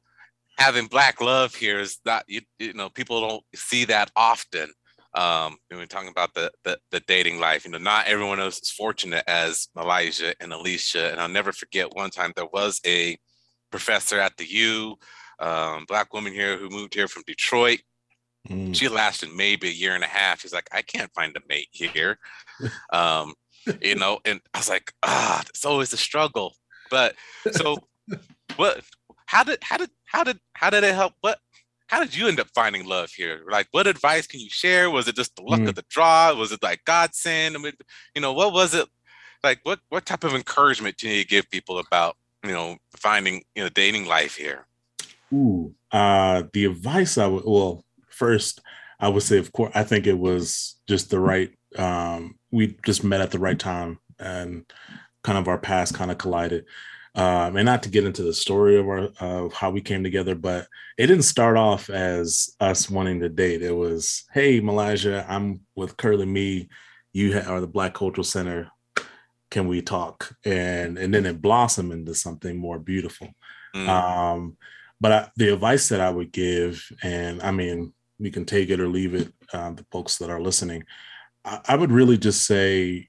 having 0.56 0.86
black 0.86 1.20
love 1.20 1.54
here 1.54 1.80
is 1.80 1.98
not 2.04 2.24
you, 2.28 2.40
you 2.60 2.72
know 2.74 2.88
people 2.88 3.20
don't 3.20 3.44
see 3.56 3.84
that 3.84 4.10
often 4.14 4.70
um, 5.14 5.56
we 5.70 5.76
were 5.76 5.86
talking 5.86 6.08
about 6.08 6.34
the, 6.34 6.50
the, 6.64 6.78
the 6.90 7.00
dating 7.00 7.38
life. 7.38 7.64
You 7.64 7.70
know, 7.70 7.78
not 7.78 8.06
everyone 8.06 8.40
is 8.40 8.60
as 8.62 8.70
fortunate 8.70 9.24
as 9.26 9.68
Elijah 9.78 10.34
and 10.40 10.52
Alicia. 10.52 11.10
And 11.10 11.20
I'll 11.20 11.28
never 11.28 11.52
forget 11.52 11.94
one 11.94 12.10
time 12.10 12.32
there 12.34 12.48
was 12.52 12.80
a 12.86 13.16
professor 13.70 14.18
at 14.18 14.36
the 14.36 14.46
U, 14.46 14.96
um, 15.38 15.84
black 15.86 16.12
woman 16.12 16.32
here 16.32 16.56
who 16.56 16.68
moved 16.68 16.94
here 16.94 17.08
from 17.08 17.22
Detroit. 17.26 17.80
Mm. 18.48 18.74
She 18.74 18.88
lasted 18.88 19.30
maybe 19.34 19.68
a 19.68 19.72
year 19.72 19.94
and 19.94 20.04
a 20.04 20.08
half. 20.08 20.40
She's 20.40 20.52
like, 20.52 20.68
I 20.72 20.82
can't 20.82 21.12
find 21.14 21.36
a 21.36 21.40
mate 21.48 21.68
here. 21.70 22.18
um, 22.92 23.34
you 23.80 23.94
know, 23.94 24.18
and 24.24 24.40
I 24.52 24.58
was 24.58 24.68
like, 24.68 24.92
ah, 25.02 25.42
it's 25.48 25.64
always 25.64 25.92
a 25.92 25.96
struggle. 25.96 26.54
But 26.90 27.14
so 27.52 27.78
what 28.56 28.84
how 29.26 29.42
did 29.44 29.58
how 29.62 29.78
did 29.78 29.90
how 30.04 30.24
did 30.24 30.38
how 30.54 30.70
did 30.70 30.84
it 30.84 30.94
help? 30.94 31.14
What 31.20 31.38
how 31.86 32.00
did 32.00 32.16
you 32.16 32.28
end 32.28 32.40
up 32.40 32.48
finding 32.54 32.86
love 32.86 33.10
here? 33.10 33.42
Like, 33.50 33.68
what 33.72 33.86
advice 33.86 34.26
can 34.26 34.40
you 34.40 34.50
share? 34.50 34.90
Was 34.90 35.08
it 35.08 35.16
just 35.16 35.36
the 35.36 35.42
luck 35.42 35.60
mm. 35.60 35.68
of 35.68 35.74
the 35.74 35.84
draw? 35.88 36.34
Was 36.34 36.52
it 36.52 36.62
like 36.62 36.84
God 36.84 37.14
sent? 37.14 37.54
I 37.54 37.58
mean, 37.58 37.72
you 38.14 38.22
know, 38.22 38.32
what 38.32 38.52
was 38.52 38.74
it? 38.74 38.88
Like, 39.42 39.60
what 39.64 39.80
what 39.90 40.06
type 40.06 40.24
of 40.24 40.34
encouragement 40.34 40.96
do 40.96 41.08
you 41.08 41.24
give 41.24 41.50
people 41.50 41.78
about 41.78 42.16
you 42.44 42.52
know 42.52 42.78
finding 42.96 43.42
you 43.54 43.62
know 43.62 43.68
dating 43.68 44.06
life 44.06 44.36
here? 44.36 44.66
Ooh, 45.32 45.74
uh, 45.92 46.44
the 46.52 46.64
advice 46.66 47.18
I 47.18 47.26
would 47.26 47.44
well 47.44 47.84
first 48.08 48.60
I 49.00 49.08
would 49.08 49.22
say, 49.22 49.38
of 49.38 49.52
course, 49.52 49.72
I 49.74 49.82
think 49.84 50.06
it 50.06 50.18
was 50.18 50.76
just 50.86 51.10
the 51.10 51.20
right. 51.20 51.50
Um, 51.76 52.38
we 52.50 52.78
just 52.86 53.04
met 53.04 53.20
at 53.20 53.32
the 53.32 53.38
right 53.38 53.58
time, 53.58 53.98
and 54.18 54.64
kind 55.22 55.38
of 55.38 55.48
our 55.48 55.58
paths 55.58 55.92
kind 55.92 56.10
of 56.10 56.18
collided 56.18 56.64
um, 57.14 57.56
and 57.56 57.66
not 57.66 57.82
to 57.84 57.88
get 57.88 58.04
into 58.04 58.22
the 58.22 58.34
story 58.34 58.76
of 58.76 58.88
our 58.88 59.08
of 59.20 59.52
how 59.52 59.70
we 59.70 59.80
came 59.80 60.02
together, 60.02 60.34
but 60.34 60.66
it 60.98 61.06
didn't 61.06 61.22
start 61.22 61.56
off 61.56 61.88
as 61.88 62.54
us 62.60 62.90
wanting 62.90 63.20
to 63.20 63.28
date. 63.28 63.62
It 63.62 63.72
was, 63.74 64.24
hey, 64.32 64.60
Malaysia, 64.60 65.24
I'm 65.28 65.60
with 65.76 65.96
Curly 65.96 66.26
Me. 66.26 66.68
You 67.12 67.38
are 67.38 67.60
the 67.60 67.68
Black 67.68 67.94
Cultural 67.94 68.24
Center. 68.24 68.70
Can 69.50 69.68
we 69.68 69.82
talk? 69.82 70.34
And 70.44 70.98
and 70.98 71.14
then 71.14 71.26
it 71.26 71.40
blossomed 71.40 71.92
into 71.92 72.14
something 72.14 72.56
more 72.56 72.80
beautiful. 72.80 73.28
Mm. 73.76 73.88
Um, 73.88 74.56
but 75.00 75.12
I, 75.12 75.28
the 75.36 75.52
advice 75.52 75.88
that 75.90 76.00
I 76.00 76.10
would 76.10 76.32
give, 76.32 76.84
and 77.02 77.40
I 77.42 77.52
mean, 77.52 77.92
you 78.18 78.30
can 78.32 78.44
take 78.44 78.70
it 78.70 78.80
or 78.80 78.88
leave 78.88 79.14
it, 79.14 79.32
uh, 79.52 79.70
the 79.70 79.84
folks 79.92 80.18
that 80.18 80.30
are 80.30 80.40
listening. 80.40 80.84
I, 81.44 81.60
I 81.68 81.76
would 81.76 81.92
really 81.92 82.18
just 82.18 82.46
say 82.46 83.08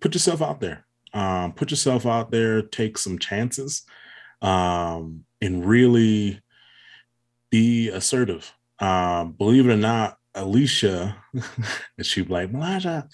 put 0.00 0.14
yourself 0.14 0.42
out 0.42 0.60
there. 0.60 0.84
Um, 1.14 1.52
put 1.52 1.70
yourself 1.70 2.06
out 2.06 2.30
there, 2.30 2.62
take 2.62 2.96
some 2.96 3.18
chances, 3.18 3.82
um, 4.40 5.24
and 5.40 5.66
really 5.66 6.40
be 7.50 7.88
assertive. 7.88 8.52
Um, 8.78 9.32
believe 9.32 9.68
it 9.68 9.72
or 9.72 9.76
not, 9.76 10.16
Alicia, 10.34 11.16
and 11.32 12.06
she'd 12.06 12.30
like 12.30 12.50
Malaja, 12.50 13.08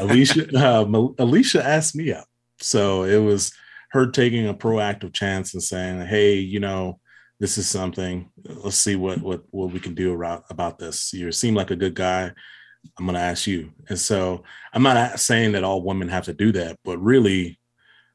Alicia, 0.00 0.56
uh, 0.56 0.84
Alicia 1.18 1.64
asked 1.64 1.94
me 1.94 2.12
out, 2.12 2.26
so 2.58 3.04
it 3.04 3.18
was 3.18 3.52
her 3.92 4.06
taking 4.06 4.48
a 4.48 4.54
proactive 4.54 5.12
chance 5.12 5.52
and 5.52 5.62
saying, 5.62 6.00
"Hey, 6.06 6.36
you 6.36 6.60
know, 6.60 6.98
this 7.40 7.58
is 7.58 7.68
something. 7.68 8.30
Let's 8.44 8.76
see 8.76 8.96
what 8.96 9.20
what 9.20 9.42
what 9.50 9.70
we 9.72 9.80
can 9.80 9.94
do 9.94 10.14
about 10.14 10.44
about 10.50 10.78
this. 10.78 11.12
You 11.12 11.30
seem 11.32 11.54
like 11.54 11.70
a 11.70 11.76
good 11.76 11.94
guy. 11.94 12.32
I'm 12.98 13.06
going 13.06 13.14
to 13.14 13.20
ask 13.20 13.46
you." 13.46 13.72
And 13.88 13.98
so 13.98 14.44
I'm 14.72 14.82
not 14.82 15.20
saying 15.20 15.52
that 15.52 15.64
all 15.64 15.82
women 15.82 16.08
have 16.08 16.24
to 16.24 16.32
do 16.32 16.52
that, 16.52 16.78
but 16.84 16.98
really, 16.98 17.58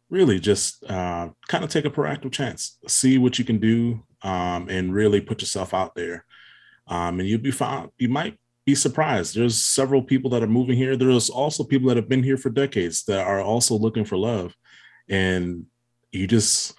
really 0.09 0.39
just 0.39 0.83
uh, 0.89 1.29
kind 1.47 1.63
of 1.63 1.69
take 1.69 1.85
a 1.85 1.89
proactive 1.89 2.31
chance, 2.31 2.77
see 2.87 3.17
what 3.17 3.39
you 3.39 3.45
can 3.45 3.59
do, 3.59 4.03
um, 4.21 4.69
and 4.69 4.93
really 4.93 5.21
put 5.21 5.41
yourself 5.41 5.73
out 5.73 5.95
there. 5.95 6.25
Um, 6.87 7.19
and 7.19 7.29
you'll 7.29 7.39
be 7.39 7.51
found. 7.51 7.91
You 7.97 8.09
might 8.09 8.37
be 8.65 8.75
surprised. 8.75 9.35
There's 9.35 9.61
several 9.61 10.01
people 10.01 10.29
that 10.31 10.43
are 10.43 10.47
moving 10.47 10.77
here. 10.77 10.95
There's 10.95 11.29
also 11.29 11.63
people 11.63 11.87
that 11.89 11.97
have 11.97 12.09
been 12.09 12.23
here 12.23 12.37
for 12.37 12.49
decades 12.49 13.03
that 13.05 13.25
are 13.25 13.41
also 13.41 13.75
looking 13.75 14.05
for 14.05 14.17
love, 14.17 14.55
and 15.09 15.65
you 16.11 16.27
just 16.27 16.73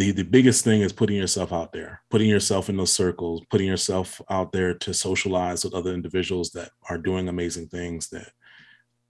the 0.00 0.12
the 0.12 0.24
biggest 0.24 0.64
thing 0.64 0.80
is 0.80 0.94
putting 0.94 1.16
yourself 1.16 1.52
out 1.52 1.72
there 1.72 2.02
putting 2.10 2.28
yourself 2.28 2.70
in 2.70 2.76
those 2.76 2.92
circles 2.92 3.42
putting 3.50 3.66
yourself 3.66 4.20
out 4.30 4.50
there 4.50 4.72
to 4.72 4.94
socialize 4.94 5.62
with 5.62 5.74
other 5.74 5.92
individuals 5.92 6.50
that 6.50 6.70
are 6.88 6.96
doing 6.96 7.28
amazing 7.28 7.68
things 7.68 8.08
that 8.08 8.32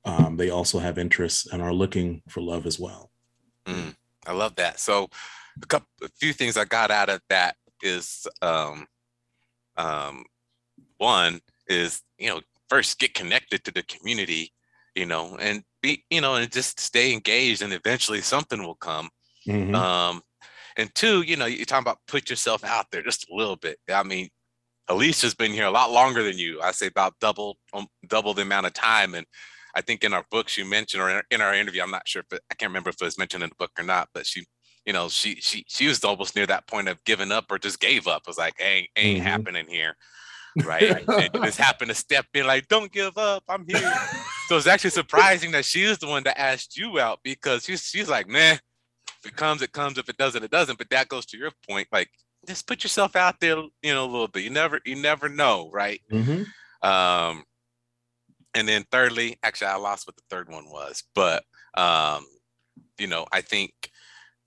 um, 0.05 0.37
they 0.37 0.51
also 0.51 0.79
have 0.79 0.99
interests 0.99 1.47
and 1.53 1.63
are 1.63 1.75
looking 1.75 2.23
for 2.29 2.41
love 2.41 2.67
as 2.67 2.81
well. 2.81 3.11
Mm, 3.67 3.95
i 4.27 4.33
love 4.33 4.57
that. 4.57 4.81
So 4.81 5.09
a 5.63 5.67
couple 5.67 5.89
a 6.03 6.09
few 6.09 6.33
things 6.33 6.57
i 6.57 6.65
got 6.65 6.91
out 6.91 7.09
of 7.09 7.21
that 7.29 7.55
is 7.83 8.27
um, 8.43 8.87
um, 9.77 10.25
one 10.99 11.41
is 11.69 12.03
you 12.19 12.29
know 12.29 12.41
first 12.69 12.99
get 12.99 13.15
connected 13.15 13.63
to 13.65 13.73
the 13.73 13.83
community 13.85 14.53
you 14.95 15.07
know 15.07 15.37
and 15.41 15.63
be 15.83 16.05
you 16.11 16.21
know 16.21 16.35
and 16.35 16.51
just 16.51 16.81
stay 16.81 17.13
engaged 17.13 17.63
and 17.63 17.73
eventually 17.73 18.21
something 18.21 18.61
will 18.61 18.75
come. 18.75 19.09
Mm-hmm. 19.47 19.75
um 19.75 20.23
and 20.77 20.95
two, 20.95 21.23
you 21.23 21.37
know, 21.37 21.47
you're 21.47 21.65
talking 21.65 21.85
about 21.85 21.99
put 22.07 22.31
yourself 22.31 22.65
out 22.65 22.87
there 22.91 23.03
just 23.03 23.29
a 23.31 23.35
little 23.35 23.57
bit. 23.57 23.79
I 23.93 24.03
mean, 24.03 24.29
Alicia's 24.91 25.35
been 25.35 25.53
here 25.53 25.67
a 25.67 25.71
lot 25.71 25.93
longer 25.93 26.23
than 26.23 26.37
you. 26.37 26.61
I 26.61 26.73
say 26.73 26.87
about 26.87 27.15
double 27.21 27.57
um, 27.73 27.87
double 28.07 28.35
the 28.35 28.43
amount 28.43 28.67
of 28.67 28.73
time. 28.73 29.15
And 29.15 29.25
I 29.75 29.81
think 29.81 30.03
in 30.03 30.13
our 30.13 30.25
books 30.31 30.59
you 30.59 30.65
mentioned, 30.65 31.03
or 31.03 31.23
in 31.31 31.41
our 31.41 31.55
interview, 31.55 31.83
I'm 31.83 31.93
not 31.93 32.09
sure 32.09 32.23
if 32.29 32.37
it, 32.37 32.43
I 32.51 32.55
can't 32.55 32.71
remember 32.71 32.91
if 32.91 32.97
it 33.01 33.05
was 33.05 33.19
mentioned 33.19 33.45
in 33.45 33.51
the 33.51 33.57
book 33.57 33.71
or 33.79 33.85
not, 33.85 34.09
but 34.13 34.27
she, 34.27 34.45
you 34.85 34.93
know, 34.93 35.09
she 35.09 35.37
she 35.37 35.65
she 35.69 35.87
was 35.87 36.03
almost 36.03 36.35
near 36.35 36.47
that 36.47 36.67
point 36.67 36.89
of 36.89 37.03
giving 37.05 37.31
up 37.31 37.47
or 37.51 37.59
just 37.59 37.79
gave 37.79 38.09
up. 38.09 38.23
It 38.23 38.29
was 38.29 38.39
like, 38.39 38.55
ain't 38.61 38.89
ain't 38.97 39.19
mm-hmm. 39.19 39.27
happening 39.27 39.67
here, 39.69 39.97
right? 40.65 41.09
and 41.09 41.45
just 41.45 41.59
happened 41.59 41.91
to 41.91 41.95
step 41.95 42.27
in, 42.35 42.47
like, 42.47 42.67
don't 42.67 42.91
give 42.91 43.17
up, 43.17 43.45
I'm 43.49 43.65
here. 43.69 43.95
so 44.49 44.57
it's 44.57 44.67
actually 44.67 44.91
surprising 44.91 45.53
that 45.53 45.65
she 45.65 45.87
was 45.87 45.99
the 45.99 46.09
one 46.09 46.25
that 46.25 46.41
asked 46.41 46.77
you 46.77 46.99
out 46.99 47.21
because 47.23 47.65
she's 47.65 47.85
she's 47.85 48.09
like, 48.09 48.27
man, 48.27 48.59
if 49.23 49.31
it 49.31 49.37
comes, 49.37 49.63
it 49.63 49.73
comes. 49.73 49.99
If 49.99 50.09
it 50.09 50.17
doesn't, 50.17 50.43
it 50.43 50.51
doesn't. 50.51 50.79
But 50.79 50.91
that 50.91 51.09
goes 51.09 51.27
to 51.27 51.39
your 51.39 51.51
point. 51.69 51.89
Like, 51.93 52.11
just 52.47 52.67
put 52.67 52.83
yourself 52.83 53.17
out 53.17 53.41
there, 53.41 53.57
you 53.83 53.93
know, 53.93 54.05
a 54.05 54.11
little 54.11 54.29
bit. 54.29 54.45
You 54.45 54.51
never, 54.51 54.81
you 54.85 54.97
never 54.97 55.29
know, 55.29 55.71
right? 55.73 56.01
Mm-hmm. 56.11 56.43
Um, 56.89 57.45
and 58.55 58.69
then 58.69 58.85
thirdly, 58.91 59.39
actually, 59.43 59.69
I 59.69 59.77
lost 59.77 60.07
what 60.07 60.17
the 60.17 60.23
third 60.31 60.51
one 60.51 60.69
was, 60.71 61.05
but 61.15 61.45
um, 61.77 62.25
you 62.99 63.07
know, 63.07 63.27
I 63.33 63.41
think 63.41 63.73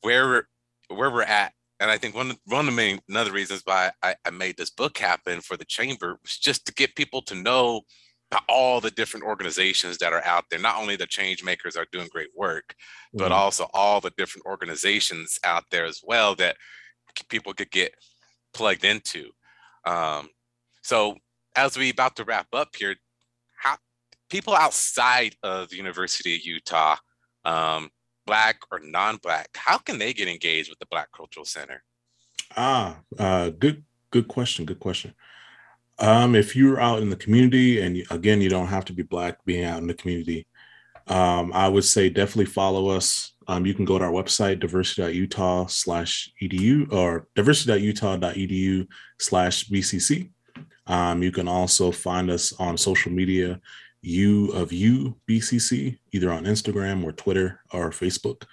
where 0.01 0.27
we're 0.27 0.47
where 0.89 1.11
we're 1.11 1.23
at, 1.23 1.53
and 1.79 1.89
I 1.89 1.97
think 1.97 2.15
one 2.15 2.35
one 2.45 2.61
of 2.61 2.65
the 2.65 2.71
main 2.71 2.99
another 3.07 3.31
reasons 3.31 3.61
why 3.63 3.91
I, 4.01 4.15
I 4.25 4.31
made 4.31 4.57
this 4.57 4.69
book 4.69 4.97
happen 4.97 5.41
for 5.41 5.57
the 5.57 5.65
chamber 5.65 6.17
was 6.21 6.37
just 6.37 6.65
to 6.65 6.73
get 6.73 6.95
people 6.95 7.21
to 7.23 7.35
know 7.35 7.81
all 8.47 8.79
the 8.79 8.91
different 8.91 9.25
organizations 9.25 9.97
that 9.97 10.13
are 10.13 10.23
out 10.25 10.45
there. 10.49 10.59
Not 10.59 10.77
only 10.77 10.95
the 10.95 11.05
change 11.05 11.43
makers 11.43 11.75
are 11.75 11.87
doing 11.91 12.07
great 12.11 12.29
work, 12.35 12.75
but 13.13 13.25
mm-hmm. 13.25 13.33
also 13.33 13.67
all 13.73 14.01
the 14.01 14.13
different 14.17 14.45
organizations 14.45 15.39
out 15.43 15.65
there 15.71 15.85
as 15.85 16.01
well 16.03 16.35
that 16.35 16.57
people 17.29 17.53
could 17.53 17.71
get 17.71 17.93
plugged 18.53 18.85
into. 18.85 19.29
Um, 19.85 20.29
so 20.81 21.17
as 21.55 21.77
we 21.77 21.89
about 21.89 22.15
to 22.17 22.23
wrap 22.23 22.47
up 22.53 22.75
here, 22.75 22.95
how 23.57 23.77
people 24.29 24.55
outside 24.55 25.35
of 25.43 25.69
the 25.69 25.77
University 25.77 26.35
of 26.35 26.45
Utah, 26.45 26.97
um, 27.45 27.89
black 28.25 28.57
or 28.71 28.79
non-black, 28.79 29.49
how 29.55 29.77
can 29.77 29.97
they 29.97 30.13
get 30.13 30.27
engaged 30.27 30.69
with 30.69 30.79
the 30.79 30.85
Black 30.85 31.09
Cultural 31.15 31.45
Center? 31.45 31.83
Ah, 32.55 32.99
uh, 33.17 33.49
good, 33.49 33.83
good 34.11 34.27
question. 34.27 34.65
Good 34.65 34.79
question. 34.79 35.13
Um, 36.03 36.35
if 36.35 36.53
you're 36.53 36.81
out 36.81 37.01
in 37.01 37.09
the 37.09 37.15
community, 37.15 37.79
and 37.79 38.03
again, 38.11 38.41
you 38.41 38.49
don't 38.49 38.67
have 38.67 38.83
to 38.85 38.93
be 38.93 39.03
black 39.03 39.37
being 39.45 39.63
out 39.63 39.79
in 39.79 39.87
the 39.87 39.93
community, 39.93 40.45
um, 41.07 41.53
I 41.53 41.69
would 41.69 41.85
say 41.85 42.09
definitely 42.09 42.51
follow 42.51 42.89
us. 42.89 43.33
Um, 43.47 43.65
you 43.65 43.73
can 43.73 43.85
go 43.85 43.97
to 43.97 44.03
our 44.03 44.11
website, 44.11 44.55
or 46.91 47.27
diversity.utah.edu 47.35 48.87
slash 49.17 49.69
BCC. 49.69 50.29
Um, 50.87 51.23
you 51.23 51.31
can 51.31 51.47
also 51.47 51.89
find 51.93 52.29
us 52.29 52.51
on 52.59 52.77
social 52.77 53.13
media, 53.13 53.61
U 54.01 54.49
of 54.51 54.73
U 54.73 55.15
BCC, 55.29 55.99
either 56.11 56.33
on 56.33 56.43
Instagram 56.43 57.05
or 57.05 57.13
Twitter 57.13 57.61
or 57.71 57.91
Facebook. 57.91 58.43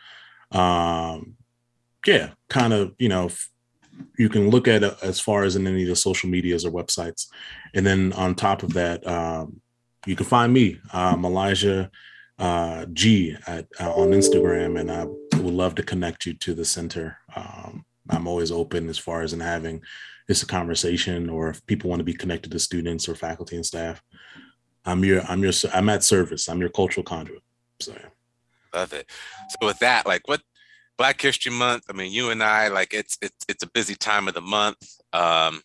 Um, 0.56 1.34
yeah, 2.06 2.30
kind 2.48 2.72
of, 2.72 2.94
you 3.00 3.08
know, 3.08 3.28
you 4.18 4.28
can 4.28 4.50
look 4.50 4.68
at 4.68 4.82
as 5.02 5.20
far 5.20 5.44
as 5.44 5.56
in 5.56 5.66
any 5.66 5.82
of 5.82 5.88
the 5.88 5.96
social 5.96 6.28
medias 6.28 6.64
or 6.64 6.70
websites. 6.70 7.26
And 7.74 7.86
then 7.86 8.12
on 8.14 8.34
top 8.34 8.62
of 8.62 8.72
that, 8.74 9.06
um, 9.06 9.60
you 10.06 10.16
can 10.16 10.26
find 10.26 10.52
me, 10.52 10.78
um, 10.92 11.24
Elijah 11.24 11.90
uh, 12.38 12.86
G 12.92 13.36
at, 13.46 13.66
uh, 13.78 13.92
on 13.92 14.10
Instagram, 14.10 14.80
and 14.80 14.90
I 14.90 15.04
would 15.04 15.54
love 15.54 15.74
to 15.76 15.82
connect 15.82 16.26
you 16.26 16.34
to 16.34 16.54
the 16.54 16.64
center. 16.64 17.18
Um, 17.36 17.84
I'm 18.08 18.26
always 18.26 18.50
open 18.50 18.88
as 18.88 18.98
far 18.98 19.22
as 19.22 19.32
in 19.32 19.40
having 19.40 19.82
a 20.28 20.46
conversation, 20.46 21.28
or 21.28 21.48
if 21.48 21.64
people 21.66 21.90
want 21.90 22.00
to 22.00 22.04
be 22.04 22.14
connected 22.14 22.52
to 22.52 22.58
students 22.58 23.08
or 23.08 23.14
faculty 23.14 23.56
and 23.56 23.66
staff. 23.66 24.00
I'm 24.84 25.04
your, 25.04 25.22
I'm 25.22 25.42
your, 25.42 25.52
I'm 25.74 25.88
at 25.88 26.04
service. 26.04 26.48
I'm 26.48 26.60
your 26.60 26.70
cultural 26.70 27.04
conduit. 27.04 27.42
So. 27.80 27.94
Love 28.72 28.92
it. 28.92 29.10
So 29.50 29.66
with 29.66 29.80
that, 29.80 30.06
like, 30.06 30.28
what 30.28 30.40
Black 31.00 31.18
History 31.18 31.50
Month. 31.50 31.84
I 31.88 31.94
mean, 31.94 32.12
you 32.12 32.28
and 32.28 32.42
I, 32.42 32.68
like, 32.68 32.92
it's 32.92 33.16
it's 33.22 33.46
it's 33.48 33.62
a 33.62 33.70
busy 33.70 33.94
time 33.94 34.28
of 34.28 34.34
the 34.34 34.42
month. 34.42 34.76
Um, 35.14 35.62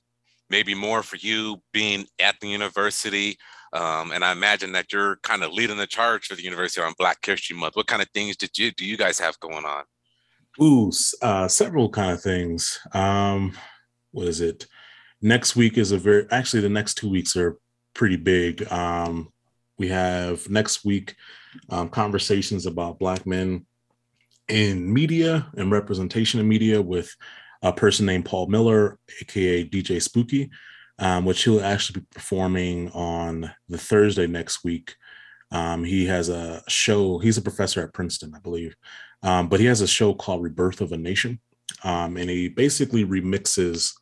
maybe 0.49 0.73
more 0.73 1.03
for 1.03 1.17
you 1.17 1.61
being 1.73 2.05
at 2.21 2.39
the 2.39 2.47
university. 2.47 3.37
Um, 3.73 4.13
and 4.13 4.23
I 4.23 4.31
imagine 4.31 4.71
that 4.71 4.93
you're 4.93 5.17
kind 5.23 5.43
of 5.43 5.51
leading 5.51 5.75
the 5.75 5.87
charge 5.87 6.27
for 6.27 6.35
the 6.35 6.43
university 6.43 6.81
on 6.81 6.93
Black 6.97 7.17
History 7.21 7.57
Month. 7.57 7.75
What 7.75 7.87
kind 7.87 8.01
of 8.01 8.07
things 8.13 8.37
did 8.37 8.57
you 8.57 8.71
do 8.71 8.85
you 8.85 8.95
guys 8.95 9.19
have 9.19 9.37
going 9.41 9.65
on? 9.65 9.83
Ooh, 10.63 10.89
uh, 11.21 11.49
several 11.49 11.89
kind 11.89 12.13
of 12.13 12.21
things. 12.21 12.79
Um, 12.93 13.57
what 14.11 14.29
is 14.29 14.39
it? 14.39 14.67
Next 15.21 15.57
week 15.57 15.77
is 15.77 15.91
a 15.91 15.97
very 15.97 16.27
actually 16.31 16.61
the 16.61 16.69
next 16.69 16.93
two 16.93 17.09
weeks 17.09 17.35
are 17.35 17.57
pretty 17.93 18.15
big. 18.15 18.71
Um, 18.71 19.33
we 19.77 19.89
have 19.89 20.49
next 20.49 20.85
week 20.85 21.13
um, 21.69 21.89
conversations 21.89 22.65
about 22.65 22.99
Black 22.99 23.27
men 23.27 23.65
in 24.47 24.91
media 24.91 25.47
and 25.57 25.71
representation 25.71 26.39
in 26.39 26.47
media 26.47 26.81
with 26.81 27.15
a 27.61 27.73
person 27.73 28.05
named 28.05 28.25
Paul 28.25 28.47
Miller, 28.47 28.99
aka 29.21 29.67
DJ 29.67 30.01
Spooky, 30.01 30.49
um, 30.99 31.25
which 31.25 31.43
he'll 31.43 31.63
actually 31.63 32.01
be 32.01 32.07
performing 32.13 32.91
on 32.91 33.51
the 33.69 33.77
Thursday 33.77 34.27
next 34.27 34.63
week. 34.63 34.95
Um, 35.51 35.83
he 35.83 36.05
has 36.05 36.29
a 36.29 36.63
show. 36.67 37.19
He's 37.19 37.37
a 37.37 37.41
professor 37.41 37.81
at 37.81 37.93
Princeton, 37.93 38.33
I 38.35 38.39
believe, 38.39 38.75
um, 39.23 39.49
but 39.49 39.59
he 39.59 39.65
has 39.65 39.81
a 39.81 39.87
show 39.87 40.13
called 40.13 40.43
Rebirth 40.43 40.81
of 40.81 40.91
a 40.91 40.97
Nation, 40.97 41.39
um, 41.83 42.17
and 42.17 42.29
he 42.29 42.49
basically 42.49 43.05
remixes 43.05 43.93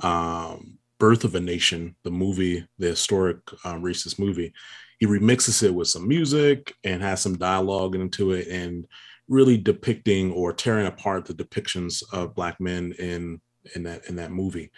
um, 0.00 0.78
Birth 0.98 1.24
of 1.24 1.34
a 1.34 1.40
Nation, 1.40 1.96
the 2.04 2.10
movie, 2.10 2.66
the 2.78 2.88
historic 2.88 3.38
um, 3.64 3.82
racist 3.82 4.18
movie. 4.18 4.52
He 4.98 5.06
remixes 5.06 5.62
it 5.62 5.74
with 5.74 5.88
some 5.88 6.08
music 6.08 6.74
and 6.82 7.02
has 7.02 7.20
some 7.20 7.36
dialogue 7.36 7.94
into 7.94 8.32
it, 8.32 8.48
and 8.48 8.86
really 9.28 9.56
depicting 9.56 10.32
or 10.32 10.52
tearing 10.52 10.86
apart 10.86 11.24
the 11.24 11.34
depictions 11.34 12.02
of 12.12 12.34
black 12.34 12.60
men 12.60 12.92
in 12.98 13.40
in 13.74 13.82
that 13.82 14.06
in 14.08 14.16
that 14.16 14.30
movie. 14.30 14.70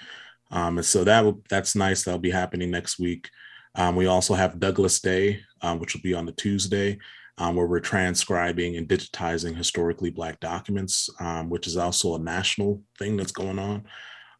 Um, 0.50 0.78
and 0.78 0.86
so 0.86 1.04
that 1.04 1.34
that's 1.48 1.74
nice. 1.74 2.02
That'll 2.02 2.18
be 2.18 2.30
happening 2.30 2.70
next 2.70 2.98
week. 2.98 3.28
Um, 3.74 3.96
we 3.96 4.06
also 4.06 4.34
have 4.34 4.58
Douglass 4.58 5.00
Day, 5.00 5.40
um, 5.60 5.78
which 5.78 5.94
will 5.94 6.00
be 6.00 6.14
on 6.14 6.26
the 6.26 6.32
Tuesday, 6.32 6.98
um, 7.36 7.54
where 7.54 7.66
we're 7.66 7.80
transcribing 7.80 8.76
and 8.76 8.88
digitizing 8.88 9.54
historically 9.54 10.10
Black 10.10 10.40
documents, 10.40 11.10
um, 11.20 11.50
which 11.50 11.66
is 11.66 11.76
also 11.76 12.14
a 12.14 12.18
national 12.18 12.82
thing 12.98 13.16
that's 13.16 13.32
going 13.32 13.58
on. 13.58 13.84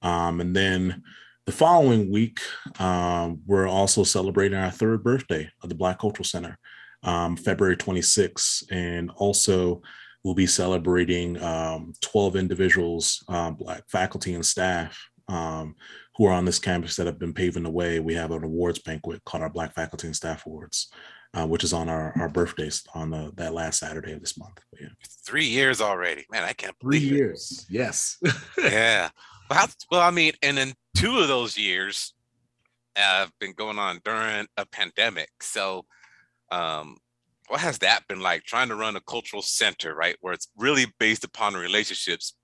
Um, 0.01 0.41
and 0.41 0.57
then 0.57 1.03
the 1.45 1.53
following 1.53 2.11
week, 2.11 2.41
we're 2.81 3.69
also 3.69 4.03
celebrating 4.03 4.59
our 4.59 4.71
third 4.71 5.05
birthday 5.05 5.51
of 5.63 5.69
the 5.69 5.75
Black 5.75 5.99
Cultural 5.99 6.25
Center. 6.25 6.59
Um, 7.03 7.37
February 7.37 7.77
26th. 7.77 8.65
And 8.71 9.11
also, 9.17 9.83
we'll 10.25 10.35
be 10.35 10.47
celebrating 10.47 11.41
um, 11.43 11.93
12 12.01 12.37
individuals, 12.37 13.25
um, 13.29 13.55
Black 13.55 13.85
faculty 13.89 14.35
and 14.35 14.45
staff 14.45 14.99
um, 15.29 15.75
who 16.17 16.27
are 16.27 16.33
on 16.33 16.45
this 16.45 16.59
campus 16.59 16.97
that 16.97 17.07
have 17.07 17.19
been 17.19 17.35
paving 17.35 17.63
the 17.63 17.71
way. 17.71 18.01
We 18.01 18.15
have 18.15 18.31
an 18.31 18.45
awards 18.45 18.81
banquet 18.81 19.23
called 19.25 19.43
our 19.43 19.51
Black 19.51 19.75
Faculty 19.75 20.07
and 20.07 20.17
Staff 20.17 20.47
Awards. 20.47 20.91
Uh, 21.35 21.47
which 21.47 21.63
is 21.63 21.75
on 21.75 21.91
our, 21.91 22.15
our 22.19 22.29
birthdays 22.29 22.83
on 22.95 23.11
the, 23.11 23.31
that 23.37 23.53
last 23.53 23.81
Saturday 23.81 24.13
of 24.13 24.21
this 24.21 24.39
month. 24.39 24.59
Yeah. 24.81 24.89
Three 25.27 25.45
years 25.45 25.83
already, 25.83 26.25
man! 26.31 26.43
I 26.43 26.55
can't 26.55 26.77
believe 26.79 27.03
three 27.03 27.19
years. 27.19 27.67
It. 27.69 27.75
Yes. 27.75 28.17
yeah. 28.59 29.11
Well, 29.51 29.59
how, 29.59 29.67
well, 29.91 30.01
I 30.01 30.11
mean, 30.11 30.33
and 30.43 30.57
then 30.57 30.73
two 30.97 31.19
of 31.19 31.29
those 31.29 31.59
years 31.59 32.15
have 32.97 33.31
been 33.41 33.53
going 33.53 33.79
on 33.79 34.01
during 34.07 34.47
a 34.57 34.65
pandemic. 34.65 35.29
So, 35.43 35.85
um, 36.51 36.97
what 37.49 37.61
has 37.61 37.79
that 37.79 38.07
been 38.09 38.21
like 38.21 38.45
trying 38.45 38.69
to 38.69 38.77
run 38.77 38.97
a 38.97 39.01
cultural 39.01 39.43
center, 39.43 39.95
right? 39.95 40.17
Where 40.21 40.33
it's 40.33 40.49
really 40.57 40.87
based 40.99 41.25
upon 41.25 41.55
relationships, 41.55 42.35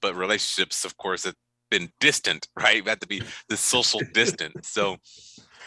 but 0.00 0.14
relationships, 0.14 0.84
of 0.84 0.96
course, 0.96 1.24
have 1.24 1.34
been 1.70 1.90
distant, 2.00 2.48
right? 2.56 2.76
You 2.76 2.84
have 2.84 3.00
to 3.00 3.06
be 3.06 3.22
the 3.48 3.56
social 3.56 4.00
distance. 4.12 4.52
So, 4.72 4.96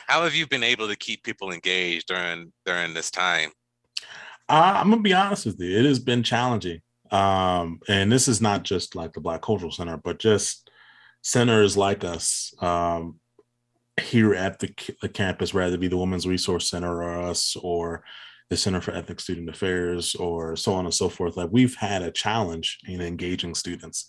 how 0.07 0.23
have 0.23 0.35
you 0.35 0.45
been 0.45 0.63
able 0.63 0.87
to 0.87 0.95
keep 0.95 1.23
people 1.23 1.51
engaged 1.51 2.07
during 2.07 2.51
during 2.65 2.93
this 2.93 3.09
time? 3.11 3.51
Uh, 4.47 4.73
I'm 4.75 4.89
gonna 4.89 5.01
be 5.01 5.13
honest 5.13 5.45
with 5.45 5.59
you. 5.59 5.77
It 5.77 5.85
has 5.85 5.99
been 5.99 6.21
challenging, 6.21 6.81
um, 7.11 7.79
and 7.87 8.11
this 8.11 8.27
is 8.27 8.39
not 8.39 8.63
just 8.63 8.95
like 8.95 9.13
the 9.13 9.21
Black 9.21 9.41
Cultural 9.41 9.71
Center, 9.71 9.97
but 9.97 10.19
just 10.19 10.69
centers 11.23 11.75
like 11.75 12.03
us 12.03 12.53
um, 12.59 13.19
here 14.01 14.33
at 14.33 14.59
the, 14.59 14.73
the 15.01 15.09
campus, 15.09 15.53
rather 15.53 15.77
be 15.77 15.87
the 15.87 15.97
Women's 15.97 16.27
Resource 16.27 16.69
Center 16.69 17.03
or 17.03 17.21
us 17.21 17.55
or 17.61 18.03
the 18.49 18.57
Center 18.57 18.81
for 18.81 18.91
Ethnic 18.91 19.19
Student 19.19 19.49
Affairs 19.49 20.15
or 20.15 20.55
so 20.55 20.73
on 20.73 20.85
and 20.85 20.93
so 20.93 21.09
forth. 21.09 21.37
Like 21.37 21.49
we've 21.51 21.75
had 21.75 22.01
a 22.01 22.11
challenge 22.11 22.79
in 22.87 23.01
engaging 23.01 23.55
students 23.55 24.07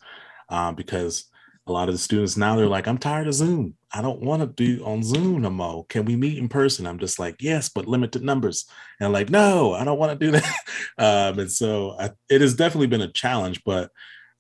uh, 0.51 0.73
because 0.73 1.31
a 1.67 1.73
lot 1.73 1.89
of 1.89 1.95
the 1.95 1.99
students 1.99 2.37
now 2.37 2.55
they're 2.55 2.67
like, 2.67 2.87
I'm 2.87 2.99
tired 2.99 3.27
of 3.27 3.35
Zoom. 3.35 3.75
I 3.93 4.01
don't 4.03 4.21
want 4.21 4.43
to 4.43 4.47
do 4.47 4.85
on 4.85 5.03
Zoom 5.03 5.43
no 5.43 5.51
more. 5.51 5.85
Can 5.87 6.05
we 6.05 6.15
meet 6.15 6.39
in 6.39 6.49
person? 6.49 6.87
I'm 6.87 6.99
just 6.99 7.19
like, 7.19 7.37
yes, 7.41 7.69
but 7.69 7.89
limited 7.89 8.23
numbers. 8.23 8.69
And 9.01 9.07
I'm 9.07 9.13
like, 9.13 9.31
no, 9.31 9.73
I 9.73 9.85
don't 9.85 9.99
want 9.99 10.19
to 10.19 10.27
do 10.27 10.31
that. 10.39 10.57
um, 10.99 11.39
and 11.41 11.51
so 11.51 11.97
I, 11.99 12.11
it 12.29 12.41
has 12.41 12.55
definitely 12.55 12.87
been 12.87 13.01
a 13.01 13.11
challenge, 13.11 13.63
but 13.65 13.91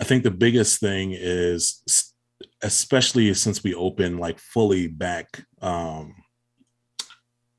I 0.00 0.04
think 0.04 0.22
the 0.22 0.30
biggest 0.30 0.78
thing 0.78 1.12
is, 1.18 2.06
especially 2.66 3.33
since 3.35 3.62
we 3.62 3.74
open 3.74 4.18
like 4.18 4.38
fully 4.38 4.88
back 4.88 5.44
um, 5.62 6.14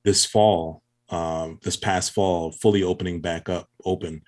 this 0.04 0.26
fall, 0.26 0.84
um, 1.10 1.60
this 1.63 1.78
past 1.78 2.13
fall, 2.13 2.52
fully 2.52 2.84
opening 2.84 3.22
back 3.22 3.50
up 3.50 3.67
open, 3.86 4.22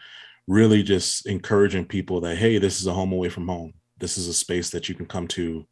really 0.47 0.83
just 0.83 1.27
encouraging 1.27 1.85
people 1.85 2.21
that, 2.21 2.37
hey, 2.37 2.57
this 2.57 2.79
is 2.81 2.87
a 2.87 2.93
home 2.93 3.11
away 3.11 3.29
from 3.29 3.47
home 3.47 3.73
this 3.99 4.17
is 4.17 4.27
a 4.27 4.33
space 4.33 4.69
that 4.71 4.89
you 4.89 4.95
can 4.95 5.05
come 5.05 5.27
to 5.27 5.65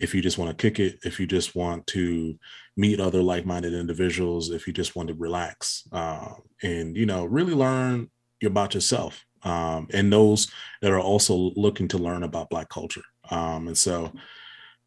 if 0.00 0.14
you 0.14 0.20
just 0.20 0.38
want 0.38 0.50
to 0.50 0.62
kick 0.62 0.80
it, 0.80 0.98
if 1.04 1.20
you 1.20 1.26
just 1.26 1.54
want 1.54 1.86
to 1.86 2.36
meet 2.76 2.98
other 2.98 3.22
like-minded 3.22 3.72
individuals, 3.72 4.50
if 4.50 4.66
you 4.66 4.72
just 4.72 4.96
want 4.96 5.08
to 5.08 5.14
relax 5.14 5.86
uh, 5.92 6.30
and 6.62 6.96
you 6.96 7.06
know 7.06 7.24
really 7.24 7.54
learn 7.54 8.10
about 8.44 8.74
yourself 8.74 9.24
um, 9.44 9.86
and 9.92 10.12
those 10.12 10.50
that 10.82 10.90
are 10.90 11.00
also 11.00 11.52
looking 11.54 11.86
to 11.88 11.98
learn 11.98 12.24
about 12.24 12.50
Black 12.50 12.68
culture. 12.68 13.04
Um, 13.30 13.68
and 13.68 13.78
so, 13.78 14.12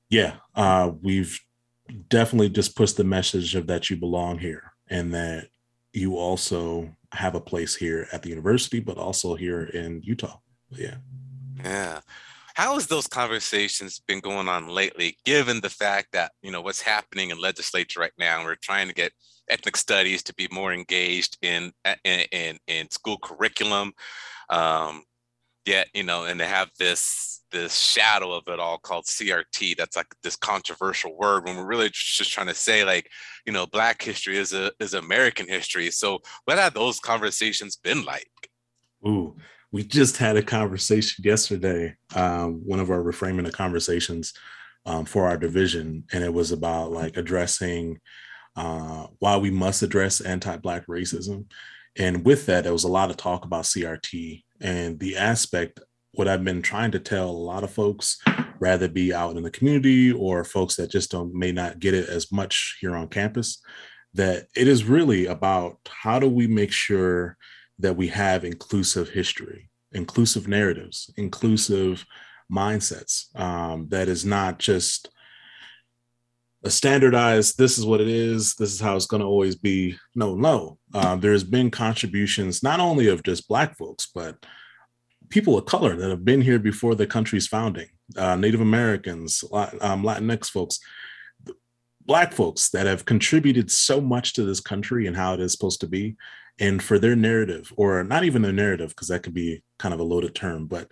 yeah, 0.09 0.35
uh, 0.55 0.91
we've 1.01 1.39
definitely 2.09 2.49
just 2.49 2.75
pushed 2.75 2.97
the 2.97 3.03
message 3.03 3.55
of 3.55 3.67
that 3.67 3.89
you 3.89 3.95
belong 3.95 4.39
here 4.39 4.73
and 4.89 5.13
that 5.13 5.49
you 5.93 6.17
also 6.17 6.89
have 7.13 7.35
a 7.35 7.41
place 7.41 7.75
here 7.75 8.07
at 8.11 8.21
the 8.21 8.29
university, 8.29 8.79
but 8.79 8.97
also 8.97 9.35
here 9.35 9.63
in 9.63 10.01
Utah. 10.03 10.37
Yeah. 10.69 10.95
Yeah 11.63 12.01
how 12.57 12.73
has 12.73 12.87
those 12.87 13.05
conversations 13.05 14.01
been 14.07 14.19
going 14.19 14.49
on 14.49 14.67
lately 14.67 15.15
given 15.25 15.61
the 15.61 15.69
fact 15.69 16.07
that 16.11 16.31
you 16.41 16.51
know 16.51 16.59
what's 16.59 16.81
happening 16.81 17.29
in 17.29 17.39
legislature 17.39 17.99
right 17.99 18.17
now 18.17 18.43
we're 18.43 18.55
trying 18.55 18.87
to 18.87 18.95
get 18.95 19.11
ethnic 19.47 19.77
studies 19.77 20.23
to 20.23 20.33
be 20.33 20.47
more 20.51 20.73
engaged 20.73 21.37
in 21.43 21.71
in 22.03 22.21
in, 22.31 22.57
in 22.65 22.89
school 22.89 23.19
curriculum 23.19 23.93
um 24.49 25.03
yet 25.67 25.87
you 25.93 26.03
know 26.03 26.25
and 26.25 26.39
they 26.39 26.47
have 26.47 26.69
this 26.79 27.41
this 27.51 27.77
shadow 27.77 28.33
of 28.33 28.43
it 28.47 28.59
all 28.59 28.77
called 28.77 29.05
crt 29.05 29.75
that's 29.77 29.95
like 29.95 30.07
this 30.21 30.35
controversial 30.35 31.17
word 31.17 31.45
when 31.45 31.55
we're 31.55 31.65
really 31.65 31.89
just 31.93 32.31
trying 32.31 32.47
to 32.47 32.53
say 32.53 32.83
like 32.83 33.09
you 33.45 33.53
know 33.53 33.65
black 33.65 34.01
history 34.01 34.37
is 34.37 34.53
a 34.53 34.71
is 34.79 34.93
american 34.93 35.47
history. 35.47 35.89
So 35.91 36.19
what 36.45 36.57
have 36.57 36.73
those 36.73 36.99
conversations 36.99 37.75
been 37.75 38.03
like? 38.03 38.29
Ooh 39.07 39.35
we 39.71 39.83
just 39.83 40.17
had 40.17 40.37
a 40.37 40.41
conversation 40.41 41.23
yesterday, 41.25 41.95
um, 42.15 42.61
one 42.65 42.79
of 42.79 42.89
our 42.89 43.01
reframing 43.01 43.45
of 43.45 43.53
conversations 43.53 44.33
um, 44.85 45.05
for 45.05 45.27
our 45.27 45.37
division, 45.37 46.05
and 46.13 46.23
it 46.23 46.33
was 46.33 46.51
about 46.51 46.91
like 46.91 47.17
addressing 47.17 47.99
uh, 48.55 49.07
why 49.19 49.37
we 49.37 49.51
must 49.51 49.83
address 49.83 50.21
anti-black 50.21 50.87
racism. 50.87 51.45
And 51.97 52.23
with 52.25 52.45
that, 52.45 52.63
there 52.63 52.73
was 52.73 52.85
a 52.85 52.89
lot 52.89 53.09
of 53.09 53.17
talk 53.17 53.43
about 53.43 53.65
CRT 53.65 54.43
and 54.61 54.99
the 54.99 55.17
aspect. 55.17 55.79
What 56.11 56.27
I've 56.27 56.43
been 56.43 56.61
trying 56.61 56.91
to 56.91 56.99
tell 56.99 57.29
a 57.29 57.31
lot 57.31 57.63
of 57.63 57.71
folks, 57.71 58.17
rather 58.59 58.87
be 58.87 59.13
out 59.13 59.35
in 59.35 59.43
the 59.43 59.51
community 59.51 60.11
or 60.11 60.43
folks 60.43 60.75
that 60.75 60.89
just 60.89 61.11
don't 61.11 61.33
may 61.33 61.51
not 61.51 61.79
get 61.79 61.93
it 61.93 62.09
as 62.09 62.31
much 62.31 62.77
here 62.81 62.95
on 62.95 63.07
campus, 63.07 63.61
that 64.13 64.47
it 64.55 64.67
is 64.67 64.83
really 64.83 65.27
about 65.27 65.77
how 65.87 66.17
do 66.17 66.27
we 66.27 66.47
make 66.47 66.71
sure 66.71 67.37
that 67.79 67.95
we 67.95 68.07
have 68.07 68.43
inclusive 68.43 69.09
history, 69.09 69.69
inclusive 69.91 70.47
narratives, 70.47 71.11
inclusive 71.17 72.03
mindsets. 72.51 73.37
Um, 73.39 73.87
that 73.89 74.07
is 74.07 74.25
not 74.25 74.57
just 74.57 75.09
a 76.63 76.69
standardized, 76.69 77.57
this 77.57 77.77
is 77.77 77.85
what 77.85 78.01
it 78.01 78.07
is, 78.07 78.55
this 78.55 78.73
is 78.73 78.79
how 78.79 78.95
it's 78.95 79.05
going 79.05 79.21
to 79.21 79.27
always 79.27 79.55
be. 79.55 79.97
No, 80.15 80.35
no. 80.35 80.77
Uh, 80.93 81.15
there's 81.15 81.43
been 81.43 81.69
contributions 81.69 82.63
not 82.63 82.79
only 82.79 83.07
of 83.07 83.23
just 83.23 83.47
Black 83.47 83.77
folks, 83.77 84.09
but 84.13 84.45
people 85.29 85.57
of 85.57 85.65
color 85.65 85.95
that 85.95 86.09
have 86.09 86.25
been 86.25 86.41
here 86.41 86.59
before 86.59 86.95
the 86.95 87.07
country's 87.07 87.47
founding, 87.47 87.89
uh, 88.15 88.35
Native 88.35 88.61
Americans, 88.61 89.43
um, 89.53 90.03
Latinx 90.03 90.49
folks, 90.49 90.79
Black 92.05 92.33
folks 92.33 92.69
that 92.69 92.85
have 92.85 93.05
contributed 93.05 93.69
so 93.69 93.99
much 93.99 94.33
to 94.33 94.43
this 94.43 94.61
country 94.61 95.07
and 95.07 95.15
how 95.15 95.33
it 95.33 95.41
is 95.41 95.51
supposed 95.51 95.81
to 95.81 95.87
be 95.87 96.15
and 96.59 96.81
for 96.81 96.97
their 96.97 97.15
narrative 97.15 97.71
or 97.75 98.03
not 98.03 98.23
even 98.23 98.41
their 98.41 98.53
narrative 98.53 98.89
because 98.89 99.09
that 99.09 99.23
could 99.23 99.33
be 99.33 99.61
kind 99.77 99.93
of 99.93 99.99
a 99.99 100.03
loaded 100.03 100.33
term 100.33 100.65
but 100.65 100.89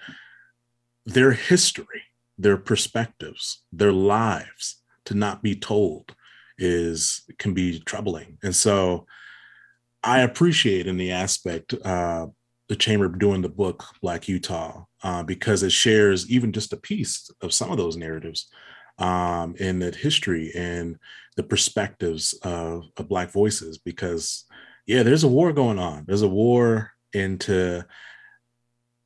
their 1.06 1.32
history 1.32 2.04
their 2.38 2.58
perspectives 2.58 3.64
their 3.72 3.92
lives 3.92 4.82
to 5.06 5.14
not 5.14 5.42
be 5.42 5.56
told 5.56 6.16
is 6.58 7.26
can 7.38 7.54
be 7.54 7.80
troubling 7.80 8.38
and 8.44 8.56
so 8.56 9.06
i 10.04 10.22
appreciate 10.22 10.88
in 10.88 10.98
the 10.98 11.12
aspect 11.12 11.74
uh, 11.84 12.26
the 12.70 12.76
chamber 12.76 13.08
doing 13.10 13.42
the 13.42 13.50
book 13.50 13.86
black 14.02 14.28
utah 14.28 14.84
uh, 15.04 15.22
because 15.24 15.64
it 15.64 15.72
shares 15.72 16.30
even 16.30 16.52
just 16.52 16.74
a 16.74 16.78
piece 16.78 17.30
of 17.42 17.54
some 17.54 17.72
of 17.72 17.78
those 17.78 17.98
narratives 17.98 18.50
um, 18.98 19.56
in 19.58 19.80
that 19.80 19.96
history 19.96 20.52
and 20.56 20.98
the 21.36 21.44
perspectives 21.44 22.34
of, 22.44 22.86
of 22.96 23.10
black 23.10 23.30
voices 23.30 23.78
because 23.78 24.46
yeah, 24.86 25.04
there's 25.04 25.24
a 25.24 25.28
war 25.28 25.52
going 25.52 25.80
on. 25.80 26.06
There's 26.08 26.22
a 26.22 26.28
war 26.28 26.92
into 27.14 27.86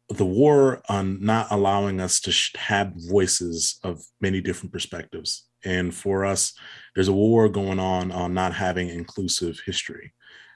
the 0.09 0.25
war 0.25 0.81
on 0.89 1.23
not 1.23 1.47
allowing 1.51 2.01
us 2.01 2.19
to 2.21 2.57
have 2.57 2.93
voices 2.95 3.79
of 3.83 4.01
many 4.19 4.41
different 4.41 4.73
perspectives. 4.73 5.45
And 5.65 5.93
for 5.93 6.25
us, 6.25 6.53
there's 6.95 7.07
a 7.07 7.13
war 7.13 7.49
going 7.49 7.79
on 7.79 8.11
on 8.11 8.33
not 8.33 8.53
having 8.53 8.89
inclusive 8.89 9.59
history. 9.65 10.13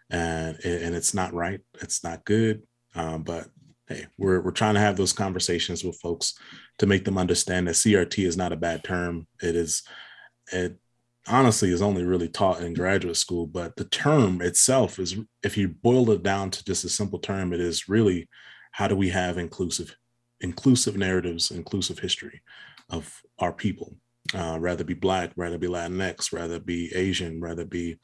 And, 0.09 0.57
and 0.63 0.95
it's 0.95 1.13
not 1.13 1.33
right. 1.33 1.59
It's 1.81 2.03
not 2.03 2.25
good. 2.25 2.63
Um, 2.95 3.23
but 3.23 3.47
hey, 3.87 4.07
we're, 4.17 4.41
we're 4.41 4.51
trying 4.51 4.75
to 4.75 4.79
have 4.79 4.95
those 4.95 5.13
conversations 5.13 5.83
with 5.83 5.99
folks 5.99 6.35
to 6.79 6.85
make 6.85 7.05
them 7.05 7.17
understand 7.17 7.67
that 7.67 7.75
CRT 7.75 8.25
is 8.25 8.37
not 8.37 8.53
a 8.53 8.57
bad 8.57 8.83
term. 8.83 9.27
It 9.41 9.55
is, 9.55 9.83
it, 10.51 10.77
honestly 11.27 11.71
is 11.71 11.81
only 11.81 12.03
really 12.03 12.27
taught 12.27 12.61
in 12.61 12.73
graduate 12.73 13.15
school 13.15 13.47
but 13.47 13.75
the 13.77 13.85
term 13.85 14.41
itself 14.41 14.99
is 14.99 15.15
if 15.41 15.57
you 15.57 15.69
boil 15.69 16.11
it 16.11 16.21
down 16.21 16.49
to 16.51 16.63
just 16.65 16.83
a 16.83 16.89
simple 16.89 17.19
term 17.19 17.53
it 17.53 17.61
is 17.61 17.87
really 17.87 18.27
how 18.71 18.87
do 18.87 18.95
we 18.95 19.09
have 19.09 19.37
inclusive 19.37 19.95
inclusive 20.41 20.97
narratives 20.97 21.49
inclusive 21.49 21.99
history 21.99 22.41
of 22.89 23.21
our 23.39 23.53
people 23.53 23.95
uh, 24.33 24.57
rather 24.59 24.83
be 24.83 24.93
black 24.93 25.31
rather 25.35 25.57
be 25.57 25.67
latinx 25.67 26.33
rather 26.33 26.59
be 26.59 26.93
asian 26.95 27.39
rather 27.39 27.65
be 27.65 27.97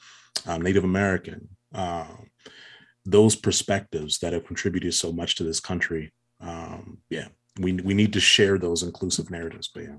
um, 0.48 0.62
native 0.62 0.84
american 0.84 1.48
uh, 1.74 2.08
those 3.06 3.36
perspectives 3.36 4.20
that 4.20 4.34
have 4.34 4.46
contributed 4.46 4.94
so 4.94 5.12
much 5.12 5.36
to 5.36 5.44
this 5.44 5.60
country 5.60 6.12
um, 6.42 7.00
yeah 7.10 7.28
we, 7.60 7.74
we 7.74 7.94
need 7.94 8.14
to 8.14 8.20
share 8.20 8.58
those 8.58 8.84
inclusive 8.84 9.30
narratives 9.30 9.70
but 9.74 9.84
yeah 9.84 9.96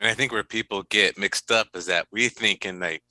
and 0.00 0.10
I 0.10 0.14
think 0.14 0.32
where 0.32 0.44
people 0.44 0.82
get 0.84 1.18
mixed 1.18 1.50
up 1.50 1.68
is 1.74 1.86
that 1.86 2.06
we 2.12 2.28
think 2.28 2.66
in 2.66 2.80
like 2.80 3.02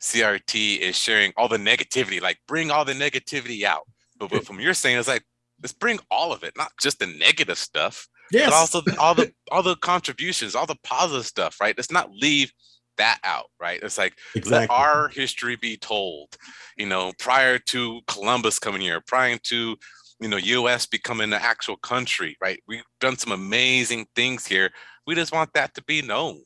CRT 0.00 0.78
is 0.78 0.96
sharing 0.96 1.32
all 1.36 1.48
the 1.48 1.56
negativity, 1.56 2.20
like 2.20 2.38
bring 2.46 2.70
all 2.70 2.84
the 2.84 2.92
negativity 2.92 3.64
out. 3.64 3.82
But, 4.18 4.30
but 4.30 4.44
from 4.46 4.60
your 4.60 4.74
saying, 4.74 4.98
it's 4.98 5.08
like 5.08 5.24
let's 5.62 5.72
bring 5.72 5.98
all 6.10 6.32
of 6.32 6.42
it, 6.42 6.54
not 6.56 6.72
just 6.80 6.98
the 6.98 7.06
negative 7.06 7.58
stuff, 7.58 8.06
yes. 8.30 8.50
but 8.50 8.54
also 8.54 8.82
all 8.98 9.14
the 9.14 9.32
all 9.50 9.62
the 9.62 9.76
contributions, 9.76 10.54
all 10.54 10.66
the 10.66 10.76
positive 10.82 11.26
stuff, 11.26 11.56
right? 11.60 11.76
Let's 11.76 11.92
not 11.92 12.10
leave 12.12 12.52
that 12.98 13.18
out, 13.24 13.46
right? 13.60 13.80
It's 13.82 13.98
like 13.98 14.14
exactly. 14.34 14.58
let 14.58 14.70
our 14.70 15.08
history 15.08 15.56
be 15.56 15.76
told. 15.76 16.36
You 16.76 16.86
know, 16.86 17.12
prior 17.18 17.58
to 17.58 18.00
Columbus 18.06 18.58
coming 18.58 18.80
here, 18.80 19.02
prior 19.06 19.38
to 19.44 19.76
you 20.20 20.28
know 20.28 20.38
us 20.66 20.86
becoming 20.86 21.32
an 21.32 21.40
actual 21.40 21.76
country 21.76 22.36
right 22.40 22.62
we've 22.66 22.82
done 23.00 23.16
some 23.16 23.32
amazing 23.32 24.06
things 24.14 24.46
here 24.46 24.70
we 25.06 25.14
just 25.14 25.32
want 25.32 25.52
that 25.52 25.74
to 25.74 25.82
be 25.84 26.02
known 26.02 26.40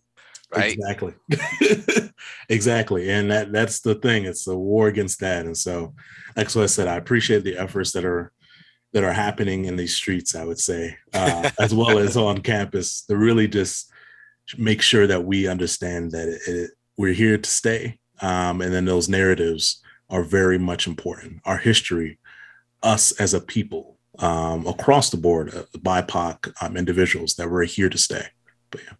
right 0.55 0.73
exactly 0.73 1.15
exactly 2.49 3.11
and 3.11 3.31
that 3.31 3.53
that's 3.53 3.81
the 3.81 3.95
thing 3.97 4.25
it's 4.25 4.47
a 4.47 4.57
war 4.57 4.89
against 4.89 5.21
that 5.21 5.47
and 5.47 5.57
so 5.57 5.95
that's 6.35 6.57
what 6.57 6.65
i 6.65 6.67
said 6.67 6.89
i 6.89 6.97
appreciate 6.97 7.45
the 7.45 7.57
efforts 7.57 7.93
that 7.93 8.05
are 8.05 8.33
that 8.93 9.05
are 9.05 9.13
happening 9.13 9.65
in 9.65 9.77
these 9.77 9.95
streets 9.95 10.35
i 10.35 10.45
would 10.45 10.59
say 10.59 10.97
uh, 11.15 11.51
as 11.59 11.75
well 11.75 11.99
as 11.99 12.17
on 12.17 12.39
campus 12.53 13.03
to 13.03 13.17
really 13.17 13.49
just 13.49 13.91
make 14.59 14.83
sure 14.83 15.07
that 15.07 15.25
we 15.25 15.47
understand 15.47 16.11
that 16.11 16.29
it, 16.29 16.41
it, 16.47 16.71
we're 16.97 17.13
here 17.13 17.39
to 17.39 17.51
stay 17.51 17.99
um, 18.23 18.61
and 18.61 18.73
then 18.73 18.85
those 18.85 19.09
narratives 19.09 19.83
are 20.09 20.25
very 20.25 20.59
much 20.59 20.87
important 20.87 21.41
our 21.45 21.59
history 21.59 22.19
us 22.83 23.13
as 23.13 23.35
a 23.35 23.41
people 23.41 23.99
um, 24.19 24.67
across 24.67 25.11
the 25.11 25.17
board, 25.17 25.55
uh, 25.55 25.65
BIPOC 25.79 26.53
um, 26.63 26.77
individuals 26.77 27.35
that 27.35 27.51
we're 27.51 27.65
here 27.65 27.89
to 27.89 27.99
stay. 27.99 28.27
But 28.71 28.83
yeah. 28.85 28.95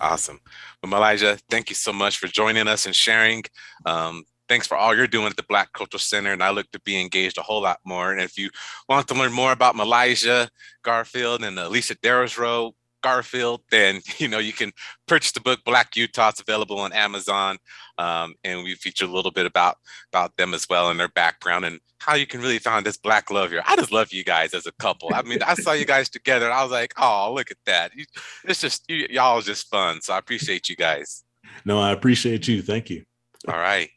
Awesome. 0.00 0.40
Well, 0.82 0.92
Meligha, 0.92 1.40
thank 1.50 1.68
you 1.68 1.76
so 1.76 1.92
much 1.92 2.18
for 2.18 2.26
joining 2.26 2.66
us 2.66 2.86
and 2.86 2.94
sharing. 2.94 3.44
Um, 3.86 4.24
thanks 4.52 4.66
for 4.66 4.76
all 4.76 4.94
you're 4.94 5.06
doing 5.06 5.28
at 5.28 5.36
the 5.36 5.42
Black 5.44 5.72
Cultural 5.72 5.98
Center, 5.98 6.30
and 6.30 6.42
I 6.42 6.50
look 6.50 6.70
to 6.72 6.80
be 6.80 7.00
engaged 7.00 7.38
a 7.38 7.42
whole 7.42 7.62
lot 7.62 7.78
more. 7.86 8.12
And 8.12 8.20
if 8.20 8.36
you 8.36 8.50
want 8.86 9.08
to 9.08 9.14
learn 9.14 9.32
more 9.32 9.50
about 9.50 9.76
Meligha 9.76 10.50
Garfield 10.82 11.42
and 11.42 11.58
Alicia 11.58 11.94
Darosrow 11.94 12.72
Garfield, 13.02 13.62
then 13.70 14.02
you 14.18 14.28
know 14.28 14.38
you 14.38 14.52
can 14.52 14.70
purchase 15.08 15.32
the 15.32 15.40
book 15.40 15.60
Black 15.64 15.96
Utah. 15.96 16.28
It's 16.28 16.40
available 16.40 16.78
on 16.80 16.92
Amazon, 16.92 17.56
um, 17.96 18.34
and 18.44 18.62
we 18.62 18.74
feature 18.74 19.06
a 19.06 19.08
little 19.08 19.30
bit 19.30 19.46
about 19.46 19.78
about 20.12 20.36
them 20.36 20.52
as 20.52 20.66
well 20.68 20.90
and 20.90 21.00
their 21.00 21.08
background 21.08 21.64
and 21.64 21.80
how 22.00 22.14
you 22.14 22.26
can 22.26 22.42
really 22.42 22.58
find 22.58 22.84
this 22.84 22.98
Black 22.98 23.30
love 23.30 23.52
here. 23.52 23.62
I 23.64 23.74
just 23.76 23.90
love 23.90 24.12
you 24.12 24.22
guys 24.22 24.52
as 24.52 24.66
a 24.66 24.72
couple. 24.72 25.14
I 25.14 25.22
mean, 25.22 25.42
I 25.42 25.54
saw 25.54 25.72
you 25.72 25.86
guys 25.86 26.10
together, 26.10 26.44
and 26.44 26.52
I 26.52 26.62
was 26.62 26.72
like, 26.72 26.92
oh, 26.98 27.32
look 27.34 27.50
at 27.50 27.56
that! 27.64 27.92
You, 27.96 28.04
it's 28.44 28.60
just 28.60 28.84
you, 28.90 29.06
y'all 29.08 29.38
is 29.38 29.46
just 29.46 29.70
fun. 29.70 30.02
So 30.02 30.12
I 30.12 30.18
appreciate 30.18 30.68
you 30.68 30.76
guys. 30.76 31.24
No, 31.64 31.80
I 31.80 31.92
appreciate 31.92 32.46
you. 32.48 32.60
Thank 32.60 32.90
you. 32.90 33.04
All 33.48 33.56
right, 33.56 33.88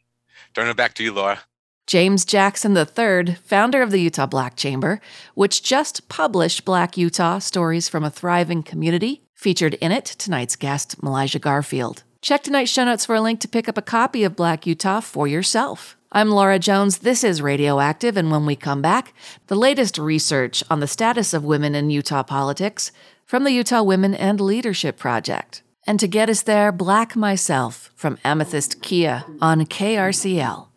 turn 0.56 0.68
it 0.68 0.76
back 0.76 0.94
to 0.94 1.04
you, 1.04 1.12
Laura. 1.12 1.40
James 1.86 2.24
Jackson 2.24 2.74
III, 2.74 3.34
founder 3.44 3.82
of 3.82 3.90
the 3.90 4.00
Utah 4.00 4.26
Black 4.26 4.56
Chamber, 4.56 5.00
which 5.34 5.62
just 5.62 6.08
published 6.08 6.64
Black 6.64 6.96
Utah 6.96 7.38
Stories 7.38 7.88
from 7.88 8.02
a 8.02 8.10
Thriving 8.10 8.62
Community, 8.62 9.22
featured 9.34 9.74
in 9.74 9.92
it 9.92 10.06
tonight's 10.06 10.56
guest, 10.56 11.00
Meligha 11.00 11.40
Garfield. 11.40 12.02
Check 12.22 12.42
tonight's 12.42 12.72
show 12.72 12.84
notes 12.84 13.04
for 13.04 13.14
a 13.14 13.20
link 13.20 13.38
to 13.40 13.48
pick 13.48 13.68
up 13.68 13.76
a 13.76 13.82
copy 13.82 14.24
of 14.24 14.34
Black 14.34 14.66
Utah 14.66 15.00
for 15.00 15.28
yourself. 15.28 15.96
I'm 16.10 16.30
Laura 16.30 16.58
Jones. 16.58 16.98
This 16.98 17.22
is 17.22 17.42
Radioactive, 17.42 18.16
and 18.16 18.30
when 18.30 18.46
we 18.46 18.56
come 18.56 18.80
back, 18.80 19.12
the 19.48 19.54
latest 19.54 19.98
research 19.98 20.64
on 20.70 20.80
the 20.80 20.88
status 20.88 21.34
of 21.34 21.44
women 21.44 21.74
in 21.74 21.90
Utah 21.90 22.22
politics 22.22 22.90
from 23.26 23.44
the 23.44 23.52
Utah 23.52 23.82
Women 23.82 24.14
and 24.14 24.40
Leadership 24.40 24.96
Project. 24.96 25.62
And 25.86 26.00
to 26.00 26.08
get 26.08 26.28
us 26.28 26.42
there, 26.42 26.72
Black 26.72 27.14
Myself 27.14 27.92
from 27.94 28.16
Amythyst 28.24 28.80
Kiah 28.80 29.24
on 29.40 29.66
KRCL. 29.66 30.75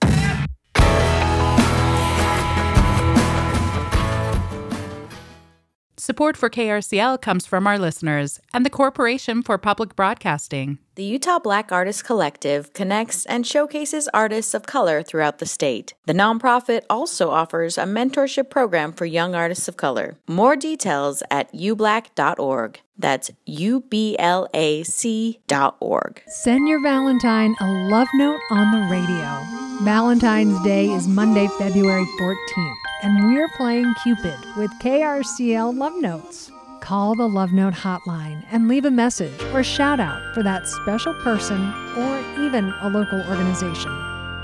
Support 6.09 6.37
for 6.37 6.49
KRCL 6.49 7.21
comes 7.21 7.45
from 7.45 7.67
our 7.67 7.77
listeners 7.77 8.39
and 8.51 8.65
the 8.65 8.71
Corporation 8.71 9.43
for 9.43 9.59
Public 9.59 9.95
Broadcasting. 9.95 10.79
The 10.95 11.03
Utah 11.03 11.37
Black 11.37 11.71
Artists 11.71 12.01
Collective 12.01 12.73
connects 12.73 13.27
and 13.27 13.45
showcases 13.45 14.09
artists 14.11 14.55
of 14.55 14.65
color 14.65 15.03
throughout 15.03 15.37
the 15.37 15.45
state. 15.45 15.93
The 16.07 16.13
nonprofit 16.13 16.81
also 16.89 17.29
offers 17.29 17.77
a 17.77 17.83
mentorship 17.83 18.49
program 18.49 18.91
for 18.91 19.05
young 19.05 19.35
artists 19.35 19.67
of 19.67 19.77
color. 19.77 20.17
More 20.27 20.55
details 20.55 21.21
at 21.29 21.53
ublac.org. 21.53 22.81
That's 22.97 23.29
U-B-L-A-C 23.45 25.39
dot 25.47 25.77
org. 25.79 26.23
Send 26.25 26.67
your 26.67 26.81
Valentine 26.81 27.55
a 27.61 27.67
love 27.91 28.07
note 28.15 28.41
on 28.49 28.71
the 28.71 28.87
radio. 28.91 29.59
Valentine's 29.83 30.61
Day 30.63 30.89
is 30.89 31.07
Monday, 31.07 31.47
February 31.59 32.05
14th, 32.19 32.75
and 33.01 33.27
we're 33.27 33.49
playing 33.57 33.93
Cupid 34.03 34.37
with 34.57 34.71
KRCL 34.79 35.77
Love 35.77 35.95
Notes. 35.99 36.51
Call 36.81 37.15
the 37.15 37.27
Love 37.27 37.51
Note 37.51 37.73
hotline 37.73 38.45
and 38.51 38.67
leave 38.67 38.85
a 38.85 38.91
message 38.91 39.41
or 39.53 39.63
shout 39.63 39.99
out 39.99 40.33
for 40.33 40.43
that 40.43 40.67
special 40.67 41.13
person 41.15 41.73
or 41.97 42.19
even 42.39 42.73
a 42.81 42.89
local 42.89 43.21
organization. 43.29 43.91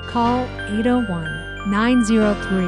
Call 0.07 0.45
801 0.67 1.69
903 1.69 2.65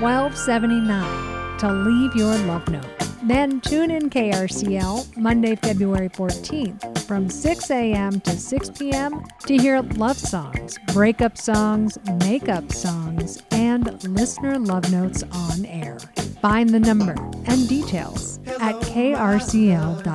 1279 0.00 1.35
to 1.58 1.72
leave 1.72 2.14
your 2.14 2.36
love 2.46 2.68
note. 2.68 2.84
Then 3.22 3.60
tune 3.60 3.90
in 3.90 4.08
KRCL 4.08 5.16
Monday, 5.16 5.56
February 5.56 6.08
14th 6.10 7.02
from 7.06 7.28
6 7.28 7.70
a.m. 7.70 8.20
to 8.20 8.30
6 8.30 8.70
p.m. 8.70 9.24
to 9.46 9.56
hear 9.56 9.80
love 9.80 10.18
songs, 10.18 10.78
breakup 10.92 11.36
songs, 11.36 11.98
makeup 12.20 12.70
songs, 12.72 13.42
and 13.50 14.02
listener 14.04 14.58
love 14.58 14.90
notes 14.92 15.24
on 15.32 15.64
air. 15.66 15.98
Find 16.40 16.68
the 16.70 16.80
number 16.80 17.16
and 17.46 17.68
details 17.68 18.38
at 18.60 18.76
krcl.org. 18.82 20.06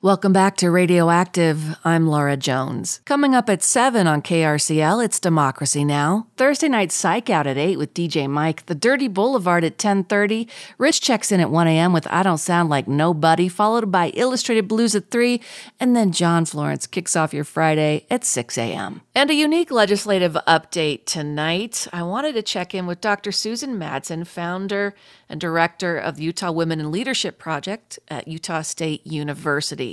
Welcome 0.00 0.32
back 0.32 0.56
to 0.58 0.70
Radioactive. 0.70 1.76
I'm 1.84 2.06
Laura 2.06 2.36
Jones. 2.36 3.00
Coming 3.04 3.34
up 3.34 3.50
at 3.50 3.64
7 3.64 4.06
on 4.06 4.22
KRCL, 4.22 5.04
it's 5.04 5.18
Democracy 5.18 5.84
Now! 5.84 6.28
Thursday 6.36 6.68
night 6.68 6.92
Psych 6.92 7.28
Out 7.28 7.48
at 7.48 7.58
8 7.58 7.78
with 7.78 7.94
DJ 7.94 8.30
Mike, 8.30 8.66
The 8.66 8.76
Dirty 8.76 9.08
Boulevard 9.08 9.64
at 9.64 9.76
10.30, 9.76 10.48
Rich 10.78 11.00
checks 11.00 11.32
in 11.32 11.40
at 11.40 11.50
1 11.50 11.66
a.m. 11.66 11.92
with 11.92 12.06
I 12.12 12.22
Don't 12.22 12.38
Sound 12.38 12.68
Like 12.68 12.86
Nobody, 12.86 13.48
followed 13.48 13.90
by 13.90 14.10
Illustrated 14.10 14.68
Blues 14.68 14.94
at 14.94 15.10
3, 15.10 15.40
and 15.80 15.96
then 15.96 16.12
John 16.12 16.44
Florence 16.44 16.86
kicks 16.86 17.16
off 17.16 17.34
your 17.34 17.42
Friday 17.42 18.06
at 18.08 18.24
6 18.24 18.56
a.m. 18.56 19.00
And 19.16 19.30
a 19.30 19.34
unique 19.34 19.72
legislative 19.72 20.34
update 20.46 21.06
tonight. 21.06 21.88
I 21.92 22.04
wanted 22.04 22.36
to 22.36 22.42
check 22.42 22.72
in 22.72 22.86
with 22.86 23.00
Dr. 23.00 23.32
Susan 23.32 23.76
Madsen, 23.76 24.28
founder 24.28 24.94
and 25.28 25.40
director 25.40 25.98
of 25.98 26.14
the 26.14 26.22
Utah 26.22 26.52
Women 26.52 26.78
in 26.78 26.92
Leadership 26.92 27.36
Project 27.36 27.98
at 28.06 28.28
Utah 28.28 28.62
State 28.62 29.04
University. 29.04 29.87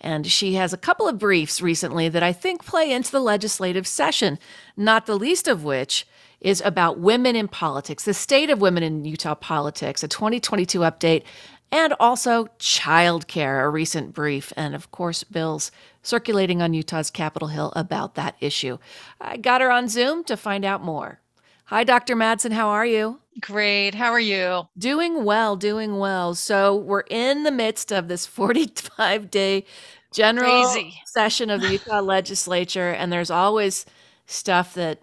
And 0.00 0.26
she 0.26 0.54
has 0.54 0.72
a 0.72 0.78
couple 0.78 1.08
of 1.08 1.18
briefs 1.18 1.60
recently 1.60 2.08
that 2.08 2.22
I 2.22 2.32
think 2.32 2.64
play 2.64 2.92
into 2.92 3.10
the 3.10 3.20
legislative 3.20 3.86
session, 3.86 4.38
not 4.76 5.06
the 5.06 5.18
least 5.18 5.48
of 5.48 5.64
which 5.64 6.06
is 6.40 6.62
about 6.64 6.98
women 6.98 7.34
in 7.34 7.48
politics, 7.48 8.04
the 8.04 8.14
state 8.14 8.50
of 8.50 8.60
women 8.60 8.82
in 8.82 9.04
Utah 9.04 9.34
politics, 9.34 10.02
a 10.02 10.08
2022 10.08 10.80
update, 10.80 11.24
and 11.72 11.94
also 11.98 12.46
childcare, 12.60 13.64
a 13.64 13.68
recent 13.68 14.14
brief, 14.14 14.52
and 14.56 14.74
of 14.74 14.90
course, 14.90 15.24
bills 15.24 15.72
circulating 16.02 16.62
on 16.62 16.74
Utah's 16.74 17.10
Capitol 17.10 17.48
Hill 17.48 17.72
about 17.74 18.14
that 18.14 18.36
issue. 18.40 18.78
I 19.20 19.38
got 19.38 19.60
her 19.60 19.72
on 19.72 19.88
Zoom 19.88 20.22
to 20.24 20.36
find 20.36 20.64
out 20.64 20.84
more. 20.84 21.20
Hi, 21.68 21.82
Dr. 21.82 22.14
Madsen. 22.14 22.52
How 22.52 22.68
are 22.68 22.84
you? 22.84 23.20
Great. 23.40 23.94
How 23.94 24.10
are 24.12 24.20
you? 24.20 24.68
Doing 24.76 25.24
well, 25.24 25.56
doing 25.56 25.98
well. 25.98 26.34
So, 26.34 26.76
we're 26.76 27.04
in 27.08 27.42
the 27.42 27.50
midst 27.50 27.90
of 27.90 28.08
this 28.08 28.26
45 28.26 29.30
day 29.30 29.64
general 30.12 30.64
Crazy. 30.64 30.94
session 31.06 31.48
of 31.50 31.62
the 31.62 31.72
Utah 31.72 32.00
legislature, 32.02 32.90
and 32.90 33.10
there's 33.10 33.30
always 33.30 33.86
stuff 34.26 34.74
that 34.74 35.00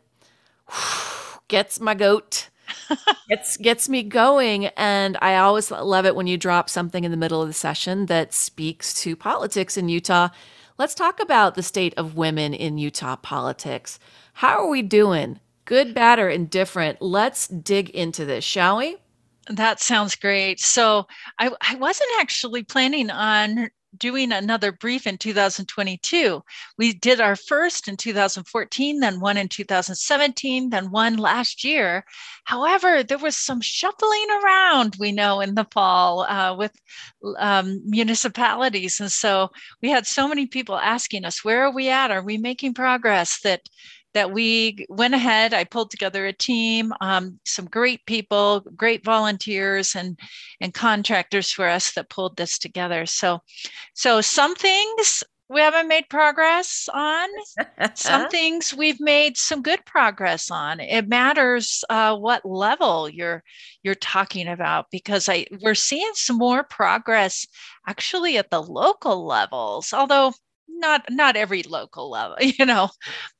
gets 1.48 1.80
my 1.80 1.96
goat. 1.96 2.50
gets 3.30 3.58
gets 3.58 3.90
me 3.90 4.02
going 4.02 4.68
and 4.78 5.18
I 5.22 5.36
always 5.36 5.72
love 5.72 6.06
it 6.06 6.16
when 6.16 6.26
you 6.26 6.38
drop 6.38 6.70
something 6.70 7.04
in 7.04 7.12
the 7.12 7.18
middle 7.18 7.42
of 7.42 7.50
the 7.50 7.54
session 7.54 8.06
that 8.06 8.34
speaks 8.34 8.94
to 9.02 9.16
politics 9.16 9.76
in 9.76 9.90
Utah. 9.90 10.30
Let's 10.78 10.96
talk 10.96 11.20
about 11.20 11.56
the 11.56 11.64
state 11.64 11.94
of 11.98 12.16
women 12.16 12.54
in 12.54 12.78
Utah 12.78 13.18
politics. 13.18 14.00
How 14.36 14.58
are 14.58 14.70
we 14.70 14.82
doing? 14.82 15.40
Good, 15.72 15.94
bad, 15.94 16.20
or 16.20 16.28
indifferent? 16.28 17.02
Let's 17.02 17.48
dig 17.48 17.92
into 17.92 18.26
this, 18.26 18.44
shall 18.44 18.76
we? 18.76 18.98
That 19.48 19.80
sounds 19.80 20.16
great. 20.16 20.60
So 20.60 21.08
I, 21.40 21.50
I 21.62 21.76
wasn't 21.76 22.10
actually 22.20 22.64
planning 22.64 23.10
on 23.10 23.70
doing 23.98 24.34
another 24.34 24.74
brief 24.74 25.08
in 25.08 25.18
2022. 25.18 26.44
We 26.78 26.92
did 26.92 27.22
our 27.22 27.38
first 27.38 27.88
in 27.88 27.96
2014, 27.96 29.00
then 29.00 29.22
one 29.22 29.38
in 29.38 29.48
2017, 29.48 30.72
then 30.72 30.92
one 30.92 31.16
last 31.16 31.64
year. 31.64 32.04
However, 32.44 33.02
there 33.02 33.18
was 33.18 33.38
some 33.38 33.62
shuffling 33.62 34.28
around, 34.44 34.98
we 35.00 35.14
know, 35.14 35.40
in 35.40 35.56
the 35.56 35.68
fall 35.72 36.24
uh, 36.24 36.54
with 36.54 36.74
um, 37.38 37.82
municipalities. 37.86 39.00
And 39.00 39.10
so 39.12 39.50
we 39.82 39.90
had 39.90 40.06
so 40.06 40.28
many 40.28 40.48
people 40.48 40.76
asking 40.76 41.24
us, 41.24 41.46
where 41.46 41.64
are 41.64 41.74
we 41.74 41.88
at? 41.90 42.12
Are 42.12 42.24
we 42.24 42.38
making 42.38 42.74
progress? 42.74 43.40
That 43.40 43.62
that 44.14 44.32
we 44.32 44.86
went 44.90 45.14
ahead. 45.14 45.54
I 45.54 45.64
pulled 45.64 45.92
together 45.92 46.26
a 46.26 46.34
team, 46.34 46.94
um, 47.02 47.40
some 47.46 47.66
great 47.66 48.06
people, 48.06 48.62
great 48.76 49.04
volunteers, 49.04 49.96
and 49.96 50.20
and 50.60 50.74
contractors 50.74 51.52
for 51.52 51.68
us 51.68 51.94
that 51.94 52.10
pulled 52.10 52.38
this 52.38 52.58
together. 52.58 53.06
So, 53.06 53.40
so 53.94 54.22
some 54.22 54.56
things 54.56 55.24
we 55.52 55.60
haven't 55.60 55.90
made 55.90 56.08
progress 56.10 56.88
on. 56.94 57.28
some 57.94 58.30
things 58.32 58.74
we've 58.74 59.02
made 59.02 59.36
some 59.36 59.62
good 59.62 59.84
progress 59.86 60.50
on. 60.50 60.80
It 60.80 61.10
matters 61.10 61.84
uh, 61.90 62.16
what 62.16 62.46
level 62.46 63.10
you're 63.10 63.44
you're 63.84 63.96
talking 63.96 64.48
about 64.48 64.86
because 64.92 65.28
I 65.28 65.46
we're 65.62 65.76
seeing 65.76 66.12
some 66.14 66.38
more 66.38 66.64
progress 66.64 67.46
actually 67.86 68.38
at 68.38 68.50
the 68.50 68.62
local 68.62 69.26
levels, 69.26 69.92
although 69.94 70.34
not 70.78 71.06
not 71.10 71.36
every 71.36 71.64
local 71.64 72.10
level, 72.10 72.38
you 72.42 72.66
know, 72.66 72.90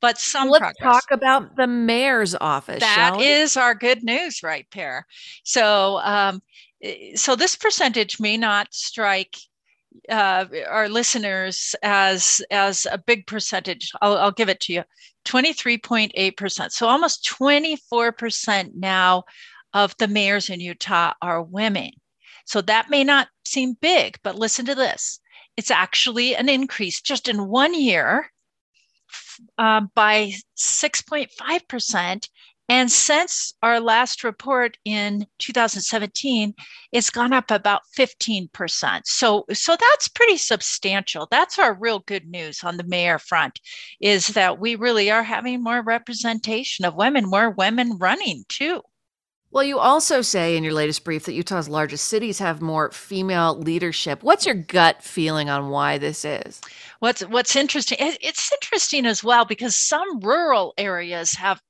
but 0.00 0.18
some. 0.18 0.48
Let's 0.48 0.60
progress. 0.60 0.94
talk 0.94 1.04
about 1.10 1.56
the 1.56 1.66
mayor's 1.66 2.34
office. 2.34 2.80
That 2.80 3.20
is 3.20 3.56
our 3.56 3.74
good 3.74 4.02
news, 4.02 4.42
right, 4.42 4.66
there. 4.74 5.06
So, 5.44 5.98
um, 6.02 6.42
eh, 6.82 7.16
so 7.16 7.36
this 7.36 7.56
percentage 7.56 8.20
may 8.20 8.36
not 8.36 8.72
strike 8.72 9.36
uh, 10.08 10.46
our 10.68 10.88
listeners 10.88 11.74
as 11.82 12.40
as 12.50 12.86
a 12.90 12.98
big 12.98 13.26
percentage. 13.26 13.90
I'll, 14.00 14.16
I'll 14.16 14.32
give 14.32 14.48
it 14.48 14.60
to 14.60 14.72
you, 14.72 14.84
twenty 15.24 15.52
three 15.52 15.78
point 15.78 16.12
eight 16.14 16.36
percent. 16.36 16.72
So 16.72 16.88
almost 16.88 17.24
twenty 17.24 17.76
four 17.76 18.12
percent 18.12 18.72
now 18.76 19.24
of 19.74 19.94
the 19.98 20.08
mayors 20.08 20.50
in 20.50 20.60
Utah 20.60 21.12
are 21.22 21.42
women. 21.42 21.90
So 22.44 22.60
that 22.62 22.90
may 22.90 23.04
not 23.04 23.28
seem 23.44 23.76
big, 23.80 24.18
but 24.22 24.36
listen 24.36 24.66
to 24.66 24.74
this. 24.74 25.20
It's 25.56 25.70
actually 25.70 26.34
an 26.34 26.48
increase 26.48 27.00
just 27.00 27.28
in 27.28 27.48
one 27.48 27.74
year 27.74 28.30
uh, 29.58 29.82
by 29.94 30.32
6.5%. 30.56 32.28
And 32.68 32.90
since 32.90 33.52
our 33.62 33.80
last 33.80 34.24
report 34.24 34.78
in 34.84 35.26
2017, 35.38 36.54
it's 36.92 37.10
gone 37.10 37.32
up 37.32 37.50
about 37.50 37.82
15%. 37.98 39.02
So, 39.04 39.44
so 39.52 39.76
that's 39.78 40.08
pretty 40.08 40.38
substantial. 40.38 41.28
That's 41.30 41.58
our 41.58 41.74
real 41.74 41.98
good 41.98 42.26
news 42.26 42.62
on 42.64 42.76
the 42.76 42.84
mayor 42.84 43.18
front 43.18 43.60
is 44.00 44.28
that 44.28 44.58
we 44.58 44.76
really 44.76 45.10
are 45.10 45.24
having 45.24 45.62
more 45.62 45.82
representation 45.82 46.84
of 46.84 46.94
women, 46.94 47.28
more 47.28 47.50
women 47.50 47.98
running 47.98 48.44
too. 48.48 48.80
Well, 49.52 49.64
you 49.64 49.78
also 49.78 50.22
say 50.22 50.56
in 50.56 50.64
your 50.64 50.72
latest 50.72 51.04
brief 51.04 51.26
that 51.26 51.34
Utah's 51.34 51.68
largest 51.68 52.06
cities 52.06 52.38
have 52.38 52.62
more 52.62 52.90
female 52.90 53.54
leadership. 53.58 54.22
What's 54.22 54.46
your 54.46 54.54
gut 54.54 55.02
feeling 55.02 55.50
on 55.50 55.68
why 55.68 55.98
this 55.98 56.24
is? 56.24 56.58
What's 57.00 57.20
What's 57.22 57.54
interesting? 57.54 57.98
It's 58.00 58.50
interesting 58.50 59.04
as 59.04 59.22
well 59.22 59.44
because 59.44 59.76
some 59.76 60.20
rural 60.20 60.72
areas 60.78 61.34
have 61.34 61.60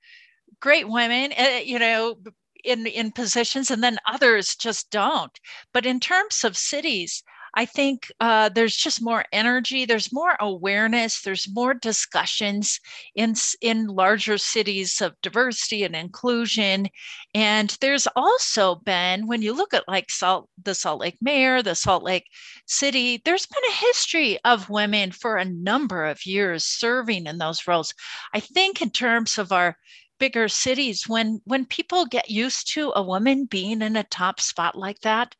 great 0.60 0.88
women, 0.88 1.32
eh, 1.32 1.60
you 1.60 1.78
know, 1.78 2.16
in 2.64 2.86
in 2.86 3.10
positions, 3.12 3.70
and 3.70 3.82
then 3.82 3.98
others 4.06 4.54
just 4.54 4.90
don't. 4.90 5.38
But 5.72 5.84
in 5.84 5.98
terms 6.00 6.44
of 6.44 6.56
cities, 6.56 7.24
I 7.54 7.66
think 7.66 8.10
uh, 8.20 8.48
there's 8.48 8.76
just 8.76 9.02
more 9.02 9.24
energy, 9.32 9.84
there's 9.84 10.12
more 10.12 10.36
awareness, 10.40 11.20
there's 11.20 11.48
more 11.52 11.74
discussions 11.74 12.80
in 13.14 13.34
in 13.60 13.88
larger 13.88 14.38
cities 14.38 15.00
of 15.02 15.20
diversity 15.22 15.84
and 15.84 15.94
inclusion, 15.94 16.88
and 17.34 17.76
there's 17.80 18.08
also 18.16 18.76
been 18.76 19.26
when 19.26 19.42
you 19.42 19.52
look 19.52 19.74
at 19.74 19.86
like 19.86 20.10
Salt, 20.10 20.48
the 20.62 20.74
Salt 20.74 21.00
Lake 21.00 21.18
Mayor, 21.20 21.62
the 21.62 21.74
Salt 21.74 22.02
Lake 22.02 22.26
City, 22.66 23.20
there's 23.24 23.46
been 23.46 23.70
a 23.70 23.86
history 23.86 24.38
of 24.44 24.70
women 24.70 25.12
for 25.12 25.36
a 25.36 25.44
number 25.44 26.06
of 26.06 26.24
years 26.24 26.64
serving 26.64 27.26
in 27.26 27.38
those 27.38 27.66
roles. 27.66 27.92
I 28.34 28.40
think 28.40 28.80
in 28.80 28.90
terms 28.90 29.36
of 29.38 29.52
our 29.52 29.76
bigger 30.18 30.46
cities 30.48 31.08
when 31.08 31.40
when 31.44 31.66
people 31.66 32.06
get 32.06 32.30
used 32.30 32.72
to 32.72 32.92
a 32.94 33.02
woman 33.02 33.44
being 33.44 33.82
in 33.82 33.96
a 33.96 34.04
top 34.04 34.40
spot 34.40 34.76
like 34.76 35.00
that 35.00 35.34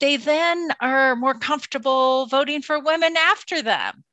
they 0.00 0.16
then 0.16 0.70
are 0.80 1.16
more 1.16 1.34
comfortable 1.34 2.26
voting 2.26 2.62
for 2.62 2.80
women 2.80 3.16
after 3.16 3.62
them. 3.62 4.04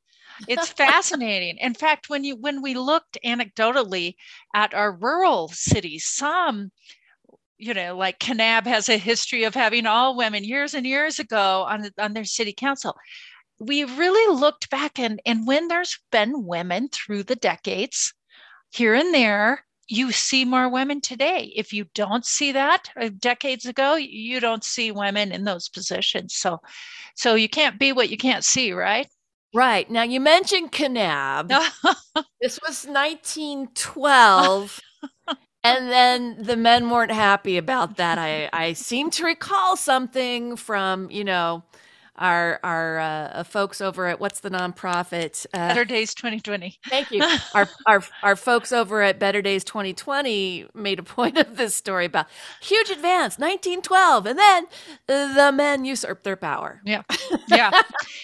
It's 0.48 0.68
fascinating. 0.84 1.58
In 1.58 1.74
fact 1.74 2.08
when 2.08 2.24
you 2.24 2.36
when 2.36 2.62
we 2.62 2.74
looked 2.74 3.18
anecdotally 3.24 4.14
at 4.54 4.74
our 4.74 4.92
rural 4.92 5.48
cities 5.48 6.06
some 6.06 6.70
you 7.58 7.74
know 7.74 7.96
like 7.96 8.18
kanab 8.18 8.66
has 8.66 8.88
a 8.88 8.96
history 8.96 9.44
of 9.44 9.54
having 9.54 9.86
all 9.86 10.16
women 10.16 10.44
years 10.44 10.74
and 10.74 10.86
years 10.86 11.18
ago 11.18 11.66
on, 11.68 11.90
on 11.98 12.14
their 12.14 12.24
city 12.24 12.52
council. 12.52 12.96
We 13.58 13.84
really 13.84 14.34
looked 14.34 14.70
back 14.70 14.98
and 14.98 15.20
and 15.26 15.46
when 15.46 15.68
there's 15.68 15.98
been 16.10 16.46
women 16.46 16.88
through 16.88 17.24
the 17.24 17.36
decades 17.36 18.14
here 18.70 18.94
and 18.94 19.12
there 19.12 19.64
you 19.90 20.12
see 20.12 20.44
more 20.44 20.68
women 20.68 21.00
today. 21.00 21.52
If 21.56 21.72
you 21.72 21.84
don't 21.94 22.24
see 22.24 22.52
that 22.52 22.84
uh, 22.98 23.10
decades 23.18 23.66
ago, 23.66 23.96
you 23.96 24.38
don't 24.38 24.62
see 24.62 24.92
women 24.92 25.32
in 25.32 25.42
those 25.44 25.68
positions. 25.68 26.34
So, 26.36 26.60
so 27.16 27.34
you 27.34 27.48
can't 27.48 27.78
be 27.78 27.92
what 27.92 28.08
you 28.08 28.16
can't 28.16 28.44
see, 28.44 28.72
right? 28.72 29.08
Right. 29.52 29.90
Now 29.90 30.04
you 30.04 30.20
mentioned 30.20 30.70
Kanab. 30.70 31.48
this 32.40 32.60
was 32.62 32.86
1912. 32.86 34.80
and 35.64 35.90
then 35.90 36.40
the 36.40 36.56
men 36.56 36.88
weren't 36.88 37.10
happy 37.10 37.56
about 37.56 37.96
that. 37.96 38.16
I, 38.16 38.48
I 38.52 38.74
seem 38.74 39.10
to 39.10 39.24
recall 39.24 39.76
something 39.76 40.54
from, 40.54 41.10
you 41.10 41.24
know, 41.24 41.64
our 42.16 42.60
our 42.62 42.98
uh, 42.98 43.04
uh, 43.04 43.44
folks 43.44 43.80
over 43.80 44.06
at 44.06 44.20
what's 44.20 44.40
the 44.40 44.50
nonprofit 44.50 45.46
uh, 45.54 45.68
Better 45.68 45.84
Days 45.84 46.14
2020. 46.14 46.78
Thank 46.88 47.10
you. 47.10 47.22
our 47.54 47.68
our 47.86 48.02
our 48.22 48.36
folks 48.36 48.72
over 48.72 49.02
at 49.02 49.18
Better 49.18 49.42
Days 49.42 49.64
2020 49.64 50.66
made 50.74 50.98
a 50.98 51.02
point 51.02 51.38
of 51.38 51.56
this 51.56 51.74
story 51.74 52.04
about 52.04 52.26
huge 52.60 52.90
advance 52.90 53.38
1912, 53.38 54.26
and 54.26 54.38
then 54.38 54.66
the 55.06 55.52
men 55.54 55.84
usurped 55.84 56.24
their 56.24 56.36
power. 56.36 56.80
Yeah, 56.84 57.02
yeah, 57.48 57.70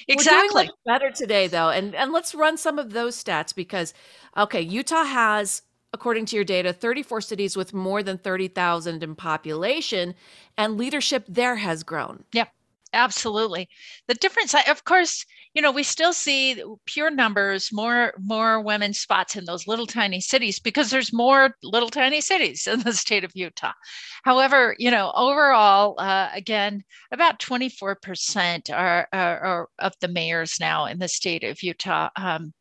exactly. 0.09 0.70
better 0.84 1.11
today 1.11 1.47
though, 1.47 1.70
and 1.70 1.95
and 1.95 2.12
let's 2.12 2.34
run 2.34 2.57
some 2.57 2.78
of 2.78 2.93
those 2.93 3.22
stats 3.22 3.55
because 3.55 3.95
okay, 4.37 4.61
Utah 4.61 5.05
has 5.05 5.62
according 5.93 6.26
to 6.26 6.37
your 6.37 6.45
data, 6.45 6.74
34 6.74 7.22
cities 7.22 7.57
with 7.57 7.72
more 7.72 8.03
than 8.03 8.18
30,000 8.18 9.03
in 9.03 9.14
population, 9.14 10.14
and 10.59 10.76
leadership 10.76 11.24
there 11.26 11.57
has 11.57 11.82
grown. 11.82 12.24
Yep. 12.32 12.51
Absolutely. 12.93 13.68
The 14.09 14.14
difference, 14.14 14.55
of 14.55 14.84
course, 14.84 15.24
you 15.55 15.61
know, 15.62 15.70
we 15.70 15.82
still 15.82 16.12
see 16.12 16.62
pure 16.87 17.11
numbers, 17.11 17.70
more 17.72 18.14
more 18.18 18.61
women 18.61 18.93
spots 18.95 19.37
in 19.37 19.45
those 19.45 19.66
little 19.66 19.87
tiny 19.87 20.20
cities 20.20 20.59
because 20.59 20.91
there's 20.91 21.12
more 21.12 21.57
little 21.62 21.91
tiny 21.91 22.20
cities 22.20 22.66
in 22.66 22.80
the 22.80 22.93
state 22.93 23.24
of 23.24 23.32
Utah. 23.34 23.72
However, 24.24 24.74
you 24.78 24.91
know, 24.91 25.12
overall, 25.14 25.95
uh, 25.99 26.30
again, 26.32 26.84
about 27.12 27.39
24% 27.39 28.70
are, 28.70 29.09
are, 29.12 29.41
are, 29.41 29.68
of 29.78 29.93
the 30.01 30.09
mayors 30.09 30.59
now 30.61 30.87
in 30.87 30.99
the 30.99 31.09
state 31.09 31.45
of 31.45 31.62
Utah 31.62 32.09
um, 32.16 32.53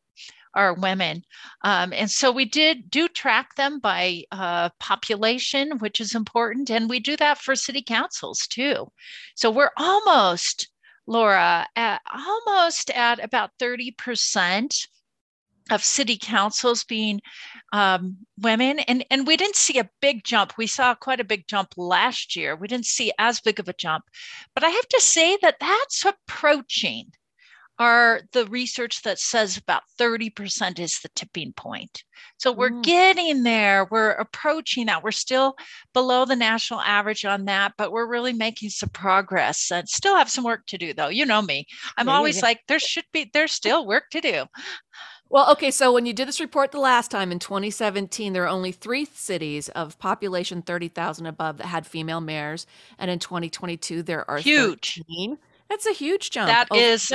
are 0.56 0.74
women. 0.74 1.24
Um, 1.64 1.94
and 1.94 2.10
so 2.10 2.32
we 2.32 2.46
did 2.46 2.90
do 2.90 3.08
track 3.08 3.56
them 3.56 3.80
by 3.80 4.24
uh, 4.32 4.70
population, 4.80 5.78
which 5.80 6.00
is 6.00 6.16
important. 6.16 6.70
And 6.70 6.90
we 6.90 7.00
do 7.00 7.16
that 7.18 7.38
for 7.38 7.56
city 7.56 7.82
councils 7.82 8.48
too. 8.48 8.88
So 9.36 9.52
we're 9.52 9.72
almost, 9.78 10.70
Laura, 11.06 11.68
at, 11.76 12.02
almost 12.12 12.90
at 12.92 13.24
about 13.24 13.52
30% 13.62 14.88
of 15.72 15.84
city 15.84 16.18
councils 16.22 16.84
being 16.84 17.22
um, 17.74 18.18
women 18.40 18.80
and 18.80 19.04
and 19.10 19.26
we 19.26 19.36
didn't 19.36 19.56
see 19.56 19.80
a 19.80 19.90
big 20.00 20.24
jump 20.24 20.54
we 20.58 20.68
saw 20.68 20.94
quite 20.94 21.20
a 21.20 21.24
big 21.24 21.48
jump 21.48 21.70
last 21.76 22.36
year 22.36 22.56
we 22.56 22.68
didn't 22.68 22.86
see 22.86 23.12
as 23.18 23.42
big 23.42 23.60
of 23.60 23.68
a 23.68 23.74
jump 23.74 24.04
but 24.54 24.64
i 24.64 24.70
have 24.70 24.88
to 24.88 25.02
say 25.02 25.38
that 25.42 25.58
that's 25.60 26.06
approaching 26.06 27.12
are 27.78 28.22
the 28.32 28.46
research 28.48 29.02
that 29.04 29.20
says 29.20 29.58
about 29.58 29.84
30% 30.00 30.80
is 30.80 31.00
the 31.00 31.10
tipping 31.16 31.52
point. 31.54 32.04
So 32.38 32.52
we're 32.52 32.70
mm. 32.70 32.84
getting 32.84 33.44
there. 33.44 33.88
We're 33.92 34.12
approaching 34.12 34.86
that. 34.86 35.04
We're 35.04 35.12
still 35.12 35.56
below 35.94 36.26
the 36.26 36.36
national 36.36 36.82
average 36.82 37.26
on 37.26 37.46
that, 37.46 37.74
but 37.78 37.92
we're 37.92 38.08
really 38.08 38.34
making 38.34 38.70
some 38.70 38.90
progress 38.90 39.72
and 39.72 39.88
still 39.90 40.16
have 40.16 40.30
some 40.30 40.44
work 40.44 40.66
to 40.68 40.78
do 40.78 40.94
though. 40.94 41.10
You 41.10 41.26
know 41.26 41.42
me. 41.42 41.66
I'm 41.98 42.08
yeah, 42.08 42.16
always 42.16 42.38
yeah. 42.38 42.44
like 42.44 42.62
there 42.68 42.80
should 42.80 43.06
be 43.12 43.30
there's 43.34 43.52
still 43.52 43.86
work 43.86 44.06
to 44.12 44.22
do. 44.22 44.46
Well, 45.30 45.52
okay, 45.54 45.72
so 45.72 45.92
when 45.92 46.06
you 46.06 46.14
did 46.14 46.28
this 46.28 46.40
report 46.40 46.72
the 46.72 46.80
last 46.80 47.10
time 47.10 47.32
in 47.32 47.40
2017, 47.40 48.32
there 48.32 48.44
are 48.44 48.48
only 48.48 48.72
three 48.72 49.06
cities 49.06 49.70
of 49.70 49.98
population 49.98 50.62
30,000 50.62 51.26
above 51.26 51.58
that 51.58 51.66
had 51.66 51.88
female 51.88 52.22
mayors. 52.22 52.68
And 53.00 53.10
in 53.10 53.18
2022, 53.18 54.04
there 54.04 54.30
are 54.30 54.38
huge. 54.38 55.02
13. 55.08 55.38
That's 55.68 55.88
a 55.88 55.94
huge 55.94 56.30
jump. 56.30 56.48
That 56.48 56.68
is 56.76 57.12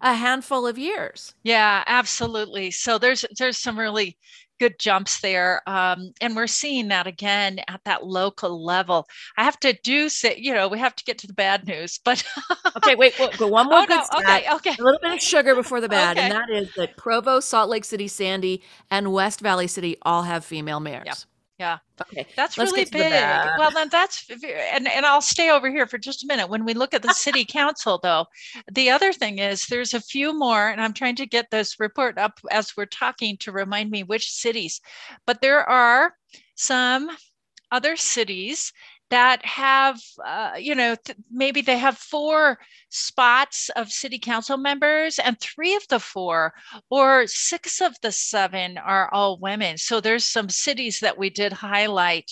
a 0.00 0.14
handful 0.14 0.66
of 0.66 0.78
years. 0.78 1.34
Yeah, 1.42 1.84
absolutely. 1.86 2.70
So 2.70 2.98
there's 2.98 3.24
there's 3.38 3.58
some 3.58 3.78
really 3.78 4.16
good 4.60 4.78
jumps 4.78 5.20
there. 5.20 5.62
Um, 5.66 6.12
and 6.20 6.36
we're 6.36 6.46
seeing 6.46 6.88
that 6.88 7.06
again 7.06 7.60
at 7.66 7.80
that 7.84 8.06
local 8.06 8.62
level. 8.62 9.08
I 9.36 9.44
have 9.44 9.58
to 9.60 9.72
do 9.82 10.08
say, 10.08 10.36
you 10.38 10.54
know, 10.54 10.68
we 10.68 10.78
have 10.78 10.94
to 10.94 11.04
get 11.04 11.18
to 11.18 11.26
the 11.26 11.32
bad 11.32 11.66
news, 11.66 11.98
but 12.04 12.22
okay, 12.76 12.94
wait, 12.94 13.18
wait, 13.18 13.40
one 13.40 13.66
more 13.70 13.80
oh, 13.80 13.86
good 13.86 13.96
no, 13.96 14.04
stat. 14.04 14.44
Okay, 14.44 14.54
okay. 14.54 14.76
A 14.78 14.84
little 14.84 15.00
bit 15.00 15.14
of 15.14 15.20
sugar 15.20 15.54
before 15.54 15.80
the 15.80 15.88
bad, 15.88 16.18
okay. 16.18 16.26
and 16.26 16.34
that 16.34 16.50
is 16.50 16.72
that 16.74 16.96
Provo, 16.96 17.40
Salt 17.40 17.70
Lake 17.70 17.86
City, 17.86 18.06
Sandy, 18.06 18.62
and 18.90 19.12
West 19.12 19.40
Valley 19.40 19.66
City 19.66 19.96
all 20.02 20.22
have 20.22 20.44
female 20.44 20.78
mayors. 20.78 21.06
Yep. 21.06 21.16
Yeah. 21.60 21.76
Okay. 22.00 22.26
That's 22.36 22.56
Let's 22.56 22.72
really 22.72 22.86
big. 22.86 23.12
Well, 23.12 23.70
then 23.70 23.90
that's 23.90 24.26
and 24.72 24.88
and 24.88 25.04
I'll 25.04 25.20
stay 25.20 25.50
over 25.50 25.70
here 25.70 25.86
for 25.86 25.98
just 25.98 26.24
a 26.24 26.26
minute. 26.26 26.48
When 26.48 26.64
we 26.64 26.72
look 26.72 26.94
at 26.94 27.02
the 27.02 27.12
city 27.12 27.44
council, 27.48 28.00
though, 28.02 28.24
the 28.72 28.88
other 28.88 29.12
thing 29.12 29.40
is 29.40 29.66
there's 29.66 29.92
a 29.92 30.00
few 30.00 30.36
more, 30.36 30.70
and 30.70 30.80
I'm 30.80 30.94
trying 30.94 31.16
to 31.16 31.26
get 31.26 31.50
this 31.50 31.78
report 31.78 32.16
up 32.16 32.40
as 32.50 32.74
we're 32.78 32.86
talking 32.86 33.36
to 33.40 33.52
remind 33.52 33.90
me 33.90 34.02
which 34.02 34.30
cities, 34.30 34.80
but 35.26 35.42
there 35.42 35.68
are 35.68 36.14
some 36.54 37.10
other 37.70 37.94
cities 37.94 38.72
that 39.10 39.44
have, 39.44 40.00
uh, 40.24 40.52
you 40.58 40.74
know, 40.74 40.96
th- 41.04 41.18
maybe 41.30 41.60
they 41.60 41.78
have 41.78 41.98
four 41.98 42.58
spots 42.88 43.68
of 43.76 43.90
city 43.90 44.18
council 44.18 44.56
members, 44.56 45.18
and 45.18 45.38
three 45.40 45.74
of 45.74 45.86
the 45.88 46.00
four 46.00 46.52
or 46.90 47.26
six 47.26 47.80
of 47.80 47.94
the 48.02 48.12
seven 48.12 48.78
are 48.78 49.12
all 49.12 49.38
women. 49.38 49.76
So 49.78 50.00
there's 50.00 50.24
some 50.24 50.48
cities 50.48 51.00
that 51.00 51.18
we 51.18 51.30
did 51.30 51.52
highlight 51.52 52.30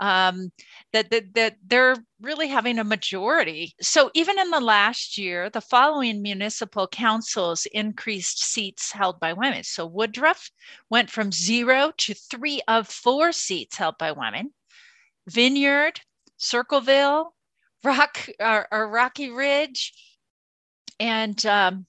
um, 0.00 0.52
that, 0.92 1.10
that, 1.10 1.34
that 1.34 1.56
they're 1.66 1.96
really 2.20 2.48
having 2.48 2.78
a 2.78 2.84
majority. 2.84 3.74
So 3.80 4.10
even 4.14 4.38
in 4.38 4.50
the 4.50 4.60
last 4.60 5.18
year, 5.18 5.50
the 5.50 5.60
following 5.60 6.22
municipal 6.22 6.86
councils 6.86 7.66
increased 7.72 8.44
seats 8.44 8.92
held 8.92 9.18
by 9.18 9.32
women. 9.32 9.64
So 9.64 9.86
Woodruff 9.86 10.50
went 10.88 11.10
from 11.10 11.32
zero 11.32 11.92
to 11.96 12.14
three 12.14 12.60
of 12.68 12.86
four 12.86 13.32
seats 13.32 13.76
held 13.76 13.96
by 13.98 14.12
women. 14.12 14.52
Vineyard 15.28 16.00
Circleville, 16.38 17.34
Rock 17.84 18.28
or, 18.40 18.66
or 18.72 18.88
Rocky 18.88 19.30
Ridge, 19.30 19.92
and 20.98 21.44
um, 21.46 21.86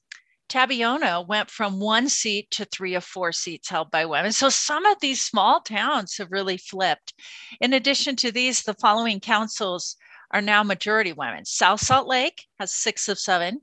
Tabiona 0.49 1.25
went 1.25 1.49
from 1.49 1.79
one 1.79 2.09
seat 2.09 2.49
to 2.51 2.65
three 2.65 2.95
or 2.95 3.01
four 3.01 3.31
seats 3.31 3.69
held 3.69 3.91
by 3.91 4.05
women. 4.05 4.31
So 4.31 4.49
some 4.49 4.85
of 4.85 4.99
these 4.99 5.23
small 5.23 5.61
towns 5.61 6.17
have 6.17 6.31
really 6.31 6.57
flipped. 6.57 7.13
In 7.61 7.73
addition 7.73 8.15
to 8.17 8.31
these, 8.31 8.63
the 8.63 8.73
following 8.73 9.19
councils 9.19 9.95
are 10.31 10.41
now 10.41 10.63
majority 10.63 11.13
women. 11.13 11.45
South 11.45 11.79
Salt 11.79 12.07
Lake 12.07 12.45
has 12.59 12.73
six 12.73 13.07
of 13.07 13.19
seven. 13.19 13.61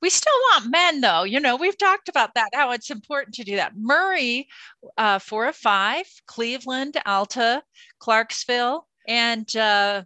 We 0.00 0.10
still 0.10 0.32
want 0.52 0.70
men, 0.70 1.00
though. 1.00 1.24
You 1.24 1.40
know, 1.40 1.56
we've 1.56 1.76
talked 1.76 2.08
about 2.08 2.34
that, 2.34 2.50
how 2.54 2.70
it's 2.70 2.90
important 2.90 3.34
to 3.34 3.44
do 3.44 3.56
that. 3.56 3.72
Murray, 3.76 4.46
uh, 4.96 5.18
four 5.18 5.46
of 5.46 5.56
five. 5.56 6.06
Cleveland, 6.26 6.96
Alta, 7.04 7.62
Clarksville, 7.98 8.86
and 9.08 9.56
uh, 9.56 10.04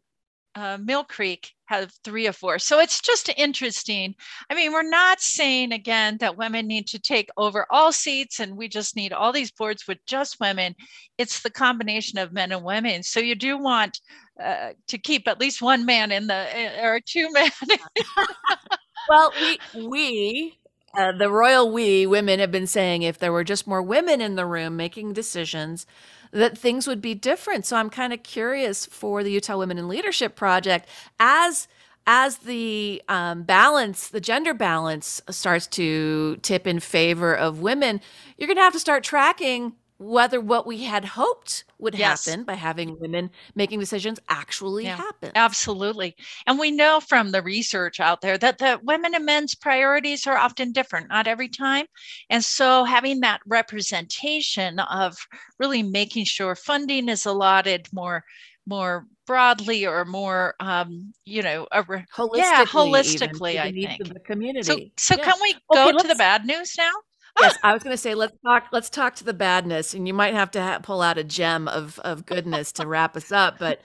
uh, 0.54 0.76
Millcreek 0.78 1.50
have 1.66 1.92
three 2.04 2.26
or 2.26 2.32
four. 2.32 2.58
So 2.58 2.78
it's 2.78 3.00
just 3.00 3.30
interesting. 3.36 4.14
I 4.50 4.54
mean, 4.54 4.72
we're 4.72 4.82
not 4.82 5.20
saying 5.20 5.72
again 5.72 6.18
that 6.20 6.36
women 6.36 6.66
need 6.66 6.86
to 6.88 6.98
take 6.98 7.30
over 7.36 7.66
all 7.70 7.92
seats 7.92 8.40
and 8.40 8.56
we 8.56 8.68
just 8.68 8.94
need 8.94 9.12
all 9.12 9.32
these 9.32 9.50
boards 9.50 9.86
with 9.88 9.98
just 10.06 10.38
women. 10.40 10.74
It's 11.16 11.40
the 11.40 11.50
combination 11.50 12.18
of 12.18 12.32
men 12.32 12.52
and 12.52 12.64
women. 12.64 13.02
So 13.02 13.20
you 13.20 13.34
do 13.34 13.56
want 13.56 14.00
uh, 14.42 14.70
to 14.88 14.98
keep 14.98 15.26
at 15.26 15.40
least 15.40 15.62
one 15.62 15.86
man 15.86 16.12
in 16.12 16.26
the 16.26 16.34
uh, 16.34 16.86
or 16.86 17.00
two 17.00 17.30
men. 17.32 17.50
well, 19.08 19.32
we 19.40 19.58
we 19.86 20.58
uh, 20.98 21.12
the 21.12 21.30
royal 21.30 21.72
we 21.72 22.06
women 22.06 22.38
have 22.38 22.50
been 22.50 22.66
saying 22.66 23.02
if 23.02 23.18
there 23.18 23.32
were 23.32 23.44
just 23.44 23.66
more 23.66 23.82
women 23.82 24.20
in 24.20 24.36
the 24.36 24.44
room 24.44 24.76
making 24.76 25.14
decisions 25.14 25.86
that 26.32 26.58
things 26.58 26.86
would 26.86 27.00
be 27.00 27.14
different. 27.14 27.66
So 27.66 27.76
I'm 27.76 27.90
kind 27.90 28.12
of 28.12 28.22
curious 28.22 28.86
for 28.86 29.22
the 29.22 29.30
Utah 29.30 29.58
Women 29.58 29.78
in 29.78 29.88
Leadership 29.88 30.34
Project 30.34 30.88
as 31.20 31.68
as 32.04 32.38
the 32.38 33.00
um, 33.08 33.44
balance, 33.44 34.08
the 34.08 34.20
gender 34.20 34.54
balance 34.54 35.22
starts 35.30 35.68
to 35.68 36.36
tip 36.42 36.66
in 36.66 36.80
favor 36.80 37.32
of 37.32 37.60
women, 37.60 38.00
you're 38.36 38.48
going 38.48 38.56
to 38.56 38.62
have 38.62 38.72
to 38.72 38.80
start 38.80 39.04
tracking 39.04 39.72
whether 40.02 40.40
what 40.40 40.66
we 40.66 40.82
had 40.82 41.04
hoped 41.04 41.64
would 41.78 41.94
yes. 41.94 42.26
happen 42.26 42.44
by 42.44 42.54
having 42.54 42.98
women 43.00 43.30
making 43.54 43.78
decisions 43.78 44.18
actually 44.28 44.84
yeah, 44.84 44.96
happen. 44.96 45.30
Absolutely. 45.34 46.16
And 46.46 46.58
we 46.58 46.70
know 46.70 47.00
from 47.00 47.30
the 47.30 47.42
research 47.42 48.00
out 48.00 48.20
there 48.20 48.36
that 48.38 48.58
the 48.58 48.80
women 48.82 49.14
and 49.14 49.24
men's 49.24 49.54
priorities 49.54 50.26
are 50.26 50.36
often 50.36 50.72
different, 50.72 51.08
not 51.08 51.26
every 51.26 51.48
time. 51.48 51.86
And 52.30 52.44
so 52.44 52.84
having 52.84 53.20
that 53.20 53.40
representation 53.46 54.78
of 54.80 55.16
really 55.58 55.82
making 55.82 56.24
sure 56.24 56.54
funding 56.54 57.08
is 57.08 57.26
allotted 57.26 57.88
more 57.92 58.24
more 58.66 59.06
broadly 59.26 59.86
or 59.86 60.04
more 60.04 60.54
um 60.60 61.12
you 61.24 61.42
know 61.42 61.66
a 61.72 61.82
re- 61.82 62.04
holistically 62.14 62.36
yeah 62.36 62.64
holistically 62.64 63.60
i 63.60 63.72
think 63.72 64.12
the 64.12 64.20
community 64.20 64.62
so 64.96 65.14
so 65.14 65.16
yes. 65.16 65.24
can 65.24 65.34
we 65.42 65.52
go 65.74 65.88
okay, 65.88 65.98
to 65.98 66.06
the 66.08 66.14
bad 66.14 66.44
news 66.44 66.74
now 66.78 66.92
yes, 67.40 67.58
I 67.62 67.72
was 67.72 67.82
going 67.82 67.94
to 67.94 68.00
say 68.00 68.14
let's 68.14 68.36
talk. 68.44 68.68
Let's 68.72 68.90
talk 68.90 69.14
to 69.16 69.24
the 69.24 69.34
badness, 69.34 69.94
and 69.94 70.06
you 70.06 70.14
might 70.14 70.34
have 70.34 70.50
to 70.52 70.62
ha- 70.62 70.78
pull 70.80 71.02
out 71.02 71.18
a 71.18 71.24
gem 71.24 71.68
of 71.68 71.98
of 72.00 72.26
goodness 72.26 72.72
to 72.72 72.86
wrap 72.86 73.16
us 73.16 73.32
up. 73.32 73.58
But 73.58 73.80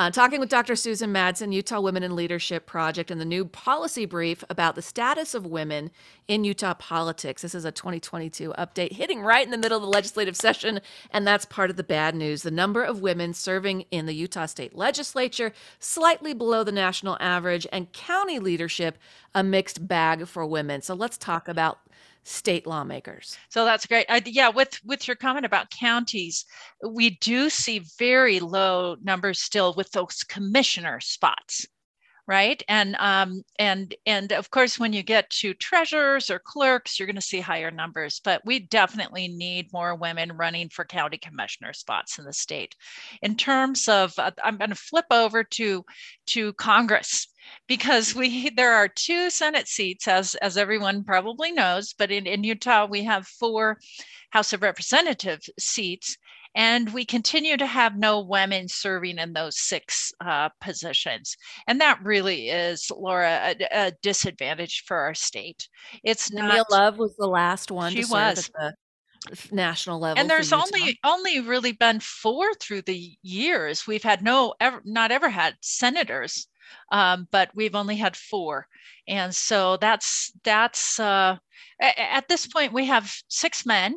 uh, 0.00 0.10
talking 0.10 0.40
with 0.40 0.48
Dr. 0.48 0.76
Susan 0.76 1.12
Madsen, 1.12 1.52
Utah 1.52 1.78
Women 1.78 2.02
in 2.02 2.16
Leadership 2.16 2.64
Project, 2.64 3.10
and 3.10 3.20
the 3.20 3.24
new 3.26 3.44
policy 3.44 4.06
brief 4.06 4.42
about 4.48 4.74
the 4.74 4.80
status 4.80 5.34
of 5.34 5.44
women 5.44 5.90
in 6.26 6.42
Utah 6.42 6.72
politics. 6.72 7.42
This 7.42 7.54
is 7.54 7.66
a 7.66 7.70
2022 7.70 8.54
update 8.56 8.92
hitting 8.92 9.20
right 9.20 9.44
in 9.44 9.50
the 9.50 9.58
middle 9.58 9.76
of 9.76 9.82
the 9.82 9.90
legislative 9.90 10.36
session, 10.36 10.80
and 11.10 11.26
that's 11.26 11.44
part 11.44 11.68
of 11.68 11.76
the 11.76 11.82
bad 11.82 12.14
news. 12.14 12.42
The 12.42 12.50
number 12.50 12.82
of 12.82 13.02
women 13.02 13.34
serving 13.34 13.84
in 13.90 14.06
the 14.06 14.14
Utah 14.14 14.46
State 14.46 14.74
Legislature 14.74 15.52
slightly 15.80 16.32
below 16.32 16.64
the 16.64 16.72
national 16.72 17.18
average, 17.20 17.66
and 17.70 17.92
county 17.92 18.38
leadership 18.38 18.96
a 19.34 19.42
mixed 19.42 19.86
bag 19.86 20.26
for 20.26 20.46
women. 20.46 20.80
So 20.80 20.94
let's 20.94 21.18
talk 21.18 21.46
about 21.46 21.78
state 22.22 22.66
lawmakers. 22.66 23.36
So 23.48 23.64
that's 23.64 23.86
great. 23.86 24.06
Yeah, 24.26 24.50
with 24.50 24.78
with 24.84 25.06
your 25.08 25.16
comment 25.16 25.46
about 25.46 25.70
counties, 25.70 26.44
we 26.86 27.10
do 27.10 27.50
see 27.50 27.82
very 27.98 28.40
low 28.40 28.96
numbers 29.02 29.40
still 29.40 29.74
with 29.74 29.90
those 29.92 30.22
commissioner 30.24 31.00
spots 31.00 31.66
right? 32.26 32.62
And 32.68 32.96
um, 32.98 33.42
and 33.58 33.94
and 34.06 34.32
of 34.32 34.50
course 34.50 34.78
when 34.78 34.92
you 34.92 35.02
get 35.02 35.28
to 35.30 35.54
treasurers 35.54 36.30
or 36.30 36.38
clerks 36.38 36.98
you're 36.98 37.06
going 37.06 37.16
to 37.16 37.20
see 37.22 37.40
higher 37.40 37.70
numbers 37.70 38.20
but 38.22 38.42
we 38.44 38.60
definitely 38.60 39.28
need 39.28 39.72
more 39.72 39.94
women 39.94 40.36
running 40.36 40.68
for 40.68 40.84
county 40.84 41.18
commissioner 41.18 41.72
spots 41.72 42.18
in 42.18 42.24
the 42.24 42.32
state. 42.32 42.74
In 43.22 43.36
terms 43.36 43.88
of 43.88 44.12
uh, 44.18 44.30
i'm 44.44 44.58
going 44.58 44.70
to 44.70 44.76
flip 44.76 45.06
over 45.10 45.44
to 45.44 45.84
to 46.26 46.52
congress 46.54 47.26
because 47.66 48.14
we 48.14 48.50
there 48.50 48.72
are 48.72 48.88
two 48.88 49.30
senate 49.30 49.68
seats 49.68 50.06
as 50.08 50.34
as 50.36 50.56
everyone 50.56 51.04
probably 51.04 51.52
knows 51.52 51.94
but 51.98 52.10
in, 52.10 52.26
in 52.26 52.44
utah 52.44 52.86
we 52.86 53.04
have 53.04 53.26
four 53.26 53.78
house 54.30 54.52
of 54.52 54.62
representative 54.62 55.40
seats 55.58 56.16
and 56.54 56.92
we 56.92 57.04
continue 57.04 57.56
to 57.56 57.66
have 57.66 57.96
no 57.96 58.20
women 58.20 58.66
serving 58.68 59.18
in 59.18 59.32
those 59.32 59.58
six 59.58 60.12
uh, 60.24 60.48
positions. 60.60 61.36
And 61.66 61.80
that 61.80 62.02
really 62.02 62.48
is, 62.48 62.90
Laura, 62.90 63.54
a, 63.60 63.86
a, 63.86 63.92
disadvantage 64.02 64.84
for 64.86 64.96
our 64.96 65.14
state. 65.14 65.68
It's 66.02 66.30
Namia 66.30 66.56
not. 66.56 66.70
Love 66.70 66.98
was 66.98 67.14
the 67.16 67.28
last 67.28 67.70
one 67.70 67.92
she 67.92 68.04
was. 68.04 68.50
national 69.52 70.00
level. 70.00 70.20
And 70.20 70.28
there's 70.28 70.52
only 70.52 70.98
only 71.04 71.40
really 71.40 71.72
been 71.72 72.00
four 72.00 72.52
through 72.54 72.82
the 72.82 73.16
years. 73.22 73.86
We've 73.86 74.02
had 74.02 74.22
no 74.22 74.54
ever 74.60 74.82
not 74.84 75.12
ever 75.12 75.28
had 75.28 75.54
senators, 75.60 76.48
um, 76.90 77.28
but 77.30 77.50
we've 77.54 77.74
only 77.74 77.96
had 77.96 78.16
four, 78.16 78.66
and 79.06 79.34
so 79.34 79.76
that's 79.76 80.32
that's 80.42 80.98
uh, 80.98 81.36
at 81.80 82.28
this 82.28 82.46
point 82.46 82.72
we 82.72 82.86
have 82.86 83.12
six 83.28 83.66
men 83.66 83.96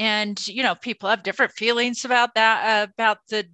and 0.00 0.48
you 0.48 0.62
know 0.64 0.74
people 0.74 1.08
have 1.08 1.22
different 1.22 1.52
feelings 1.52 2.04
about 2.04 2.34
that 2.34 2.88
uh, 2.88 2.92
about 2.92 3.18
the 3.28 3.46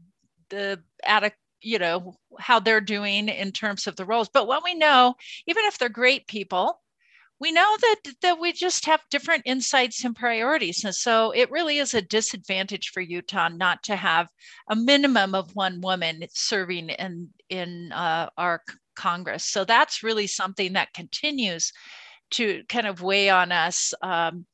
the 0.48 0.80
addict 1.04 1.36
you 1.60 1.78
know 1.78 2.14
how 2.38 2.60
they're 2.60 2.80
doing 2.80 3.28
in 3.28 3.50
terms 3.50 3.86
of 3.86 3.96
the 3.96 4.04
roles. 4.04 4.30
But 4.32 4.46
what 4.46 4.64
we 4.64 4.74
know 4.74 5.14
even 5.46 5.64
if 5.66 5.76
they're 5.76 5.88
great 5.90 6.26
people 6.28 6.80
we 7.38 7.52
know 7.52 7.76
that 7.80 7.96
that 8.22 8.40
we 8.40 8.52
just 8.52 8.86
have 8.86 9.00
different 9.10 9.42
insights 9.44 10.04
and 10.04 10.16
priorities. 10.16 10.84
And 10.84 10.94
so 10.94 11.32
it 11.32 11.50
really 11.50 11.78
is 11.78 11.92
a 11.92 12.00
disadvantage 12.00 12.90
for 12.94 13.02
utah 13.02 13.48
not 13.48 13.82
to 13.84 13.96
have 13.96 14.28
a 14.70 14.76
minimum 14.76 15.34
of 15.34 15.54
one 15.54 15.80
woman 15.82 16.24
serving 16.30 16.90
in 16.90 17.28
in 17.50 17.92
uh, 17.92 18.30
our 18.38 18.62
congress. 18.94 19.44
So 19.44 19.64
that's 19.64 20.02
really 20.02 20.26
something 20.26 20.72
that 20.72 20.94
continues 20.94 21.72
to 22.32 22.64
kind 22.68 22.86
of 22.86 23.02
weigh 23.02 23.28
on 23.30 23.52
us 23.52 23.92
um, 24.02 24.46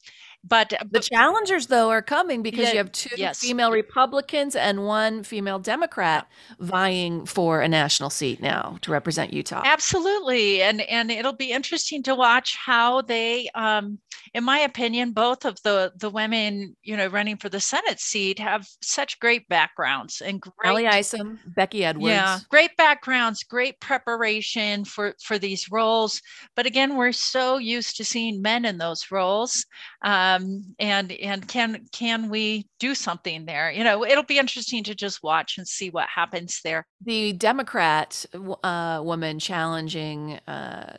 but 0.45 0.73
The 0.91 1.01
but 1.01 1.03
challengers, 1.03 1.69
though, 1.69 1.91
are 1.91 2.03
coming 2.03 2.43
because 2.43 2.69
Yeah, 2.69 2.73
you 2.73 2.79
have 2.79 2.93
two 2.93 3.17
yes. 3.17 3.39
female 3.39 3.71
Republicans 3.73 4.55
and 4.57 4.85
one 4.87 5.23
female 5.25 5.59
Democrat 5.59 6.29
vying 6.61 7.27
for 7.27 7.61
a 7.63 7.69
national 7.69 8.11
seat 8.11 8.41
now 8.41 8.79
to 8.83 8.91
represent 8.91 9.33
Utah. 9.33 9.65
Absolutely, 9.65 10.61
and 10.63 10.81
and 10.83 11.11
it'll 11.13 11.33
be 11.33 11.53
interesting 11.53 12.03
to 12.03 12.17
watch 12.17 12.57
how 12.57 13.01
they, 13.03 13.49
um, 13.55 14.01
in 14.35 14.43
my 14.43 14.59
opinion, 14.59 15.13
both 15.13 15.45
of 15.45 15.63
the 15.63 15.93
the 15.97 16.11
women, 16.11 16.77
you 16.83 16.97
know, 16.97 17.07
running 17.07 17.37
for 17.37 17.49
the 17.49 17.61
Senate 17.61 18.01
seat 18.01 18.41
have 18.41 18.67
such 18.81 19.21
great 19.21 19.49
backgrounds 19.49 20.21
and 20.21 20.41
great 20.41 20.53
Ally 20.65 20.87
Isom, 20.87 21.39
Becky 21.47 21.85
Edwards. 21.85 22.09
Yeah, 22.09 22.41
great 22.51 22.77
backgrounds, 22.77 23.45
great 23.45 23.79
preparation 23.81 24.85
for 24.85 25.15
for 25.23 25.39
these 25.39 25.71
roles. 25.71 26.21
But 26.57 26.67
again, 26.67 26.97
we're 26.97 27.13
so 27.13 27.59
used 27.59 27.97
to 27.99 28.05
seeing 28.05 28.43
men 28.43 28.65
in 28.65 28.79
those 28.79 29.11
roles, 29.13 29.65
um, 30.37 30.75
and 30.79 31.13
and 31.13 31.47
can 31.49 31.87
can 31.93 32.29
we 32.29 32.67
do 32.79 32.95
something 32.95 33.47
there? 33.47 33.71
You 33.71 33.85
know, 33.85 34.05
it'll 34.05 34.25
be 34.25 34.39
interesting 34.39 34.85
to 34.85 34.95
just 34.95 35.23
watch 35.23 35.59
and 35.59 35.67
see 35.67 35.91
what 35.91 36.09
happens 36.09 36.61
there. 36.65 36.87
The 37.05 37.33
Democrat 37.33 38.25
uh, 38.63 39.01
woman 39.03 39.39
challenging 39.39 40.39
uh, 40.47 40.97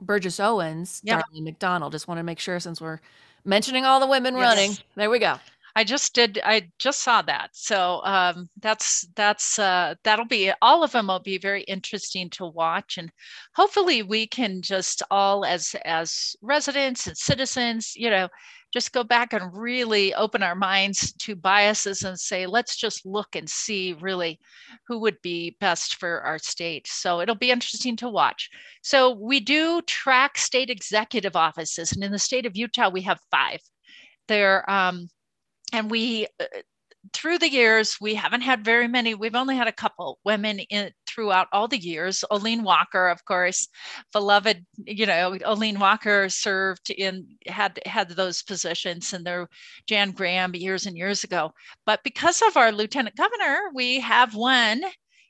Burgess 0.00 0.40
Owens. 0.40 1.02
Darlene 1.04 1.44
McDonald. 1.44 1.92
Just 1.92 2.08
want 2.08 2.18
to 2.18 2.24
make 2.24 2.38
sure 2.38 2.60
since 2.60 2.80
we're 2.80 3.00
mentioning 3.44 3.84
all 3.84 4.00
the 4.00 4.06
women 4.06 4.34
Yes. 4.34 4.42
running. 4.42 4.76
There 4.96 5.10
we 5.10 5.18
go. 5.18 5.36
I 5.76 5.84
just 5.84 6.14
did. 6.14 6.40
I 6.44 6.70
just 6.78 7.02
saw 7.02 7.22
that. 7.22 7.50
So 7.52 8.00
um, 8.04 8.48
that's 8.60 9.06
that's 9.14 9.58
uh, 9.58 9.94
that'll 10.04 10.26
be 10.26 10.52
all 10.62 10.82
of 10.82 10.92
them 10.92 11.08
will 11.08 11.20
be 11.20 11.38
very 11.38 11.62
interesting 11.62 12.30
to 12.30 12.46
watch, 12.46 12.98
and 12.98 13.10
hopefully 13.54 14.02
we 14.02 14.26
can 14.26 14.62
just 14.62 15.02
all 15.10 15.44
as 15.44 15.74
as 15.84 16.34
residents 16.42 17.06
and 17.06 17.16
citizens, 17.16 17.92
you 17.96 18.10
know, 18.10 18.28
just 18.72 18.92
go 18.92 19.02
back 19.04 19.32
and 19.32 19.56
really 19.56 20.14
open 20.14 20.42
our 20.42 20.54
minds 20.54 21.12
to 21.14 21.34
biases 21.34 22.02
and 22.02 22.18
say, 22.18 22.46
let's 22.46 22.76
just 22.76 23.06
look 23.06 23.34
and 23.34 23.48
see 23.48 23.94
really 24.00 24.38
who 24.86 24.98
would 25.00 25.16
be 25.22 25.56
best 25.60 25.96
for 25.96 26.20
our 26.22 26.38
state. 26.38 26.86
So 26.86 27.20
it'll 27.20 27.34
be 27.34 27.50
interesting 27.50 27.96
to 27.96 28.10
watch. 28.10 28.50
So 28.82 29.12
we 29.14 29.40
do 29.40 29.80
track 29.82 30.38
state 30.38 30.70
executive 30.70 31.36
offices, 31.36 31.92
and 31.92 32.02
in 32.04 32.12
the 32.12 32.18
state 32.18 32.46
of 32.46 32.56
Utah 32.56 32.90
we 32.90 33.02
have 33.02 33.20
five. 33.30 33.60
They're 34.28 34.68
um, 34.70 35.08
and 35.72 35.90
we 35.90 36.26
uh, 36.40 36.46
through 37.12 37.38
the 37.38 37.50
years 37.50 37.96
we 38.00 38.14
haven't 38.14 38.40
had 38.40 38.64
very 38.64 38.88
many. 38.88 39.14
We've 39.14 39.34
only 39.34 39.56
had 39.56 39.68
a 39.68 39.72
couple 39.72 40.18
women 40.24 40.58
in 40.58 40.90
throughout 41.06 41.48
all 41.52 41.68
the 41.68 41.78
years. 41.78 42.24
Olene 42.30 42.62
Walker 42.62 43.08
of 43.08 43.24
course. 43.24 43.68
Beloved 44.12 44.64
you 44.86 45.06
know 45.06 45.36
Olene 45.46 45.78
Walker 45.78 46.28
served 46.28 46.90
in 46.90 47.26
had 47.46 47.78
had 47.86 48.10
those 48.10 48.42
positions 48.42 49.12
and 49.12 49.24
there 49.24 49.48
Jan 49.86 50.10
Graham 50.10 50.54
years 50.54 50.86
and 50.86 50.96
years 50.96 51.24
ago. 51.24 51.52
But 51.86 52.02
because 52.04 52.42
of 52.42 52.56
our 52.56 52.72
lieutenant 52.72 53.16
governor 53.16 53.70
we 53.74 54.00
have 54.00 54.34
one 54.34 54.82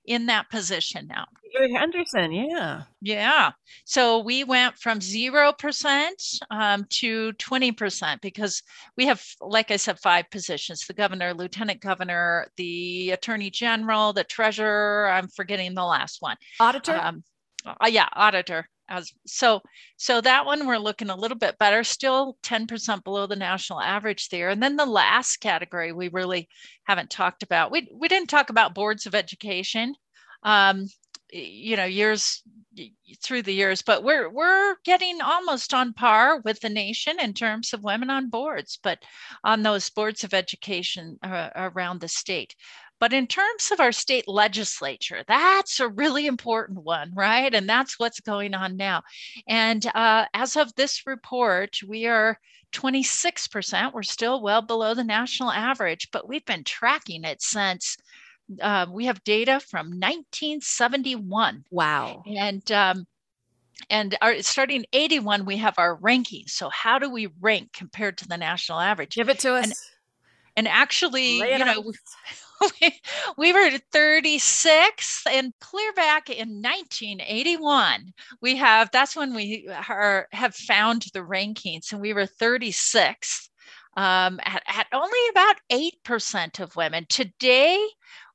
in 0.09 0.27
that 0.27 0.49
position 0.51 1.07
now 1.07 1.27
Gary 1.53 1.73
Henderson, 1.73 2.33
yeah. 2.33 2.83
yeah. 3.01 3.51
So 3.85 4.21
we 4.21 4.45
went 4.45 4.79
from 4.79 5.01
0% 5.01 6.41
um, 6.51 6.87
to 6.91 7.33
20% 7.33 8.21
because 8.21 8.63
we 8.97 9.07
have, 9.07 9.25
like 9.41 9.71
I 9.71 9.77
said, 9.77 9.99
five 9.99 10.31
positions 10.31 10.87
the 10.87 10.95
governor, 10.95 11.35
lieutenant 11.35 11.81
governor, 11.81 12.49
the 12.57 13.11
attorney 13.11 13.51
general, 13.51 14.13
the 14.13 14.25
treasurer. 14.25 15.09
I'm 15.11 15.29
forgetting 15.29 15.75
the 15.75 15.85
last 15.85 16.21
one. 16.21 16.37
Auditor? 16.61 16.97
Um, 16.97 17.23
uh, 17.67 17.89
yeah, 17.89 18.09
auditor. 18.15 18.69
As, 18.89 19.13
so, 19.27 19.61
so 19.97 20.21
that 20.21 20.47
one 20.47 20.67
we're 20.67 20.79
looking 20.79 21.11
a 21.11 21.17
little 21.17 21.37
bit 21.37 21.59
better, 21.59 21.85
still 21.85 22.37
10% 22.43 23.05
below 23.05 23.27
the 23.27 23.37
national 23.37 23.81
average 23.81 24.29
there. 24.29 24.49
And 24.49 24.63
then 24.63 24.77
the 24.77 24.87
last 24.87 25.39
category 25.39 25.93
we 25.93 26.09
really 26.09 26.49
haven't 26.85 27.11
talked 27.11 27.43
about. 27.43 27.71
We 27.71 27.89
we 27.95 28.09
didn't 28.09 28.31
talk 28.31 28.51
about 28.51 28.75
boards 28.75 29.07
of 29.07 29.15
education. 29.15 29.95
Um, 30.43 30.87
you 31.31 31.77
know 31.77 31.85
years 31.85 32.43
through 33.23 33.43
the 33.43 33.53
years 33.53 33.83
but 33.83 34.05
we're 34.05 34.31
we're 34.31 34.77
getting 34.85 35.21
almost 35.21 35.75
on 35.75 35.93
par 35.93 36.41
with 36.45 36.61
the 36.61 36.69
nation 36.69 37.19
in 37.21 37.35
terms 37.35 37.73
of 37.73 37.83
women 37.83 38.09
on 38.09 38.31
boards 38.31 38.79
but 38.83 38.99
on 39.45 39.63
those 39.63 39.91
boards 39.91 40.25
of 40.25 40.33
education 40.33 41.19
uh, 41.23 41.51
around 41.57 42.01
the 42.01 42.09
state 42.09 42.55
but 43.01 43.13
in 43.13 43.27
terms 43.27 43.71
of 43.73 43.81
our 43.81 43.93
state 43.93 44.27
legislature 44.29 45.23
that's 45.27 45.81
a 45.81 45.89
really 45.89 46.27
important 46.27 46.83
one 46.83 47.13
right 47.15 47.55
and 47.55 47.69
that's 47.69 47.99
what's 47.99 48.21
going 48.21 48.55
on 48.55 48.77
now 48.77 49.03
and 49.49 49.87
uh, 49.95 50.25
as 50.35 50.57
of 50.57 50.75
this 50.75 51.07
report 51.07 51.79
we 51.87 52.07
are 52.07 52.39
26% 52.73 53.95
we're 53.95 54.03
still 54.03 54.43
well 54.43 54.63
below 54.63 54.95
the 54.95 55.05
national 55.05 55.51
average 55.51 56.09
but 56.13 56.29
we've 56.29 56.45
been 56.45 56.65
tracking 56.65 57.25
it 57.25 57.41
since 57.41 57.97
uh, 58.63 58.87
we 58.91 59.07
have 59.07 59.23
data 59.25 59.61
from 59.61 59.87
1971 59.89 61.65
wow. 61.71 62.23
and 62.27 62.71
um, 62.73 63.07
and 63.91 64.17
our 64.21 64.41
starting 64.43 64.85
81 64.93 65.45
we 65.45 65.57
have 65.57 65.75
our 65.79 65.97
rankings 65.99 66.51
so 66.51 66.69
how 66.69 66.99
do 66.99 67.11
we 67.11 67.29
rank 67.41 67.73
compared 67.73 68.19
to 68.19 68.29
the 68.29 68.37
national 68.37 68.81
average 68.81 69.15
Give 69.15 69.29
it 69.29 69.39
to 69.41 69.55
us. 69.55 69.65
And- 69.65 69.75
and 70.57 70.67
actually 70.67 71.39
you 71.39 71.59
know. 71.59 71.93
We, 72.61 73.01
we 73.39 73.53
were 73.53 73.71
36th 73.95 75.23
and 75.31 75.53
clear 75.61 75.93
back 75.95 76.31
in 76.31 76.61
1981 76.63 78.13
we 78.41 78.57
have 78.57 78.91
that's 78.93 79.17
when 79.17 79.35
we 79.35 79.69
are 79.89 80.27
have 80.33 80.55
found 80.55 81.05
the 81.13 81.21
rankings 81.21 81.93
and 81.93 82.01
we 82.01 82.13
were 82.13 82.27
36 82.27 83.49
um, 83.97 84.39
at, 84.45 84.63
at 84.69 84.87
only 84.93 85.19
about 85.31 85.57
8% 85.73 86.61
of 86.61 86.77
women. 86.77 87.05
Today 87.09 87.85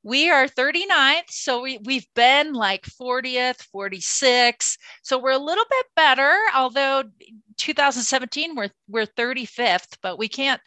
we 0.04 0.30
are 0.30 0.46
39th 0.46 1.30
so 1.30 1.62
we, 1.62 1.78
we've 1.84 2.06
been 2.14 2.52
like 2.52 2.84
40th 2.84 3.62
46 3.72 4.76
so 5.02 5.18
we're 5.18 5.30
a 5.30 5.38
little 5.38 5.64
bit 5.68 5.86
better 5.96 6.36
although 6.54 7.02
2017 7.56 8.54
we're 8.54 8.68
we're 8.86 9.06
35th 9.06 9.96
but 10.02 10.18
we 10.18 10.28
can't 10.28 10.60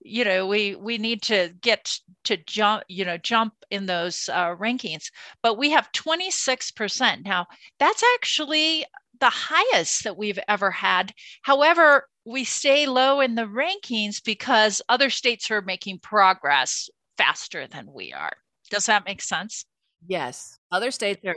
you 0.00 0.24
know 0.24 0.46
we 0.46 0.74
we 0.76 0.98
need 0.98 1.22
to 1.22 1.52
get 1.60 1.98
to 2.24 2.36
jump 2.46 2.82
you 2.88 3.04
know 3.04 3.16
jump 3.18 3.52
in 3.70 3.86
those 3.86 4.28
uh, 4.32 4.54
rankings 4.56 5.10
but 5.42 5.58
we 5.58 5.70
have 5.70 5.90
26% 5.92 7.24
now 7.24 7.46
that's 7.78 8.04
actually 8.14 8.84
the 9.20 9.30
highest 9.30 10.04
that 10.04 10.16
we've 10.16 10.38
ever 10.48 10.70
had. 10.70 11.12
However 11.42 12.08
we 12.24 12.44
stay 12.44 12.86
low 12.86 13.20
in 13.20 13.34
the 13.34 13.46
rankings 13.46 14.22
because 14.22 14.82
other 14.88 15.08
states 15.10 15.50
are 15.50 15.62
making 15.62 15.98
progress 16.00 16.90
faster 17.16 17.66
than 17.66 17.90
we 17.92 18.12
are. 18.12 18.32
Does 18.70 18.86
that 18.86 19.06
make 19.06 19.22
sense? 19.22 19.64
Yes. 20.06 20.58
Other 20.70 20.90
states 20.90 21.24
are 21.24 21.36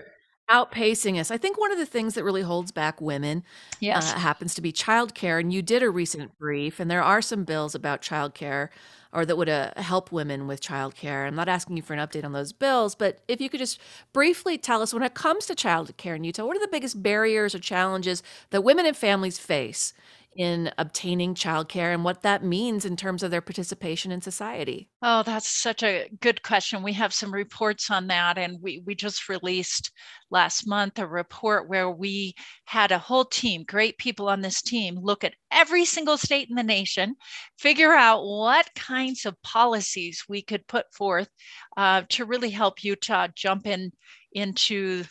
outpacing 0.52 1.20
us. 1.20 1.32
I 1.32 1.38
think 1.38 1.58
one 1.58 1.72
of 1.72 1.78
the 1.78 1.86
things 1.86 2.16
that 2.16 2.24
really 2.24 2.42
holds 2.42 2.72
back 2.72 3.00
women 3.00 3.44
yes 3.80 4.14
uh, 4.14 4.20
happens 4.20 4.54
to 4.56 4.62
be 4.62 4.74
childcare. 4.74 5.40
And 5.40 5.54
you 5.54 5.62
did 5.62 5.82
a 5.82 5.90
recent 5.90 6.38
brief, 6.38 6.80
and 6.80 6.92
there 6.92 7.04
are 7.04 7.22
some 7.22 7.44
bills 7.44 7.74
about 7.74 8.02
childcare 8.02 8.70
or 9.14 9.26
that 9.26 9.36
would 9.36 9.50
uh, 9.50 9.72
help 9.76 10.12
women 10.12 10.48
with 10.48 10.62
childcare. 10.62 11.28
I'm 11.28 11.36
not 11.36 11.50
asking 11.50 11.76
you 11.76 11.84
for 11.84 11.94
an 11.94 12.00
update 12.00 12.24
on 12.24 12.32
those 12.32 12.54
bills, 12.54 12.96
but 12.96 13.20
if 13.28 13.42
you 13.42 13.50
could 13.50 13.60
just 13.60 13.80
briefly 14.14 14.58
tell 14.58 14.82
us 14.82 14.94
when 14.94 15.04
it 15.04 15.14
comes 15.14 15.46
to 15.48 15.56
childcare 15.56 16.16
in 16.16 16.24
Utah, 16.24 16.46
what 16.46 16.56
are 16.56 16.62
the 16.62 16.68
biggest 16.70 17.04
barriers 17.04 17.54
or 17.54 17.60
challenges 17.60 18.24
that 18.52 18.64
women 18.64 18.86
and 18.86 18.96
families 18.96 19.38
face 19.38 19.94
in 20.36 20.72
obtaining 20.78 21.36
childcare 21.36 21.94
and 21.94 22.04
what 22.04 22.22
that 22.22 22.44
means 22.44 22.86
in 22.86 22.96
terms 22.96 23.24
of 23.24 23.32
their 23.32 23.42
participation 23.42 24.12
in 24.12 24.22
society? 24.22 24.90
Oh, 25.02 25.24
that's 25.24 25.50
such 25.50 25.84
a 25.84 26.10
good 26.20 26.44
question. 26.44 26.84
We 26.84 26.94
have 26.94 27.14
some 27.14 27.34
reports 27.34 27.90
on 27.90 28.08
that, 28.08 28.38
and 28.38 28.58
we, 28.62 28.84
we 28.86 28.96
just 28.96 29.30
released 29.30 29.92
last 30.30 30.68
month 30.68 31.00
a 31.00 31.08
report 31.08 31.68
where 31.68 31.90
we 31.90 32.36
had 32.66 32.92
a 32.92 33.00
whole 33.00 33.26
team, 33.26 33.64
great 33.68 33.98
people 33.98 34.30
on 34.30 34.42
this 34.42 34.62
team, 34.62 34.98
look 35.02 35.24
at 35.24 35.34
every 35.52 35.86
single 35.86 36.18
state 36.18 36.50
in 36.50 36.56
the 36.56 36.64
nation, 36.64 37.16
figure 37.58 37.94
out 37.94 38.24
what 38.24 38.74
kinds 38.76 39.26
of 39.26 39.42
policies 39.44 40.24
we 40.28 40.42
could 40.42 40.68
put 40.68 40.86
forth 40.94 41.30
uh, 41.78 42.04
to 42.10 42.26
really 42.26 42.50
help 42.50 42.84
Utah 42.84 43.28
jump 43.36 43.68
in 43.68 43.92
into 44.34 45.04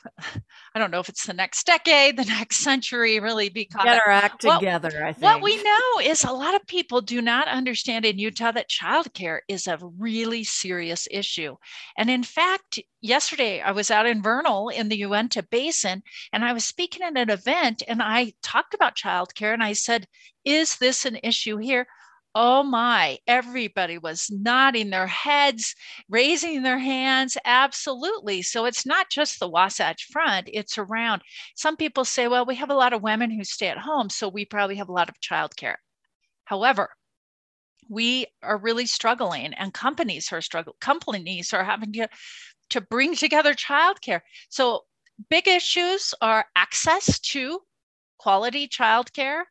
I 0.74 0.78
don't 0.78 0.90
know 0.90 1.00
if 1.00 1.08
it's 1.08 1.26
the 1.26 1.32
next 1.32 1.66
decade, 1.66 2.16
the 2.16 2.24
next 2.24 2.58
century, 2.58 3.20
really 3.20 3.48
be 3.48 3.66
caught 3.66 3.84
Get 3.84 4.00
our 4.06 4.12
act 4.12 4.44
What- 4.44 4.60
together, 4.60 5.04
I 5.04 5.12
think. 5.12 5.22
What 5.22 5.42
we 5.42 5.62
know 5.62 6.00
is 6.02 6.24
a 6.24 6.32
lot 6.32 6.54
of 6.54 6.66
people 6.66 7.00
do 7.00 7.20
not 7.20 7.48
understand 7.48 8.04
in 8.04 8.18
Utah 8.18 8.52
that 8.52 8.70
childcare 8.70 9.40
is 9.48 9.66
a 9.66 9.78
really 9.98 10.44
serious 10.44 11.06
issue. 11.10 11.56
And 11.98 12.08
in 12.08 12.22
fact, 12.22 12.78
yesterday 13.00 13.60
I 13.60 13.72
was 13.72 13.90
out 13.90 14.06
in 14.06 14.22
Vernal 14.22 14.68
in 14.68 14.88
the 14.88 14.98
Uinta 14.98 15.42
Basin 15.42 16.02
and 16.32 16.44
I 16.44 16.52
was 16.52 16.64
speaking 16.64 17.02
at 17.02 17.16
an 17.16 17.30
event 17.30 17.82
and 17.86 18.02
I 18.02 18.32
talked 18.42 18.74
about 18.74 18.96
childcare 18.96 19.52
and 19.54 19.62
I 19.62 19.72
said, 19.72 20.06
Is 20.44 20.76
this 20.78 21.04
an 21.04 21.18
issue 21.22 21.56
here? 21.56 21.86
Oh 22.34 22.62
my, 22.62 23.18
everybody 23.26 23.98
was 23.98 24.30
nodding 24.30 24.90
their 24.90 25.08
heads, 25.08 25.74
raising 26.08 26.62
their 26.62 26.78
hands. 26.78 27.36
Absolutely. 27.44 28.42
So 28.42 28.66
it's 28.66 28.86
not 28.86 29.10
just 29.10 29.40
the 29.40 29.48
Wasatch 29.48 30.06
Front, 30.12 30.48
it's 30.52 30.78
around. 30.78 31.22
Some 31.56 31.76
people 31.76 32.04
say, 32.04 32.28
well, 32.28 32.46
we 32.46 32.54
have 32.54 32.70
a 32.70 32.74
lot 32.74 32.92
of 32.92 33.02
women 33.02 33.32
who 33.32 33.42
stay 33.42 33.66
at 33.66 33.78
home, 33.78 34.10
so 34.10 34.28
we 34.28 34.44
probably 34.44 34.76
have 34.76 34.88
a 34.88 34.92
lot 34.92 35.08
of 35.08 35.16
childcare. 35.20 35.74
However, 36.44 36.90
we 37.88 38.26
are 38.42 38.56
really 38.56 38.86
struggling 38.86 39.52
and 39.54 39.74
companies 39.74 40.32
are 40.32 40.40
struggling 40.40 40.76
companies 40.80 41.52
are 41.52 41.64
having 41.64 41.92
to 41.92 42.08
to 42.70 42.80
bring 42.80 43.14
together 43.14 43.54
childcare. 43.54 44.20
So 44.48 44.84
big 45.28 45.48
issues 45.48 46.14
are 46.20 46.46
access 46.56 47.18
to 47.20 47.60
quality 48.18 48.68
childcare 48.68 49.42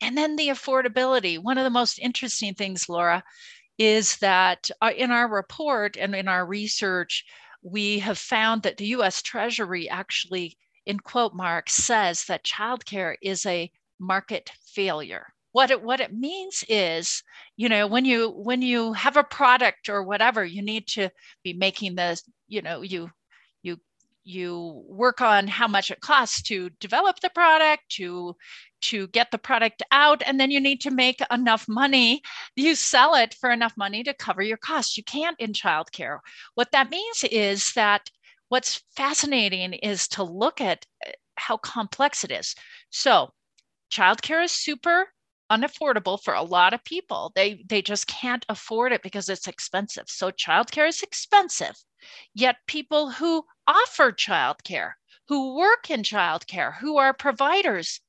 and 0.00 0.16
then 0.16 0.36
the 0.36 0.48
affordability. 0.48 1.38
One 1.38 1.58
of 1.58 1.64
the 1.64 1.70
most 1.70 1.98
interesting 1.98 2.54
things 2.54 2.88
laura 2.88 3.22
is 3.78 4.16
that 4.18 4.70
uh, 4.80 4.92
in 4.96 5.10
our 5.10 5.28
report 5.28 5.96
and 5.96 6.14
in 6.14 6.28
our 6.28 6.46
research 6.46 7.24
we 7.62 7.98
have 7.98 8.18
found 8.18 8.62
that 8.62 8.76
the 8.76 8.86
US 8.88 9.22
Treasury 9.22 9.88
actually 9.88 10.56
in 10.86 11.00
quote 11.00 11.34
marks 11.34 11.74
says 11.74 12.24
that 12.26 12.44
childcare 12.44 13.14
is 13.22 13.46
a 13.46 13.70
market 13.98 14.50
failure. 14.66 15.32
What 15.52 15.70
it 15.70 15.82
what 15.82 16.00
it 16.00 16.12
means 16.12 16.64
is 16.68 17.22
you 17.56 17.68
know 17.68 17.86
when 17.86 18.04
you 18.04 18.30
when 18.30 18.60
you 18.60 18.92
have 18.92 19.16
a 19.16 19.24
product 19.24 19.88
or 19.88 20.02
whatever 20.02 20.44
you 20.44 20.62
need 20.62 20.86
to 20.88 21.10
be 21.42 21.52
making 21.52 21.94
the 21.94 22.20
you 22.48 22.62
know 22.62 22.82
you 22.82 23.10
you 23.62 23.78
you 24.24 24.82
work 24.88 25.20
on 25.20 25.46
how 25.46 25.68
much 25.68 25.90
it 25.90 26.00
costs 26.00 26.42
to 26.42 26.70
develop 26.80 27.20
the 27.20 27.30
product 27.30 27.82
to 27.90 28.34
to 28.80 29.06
get 29.08 29.30
the 29.30 29.38
product 29.38 29.82
out 29.90 30.22
and 30.26 30.38
then 30.38 30.50
you 30.50 30.60
need 30.60 30.80
to 30.82 30.90
make 30.90 31.20
enough 31.30 31.66
money. 31.68 32.20
You 32.54 32.74
sell 32.74 33.14
it 33.14 33.34
for 33.34 33.50
enough 33.50 33.74
money 33.76 34.02
to 34.04 34.12
cover 34.14 34.42
your 34.42 34.58
costs. 34.58 34.96
You 34.96 35.04
can't 35.04 35.38
in 35.40 35.52
childcare. 35.52 36.18
What 36.54 36.72
that 36.72 36.90
means 36.90 37.24
is 37.24 37.72
that 37.74 38.10
what's 38.48 38.82
fascinating 38.94 39.72
is 39.74 40.06
to 40.08 40.22
look 40.22 40.60
at 40.60 40.84
eh, 41.06 41.12
how 41.36 41.56
complex 41.56 42.24
it 42.24 42.30
is. 42.30 42.54
So 42.90 43.30
childcare 43.90 44.44
is 44.44 44.52
super 44.52 45.08
unaffordable 45.54 46.20
for 46.22 46.34
a 46.34 46.42
lot 46.42 46.74
of 46.74 46.84
people. 46.84 47.32
They 47.34 47.64
they 47.68 47.82
just 47.82 48.06
can't 48.06 48.44
afford 48.48 48.92
it 48.92 49.02
because 49.02 49.28
it's 49.28 49.46
expensive. 49.46 50.08
So 50.08 50.30
childcare 50.30 50.88
is 50.88 51.02
expensive. 51.02 51.76
Yet 52.34 52.56
people 52.66 53.10
who 53.10 53.44
offer 53.66 54.12
childcare, 54.12 54.92
who 55.28 55.56
work 55.56 55.90
in 55.90 56.02
childcare, 56.02 56.76
who 56.78 56.96
are 56.98 57.14
providers, 57.14 58.00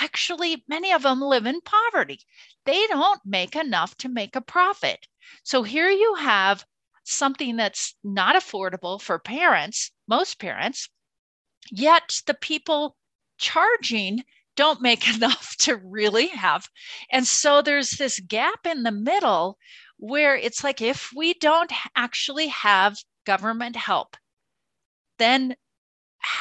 actually 0.00 0.64
many 0.66 0.92
of 0.92 1.02
them 1.02 1.20
live 1.20 1.46
in 1.46 1.60
poverty. 1.60 2.20
They 2.64 2.86
don't 2.86 3.20
make 3.24 3.54
enough 3.54 3.96
to 3.98 4.08
make 4.08 4.34
a 4.34 4.40
profit. 4.40 5.06
So 5.42 5.62
here 5.62 5.90
you 5.90 6.14
have 6.16 6.64
something 7.04 7.56
that's 7.56 7.94
not 8.02 8.34
affordable 8.34 9.00
for 9.00 9.18
parents, 9.18 9.92
most 10.08 10.38
parents, 10.38 10.88
yet 11.70 12.22
the 12.26 12.34
people 12.34 12.96
charging 13.38 14.24
don't 14.56 14.82
make 14.82 15.08
enough 15.14 15.56
to 15.60 15.76
really 15.76 16.28
have. 16.28 16.68
And 17.10 17.26
so 17.26 17.62
there's 17.62 17.90
this 17.92 18.20
gap 18.20 18.66
in 18.66 18.82
the 18.82 18.92
middle 18.92 19.58
where 19.98 20.36
it's 20.36 20.64
like 20.64 20.80
if 20.82 21.10
we 21.14 21.34
don't 21.34 21.72
actually 21.96 22.48
have 22.48 22.96
government 23.24 23.76
help, 23.76 24.16
then 25.18 25.52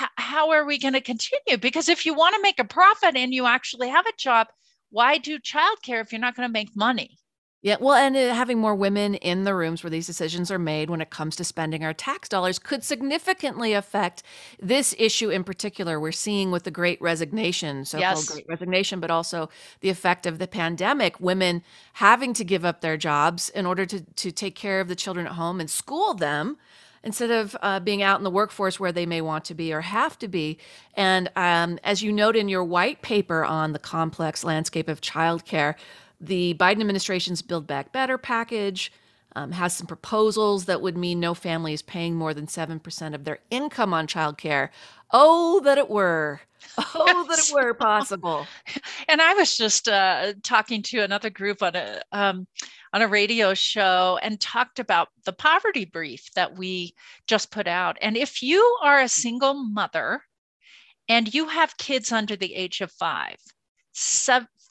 h- 0.01 0.09
how 0.17 0.51
are 0.51 0.65
we 0.65 0.79
going 0.79 0.93
to 0.93 1.01
continue? 1.01 1.57
Because 1.59 1.89
if 1.89 2.05
you 2.05 2.13
want 2.13 2.35
to 2.35 2.41
make 2.41 2.59
a 2.59 2.65
profit 2.65 3.15
and 3.15 3.33
you 3.33 3.45
actually 3.45 3.89
have 3.89 4.05
a 4.05 4.17
job, 4.17 4.47
why 4.89 5.17
do 5.17 5.39
childcare 5.39 6.01
if 6.01 6.11
you're 6.11 6.21
not 6.21 6.35
going 6.35 6.47
to 6.47 6.53
make 6.53 6.75
money? 6.75 7.17
Yeah, 7.63 7.77
well, 7.79 7.95
and 7.95 8.13
uh, 8.17 8.33
having 8.33 8.59
more 8.59 8.75
women 8.75 9.15
in 9.15 9.45
the 9.45 9.55
rooms 9.55 9.85
where 9.85 9.89
these 9.89 10.05
decisions 10.05 10.51
are 10.51 10.59
made 10.59 10.89
when 10.89 10.99
it 10.99 11.11
comes 11.11 11.37
to 11.37 11.45
spending 11.45 11.81
our 11.85 11.93
tax 11.93 12.27
dollars 12.27 12.59
could 12.59 12.83
significantly 12.83 13.71
affect 13.71 14.21
this 14.61 14.93
issue 14.99 15.29
in 15.29 15.45
particular. 15.45 15.97
We're 15.97 16.11
seeing 16.11 16.51
with 16.51 16.63
the 16.63 16.71
great 16.71 17.01
resignation, 17.01 17.85
so 17.85 17.99
called 17.99 18.17
Yes. 18.17 18.29
great 18.29 18.45
resignation, 18.49 18.99
but 18.99 19.09
also 19.11 19.49
the 19.79 19.89
effect 19.89 20.25
of 20.25 20.39
the 20.39 20.47
pandemic, 20.47 21.21
women 21.21 21.63
having 21.93 22.33
to 22.33 22.43
give 22.43 22.65
up 22.65 22.81
their 22.81 22.97
jobs 22.97 23.47
in 23.47 23.65
order 23.65 23.85
to, 23.85 24.01
to 24.01 24.31
take 24.33 24.55
care 24.55 24.81
of 24.81 24.89
the 24.89 24.95
children 24.95 25.25
at 25.25 25.31
home 25.33 25.61
and 25.61 25.69
school 25.69 26.13
them 26.13 26.57
instead 27.01 27.31
of 27.31 27.55
uh, 27.61 27.79
being 27.79 28.01
out 28.01 28.19
in 28.19 28.23
the 28.25 28.29
workforce 28.29 28.77
where 28.79 28.91
they 28.91 29.05
may 29.05 29.21
want 29.21 29.45
to 29.45 29.53
be 29.53 29.73
or 29.73 29.81
have 29.81 30.19
to 30.19 30.27
be. 30.27 30.57
And 30.95 31.29
um, 31.37 31.79
as 31.83 32.01
you 32.01 32.11
note 32.11 32.35
in 32.35 32.49
your 32.49 32.63
white 32.63 33.01
paper 33.01 33.43
on 33.45 33.73
the 33.73 33.79
complex 33.79 34.43
landscape 34.43 34.89
of 34.89 35.01
childcare, 35.01 35.75
the 36.25 36.53
Biden 36.55 36.81
administration's 36.81 37.41
Build 37.41 37.67
Back 37.67 37.91
Better 37.91 38.17
package 38.17 38.91
um, 39.35 39.51
has 39.51 39.75
some 39.75 39.87
proposals 39.87 40.65
that 40.65 40.81
would 40.81 40.97
mean 40.97 41.19
no 41.19 41.33
family 41.33 41.73
is 41.73 41.81
paying 41.81 42.15
more 42.15 42.33
than 42.33 42.47
7% 42.47 43.15
of 43.15 43.23
their 43.23 43.39
income 43.49 43.93
on 43.93 44.07
childcare. 44.07 44.69
Oh, 45.11 45.59
that 45.61 45.77
it 45.77 45.89
were. 45.89 46.41
Oh, 46.77 47.25
that 47.27 47.39
it 47.39 47.53
were 47.53 47.73
possible. 47.79 48.45
and 49.07 49.21
I 49.21 49.33
was 49.33 49.57
just 49.57 49.87
uh, 49.87 50.33
talking 50.43 50.81
to 50.83 50.99
another 50.99 51.29
group 51.29 51.63
on 51.63 51.75
a, 51.75 52.01
um, 52.11 52.47
on 52.93 53.01
a 53.01 53.07
radio 53.07 53.53
show 53.53 54.19
and 54.21 54.39
talked 54.39 54.79
about 54.79 55.09
the 55.25 55.33
poverty 55.33 55.85
brief 55.85 56.31
that 56.35 56.57
we 56.57 56.93
just 57.27 57.51
put 57.51 57.67
out. 57.67 57.97
And 58.01 58.15
if 58.15 58.43
you 58.43 58.77
are 58.83 59.01
a 59.01 59.09
single 59.09 59.55
mother 59.55 60.21
and 61.09 61.33
you 61.33 61.47
have 61.47 61.77
kids 61.77 62.11
under 62.11 62.35
the 62.35 62.53
age 62.53 62.81
of 62.81 62.91
five, 62.91 63.37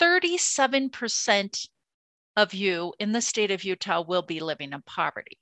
37% 0.03 1.69
of 2.37 2.53
you 2.55 2.93
in 2.99 3.13
the 3.13 3.23
state 3.23 3.53
of 3.53 3.63
Utah 3.63 4.01
will 4.01 4.23
be 4.23 4.41
living 4.41 4.73
in 4.73 4.83
poverty. 4.83 5.39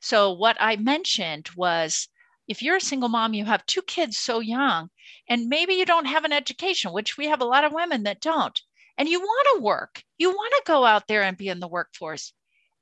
So, 0.00 0.32
what 0.32 0.56
I 0.60 0.76
mentioned 0.76 1.48
was 1.56 2.08
if 2.46 2.62
you're 2.62 2.76
a 2.76 2.80
single 2.80 3.08
mom, 3.08 3.34
you 3.34 3.44
have 3.46 3.66
two 3.66 3.82
kids 3.82 4.16
so 4.16 4.38
young, 4.38 4.90
and 5.28 5.48
maybe 5.48 5.74
you 5.74 5.84
don't 5.84 6.04
have 6.04 6.24
an 6.24 6.32
education, 6.32 6.92
which 6.92 7.16
we 7.16 7.26
have 7.26 7.40
a 7.40 7.46
lot 7.46 7.64
of 7.64 7.72
women 7.72 8.04
that 8.04 8.20
don't, 8.20 8.60
and 8.96 9.08
you 9.08 9.18
want 9.18 9.48
to 9.56 9.62
work, 9.64 10.04
you 10.18 10.30
want 10.30 10.52
to 10.52 10.62
go 10.64 10.84
out 10.84 11.08
there 11.08 11.24
and 11.24 11.36
be 11.36 11.48
in 11.48 11.58
the 11.58 11.66
workforce. 11.66 12.32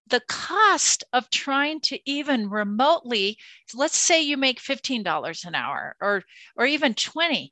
The 0.06 0.20
cost 0.28 1.04
of 1.14 1.30
trying 1.30 1.80
to 1.82 1.98
even 2.04 2.50
remotely, 2.50 3.38
let's 3.72 3.96
say 3.96 4.20
you 4.20 4.36
make 4.36 4.60
$15 4.60 5.46
an 5.46 5.54
hour 5.54 5.96
or, 6.02 6.22
or 6.54 6.66
even 6.66 6.92
20, 6.92 7.50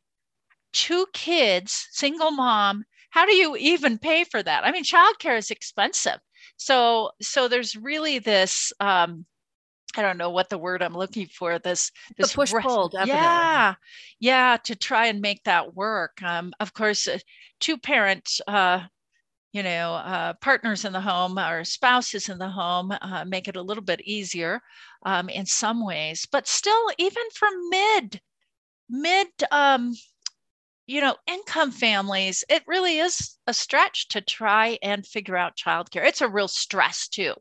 two 0.75 1.07
kids, 1.15 1.89
single 1.91 2.33
mom, 2.33 2.85
how 3.13 3.27
do 3.27 3.35
you 3.37 3.57
even 3.57 3.99
pay 3.99 4.25
for 4.25 4.43
that? 4.43 4.65
I 4.65 4.73
mean, 4.73 4.85
childcare 4.85 5.39
is 5.39 5.51
expensive. 5.53 6.19
So 6.57 7.13
so 7.23 7.49
there's 7.49 7.77
really 7.77 8.19
this 8.21 8.73
um 8.81 9.27
I 9.97 10.03
don't 10.03 10.19
know 10.19 10.31
what 10.31 10.49
the 10.51 10.59
word 10.59 10.83
I'm 10.83 10.95
looking 10.97 11.27
for. 11.29 11.59
This 11.59 11.93
The 12.21 12.29
this 12.29 12.33
push 12.35 12.55
pull, 12.57 12.95
yeah, 12.99 13.75
yeah, 14.21 14.57
to 14.65 14.77
try 14.77 15.07
and 15.09 15.21
make 15.21 15.45
that 15.45 15.75
work. 15.75 16.23
Um, 16.23 16.53
of 16.61 16.73
course, 16.75 17.07
uh, 17.09 17.19
two 17.61 17.79
parent, 17.79 18.41
uh, 18.49 18.87
you 19.53 19.63
know, 19.63 19.95
uh, 19.95 20.35
partners 20.41 20.85
in 20.85 20.93
the 20.93 21.01
home 21.01 21.39
or 21.39 21.65
spouses 21.65 22.29
in 22.31 22.39
the 22.39 22.49
home 22.51 22.93
uh, 23.03 23.25
make 23.27 23.49
it 23.49 23.57
a 23.57 23.63
little 23.63 23.85
bit 23.85 24.01
easier 24.03 24.61
um, 25.05 25.29
in 25.29 25.47
some 25.47 25.85
ways, 25.85 26.27
but 26.33 26.49
still, 26.49 26.91
even 26.99 27.25
for 27.35 27.49
mid 27.71 28.21
mid 28.89 29.29
um, 29.51 29.95
you 30.87 31.01
know, 31.01 31.17
income 31.27 31.71
families, 31.71 32.45
it 32.49 32.63
really 32.67 32.99
is 32.99 33.37
a 33.47 33.55
stretch 33.55 34.09
to 34.09 34.21
try 34.21 34.79
and 34.83 35.07
figure 35.07 35.37
out 35.37 35.57
childcare. 35.57 36.05
It's 36.05 36.21
a 36.21 36.29
real 36.29 36.49
stress 36.49 37.09
too. 37.09 37.35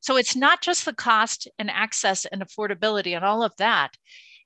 So 0.00 0.16
it's 0.16 0.36
not 0.36 0.60
just 0.62 0.84
the 0.84 0.92
cost 0.92 1.48
and 1.58 1.70
access 1.70 2.24
and 2.26 2.42
affordability 2.42 3.14
and 3.16 3.24
all 3.24 3.42
of 3.42 3.54
that. 3.58 3.96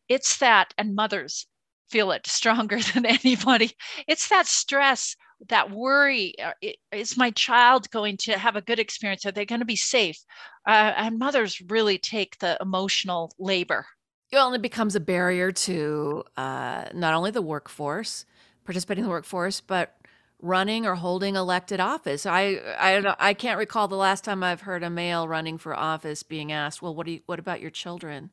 It's 0.08 0.38
that, 0.38 0.74
and 0.78 0.94
mothers 0.94 1.46
feel 1.90 2.12
it 2.12 2.26
stronger 2.28 2.80
than 2.80 3.06
anybody. 3.06 3.72
It's 4.06 4.28
that 4.28 4.46
stress, 4.46 5.16
that 5.48 5.70
worry. 5.70 6.34
uh, 6.38 6.52
Is 6.92 7.16
my 7.16 7.30
child 7.32 7.90
going 7.90 8.16
to 8.18 8.38
have 8.38 8.56
a 8.56 8.62
good 8.62 8.78
experience? 8.78 9.26
Are 9.26 9.32
they 9.32 9.46
going 9.46 9.60
to 9.60 9.66
be 9.66 9.76
safe? 9.76 10.18
Uh, 10.66 10.92
and 10.96 11.18
mothers 11.18 11.60
really 11.68 11.98
take 11.98 12.38
the 12.38 12.58
emotional 12.60 13.32
labor. 13.38 13.86
Well, 14.32 14.48
and 14.48 14.56
it 14.56 14.62
becomes 14.62 14.96
a 14.96 15.00
barrier 15.00 15.52
to 15.52 16.24
uh, 16.36 16.86
not 16.92 17.14
only 17.14 17.30
the 17.30 17.42
workforce, 17.42 18.24
participating 18.64 19.04
in 19.04 19.06
the 19.06 19.10
workforce, 19.10 19.60
but 19.60 19.96
running 20.40 20.86
or 20.86 20.94
holding 20.96 21.36
elected 21.36 21.80
office. 21.80 22.26
I 22.26 22.60
I 22.78 22.92
don't 22.94 23.04
know. 23.04 23.14
I 23.18 23.34
can't 23.34 23.58
recall 23.58 23.88
the 23.88 23.96
last 23.96 24.24
time 24.24 24.42
I've 24.42 24.62
heard 24.62 24.82
a 24.82 24.90
male 24.90 25.26
running 25.26 25.58
for 25.58 25.74
office 25.74 26.22
being 26.22 26.52
asked, 26.52 26.82
"Well, 26.82 26.94
what 26.94 27.06
do 27.06 27.12
you, 27.12 27.20
what 27.26 27.38
about 27.38 27.60
your 27.60 27.70
children? 27.70 28.30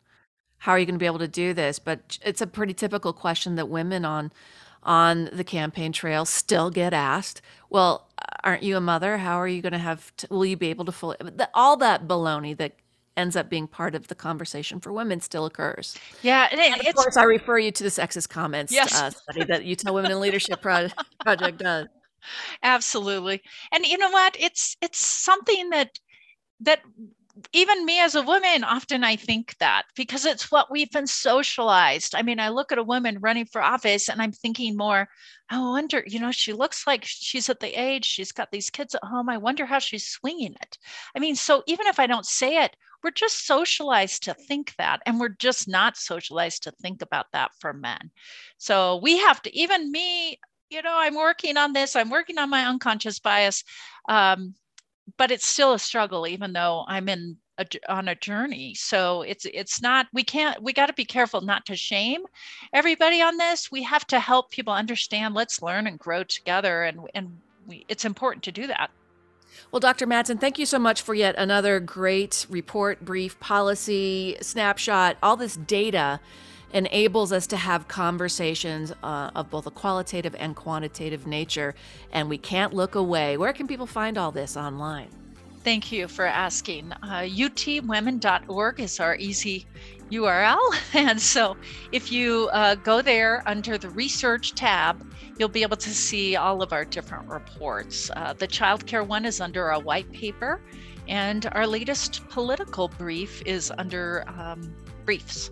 How 0.60 0.74
are 0.74 0.80
you 0.80 0.86
going 0.86 0.96
to 0.96 1.00
be 1.00 1.06
able 1.06 1.20
to 1.20 1.28
do 1.28 1.54
this?" 1.54 1.80
But 1.80 2.20
it's 2.24 2.42
a 2.42 2.48
pretty 2.48 2.74
typical 2.74 3.14
question 3.14 3.56
that 3.56 3.70
women 3.70 4.06
on 4.06 4.32
on 4.84 5.30
the 5.32 5.44
campaign 5.44 5.92
trail 5.92 6.26
still 6.26 6.70
get 6.72 6.94
asked. 6.94 7.42
Well, 7.70 8.10
aren't 8.44 8.64
you 8.64 8.78
a 8.78 8.82
mother? 8.82 9.18
How 9.20 9.38
are 9.38 9.48
you 9.48 9.62
going 9.62 9.74
to 9.74 9.78
have? 9.80 10.16
T- 10.18 10.28
will 10.30 10.46
you 10.46 10.58
be 10.58 10.70
able 10.70 10.86
to 10.86 10.92
fully? 10.92 11.18
All 11.54 11.78
that 11.78 12.08
baloney 12.08 12.58
that 12.58 12.74
ends 13.18 13.36
up 13.36 13.50
being 13.50 13.68
part 13.68 13.94
of 13.96 14.08
the 14.08 14.16
conversation 14.16 14.80
for 14.80 14.92
women 14.94 15.20
still 15.20 15.46
occurs. 15.46 15.98
Yeah, 16.22 16.48
and 16.52 16.60
it- 16.60 16.72
And 16.72 16.88
of 16.88 16.96
course, 16.96 17.18
I 17.18 17.24
refer 17.24 17.58
you 17.60 17.72
to 17.72 17.84
the 17.84 17.90
sexist 17.90 18.30
comments 18.30 18.72
Yes. 18.72 19.00
uh, 19.00 19.10
study 19.10 19.44
that 19.46 19.66
Utah 19.66 19.92
Women 19.92 20.12
in 20.12 20.20
Leadership 20.20 20.62
Pro- 20.62 20.88
Project 21.22 21.58
does. 21.60 21.88
absolutely 22.64 23.42
and 23.72 23.84
you 23.86 23.98
know 23.98 24.12
what 24.12 24.36
it's 24.40 24.78
it's 24.82 25.00
something 25.00 25.70
that 25.72 25.90
that 26.60 26.82
even 27.54 27.86
me 27.86 28.00
as 28.02 28.14
a 28.14 28.22
woman, 28.22 28.64
often 28.66 29.06
I 29.06 29.16
think 29.16 29.56
that 29.60 29.84
because 29.96 30.26
it's 30.26 30.52
what 30.52 30.70
we've 30.70 30.92
been 30.92 31.08
socialized. 31.08 32.14
I 32.14 32.22
mean, 32.24 32.42
I 32.42 32.50
look 32.50 32.74
at 32.74 32.78
a 32.78 32.84
woman 32.84 33.20
running 33.22 33.46
for 33.46 33.62
office 33.62 34.10
and 34.10 34.22
I'm 34.22 34.34
thinking 34.34 34.76
more, 34.76 35.08
I 35.50 35.58
wonder, 35.58 36.04
you 36.06 36.20
know, 36.20 36.32
she 36.32 36.52
looks 36.52 36.86
like 36.86 37.04
she's 37.06 37.50
at 37.50 37.62
the 37.62 37.70
age, 37.82 38.04
she's 38.06 38.34
got 38.34 38.52
these 38.52 38.70
kids 38.70 38.94
at 38.96 39.04
home. 39.06 39.30
I 39.30 39.38
wonder 39.38 39.66
how 39.66 39.80
she's 39.80 40.08
swinging 40.08 40.56
it. 40.62 40.78
I 41.16 41.20
mean, 41.20 41.36
so 41.38 41.64
even 41.68 41.88
if 41.88 42.00
I 42.02 42.06
don't 42.06 42.26
say 42.26 42.58
it, 42.66 42.76
we're 43.04 43.12
just 43.12 43.46
socialized 43.46 44.24
to 44.24 44.34
think 44.34 44.76
that. 44.78 45.02
And 45.06 45.20
we're 45.20 45.30
just 45.30 45.68
not 45.68 45.98
socialized 45.98 46.64
to 46.64 46.72
think 46.72 47.02
about 47.02 47.28
that 47.34 47.52
for 47.60 47.74
men. 47.74 48.12
So 48.58 49.00
we 49.02 49.18
have 49.20 49.42
to, 49.44 49.56
even 49.58 49.92
me, 49.92 50.40
you 50.70 50.82
know, 50.82 50.96
I'm 50.96 51.16
working 51.16 51.58
on 51.58 51.74
this, 51.74 51.96
I'm 51.96 52.10
working 52.10 52.38
on 52.38 52.50
my 52.50 52.66
unconscious 52.66 53.20
bias. 53.20 53.64
Um, 54.08 54.56
but 55.18 55.32
it's 55.32 55.46
still 55.46 55.74
a 55.74 55.80
struggle 55.80 56.28
even 56.28 56.54
though 56.54 56.86
i'm 56.88 57.10
in 57.10 57.38
a, 57.58 57.66
on 57.90 58.08
a 58.08 58.16
journey 58.16 58.74
so 58.74 59.22
it's 59.24 59.46
it's 59.54 59.82
not 59.82 60.08
we 60.14 60.24
can't 60.24 60.62
we 60.62 60.74
got 60.74 60.88
to 60.88 60.94
be 60.94 61.06
careful 61.06 61.42
not 61.42 61.66
to 61.66 61.76
shame 61.76 62.22
everybody 62.74 63.22
on 63.22 63.38
this 63.38 63.72
we 63.72 63.84
have 63.84 64.06
to 64.08 64.20
help 64.20 64.50
people 64.52 64.74
understand 64.74 65.36
let's 65.36 65.62
learn 65.62 65.88
and 65.88 66.00
grow 66.00 66.24
together 66.24 66.84
and 66.84 67.00
and 67.14 67.38
we, 67.68 67.86
it's 67.88 68.06
important 68.06 68.44
to 68.44 68.52
do 68.52 68.68
that 68.68 68.90
well, 69.72 69.80
Dr. 69.80 70.06
Madsen, 70.06 70.40
thank 70.40 70.60
you 70.60 70.66
so 70.66 70.78
much 70.78 71.02
for 71.02 71.14
yet 71.14 71.36
another 71.38 71.80
great 71.80 72.46
report, 72.50 73.06
brief, 73.06 73.40
policy 73.40 74.38
snapshot, 74.42 75.18
all 75.24 75.38
this 75.38 75.56
data 75.56 76.20
enables 76.74 77.32
us 77.32 77.48
to 77.48 77.58
have 77.58 77.88
conversations 77.88 78.94
uh, 79.04 79.32
of 79.36 79.50
both 79.50 79.66
a 79.68 79.72
qualitative 79.72 80.36
and 80.40 80.56
quantitative 80.56 81.28
nature, 81.28 81.76
and 82.12 82.30
we 82.30 82.38
can't 82.38 82.74
look 82.74 82.96
away. 82.96 83.38
Where 83.38 83.54
can 83.54 83.68
people 83.68 83.88
find 83.88 84.18
all 84.18 84.32
this 84.32 84.58
online? 84.58 85.10
Thank 85.64 85.92
you 85.92 86.08
for 86.08 86.26
asking. 86.26 86.92
Uh, 87.04 87.28
utwomen.org 87.28 88.80
is 88.80 89.00
our 89.00 89.16
easy 89.16 89.66
URL. 90.12 90.60
And 90.94 91.22
so 91.22 91.56
if 91.92 92.12
you 92.12 92.50
uh, 92.52 92.76
go 92.76 93.02
there 93.02 93.44
under 93.46 93.78
the 93.78 93.90
research 93.90 94.56
tab, 94.56 95.06
you'll 95.42 95.50
be 95.50 95.64
able 95.64 95.76
to 95.76 95.90
see 95.90 96.36
all 96.36 96.62
of 96.62 96.72
our 96.72 96.86
different 96.86 97.28
reports. 97.28 98.12
Uh, 98.16 98.32
the 98.32 98.48
childcare 98.48 99.06
one 99.06 99.26
is 99.26 99.42
under 99.42 99.70
a 99.70 99.80
white 99.80 100.10
paper, 100.12 100.62
and 101.08 101.50
our 101.54 101.66
latest 101.66 102.30
political 102.30 102.88
brief 102.90 103.42
is 103.48 103.74
under 103.80 104.24
um, 104.28 104.72
briefs. 105.04 105.50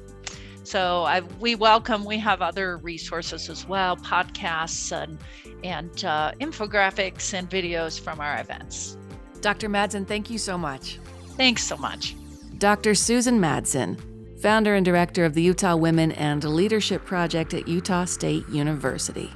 So 0.62 1.06
I, 1.06 1.22
we 1.40 1.56
welcome, 1.56 2.06
we 2.06 2.20
have 2.20 2.44
other 2.44 2.78
resources 2.78 3.50
as 3.50 3.68
well, 3.68 3.98
podcasts 3.98 4.92
and, 4.92 5.18
and 5.64 6.06
uh, 6.06 6.34
infographics 6.40 7.34
and 7.34 7.50
videos 7.50 8.00
from 8.00 8.20
our 8.20 8.40
events. 8.40 8.96
Dr. 9.42 9.70
Madsen, 9.70 10.06
thank 10.06 10.30
you 10.30 10.38
so 10.38 10.56
much. 10.56 11.00
Thanks 11.30 11.64
so 11.64 11.78
much. 11.78 12.16
Dr. 12.60 12.94
Susan 12.94 13.40
Madsen, 13.40 14.00
founder 14.40 14.76
and 14.76 14.86
director 14.86 15.26
of 15.26 15.34
the 15.34 15.42
Utah 15.42 15.76
Women 15.76 16.12
and 16.12 16.44
Leadership 16.44 17.06
Project 17.06 17.56
at 17.56 17.68
Utah 17.68 18.06
State 18.06 18.48
University. 18.50 19.32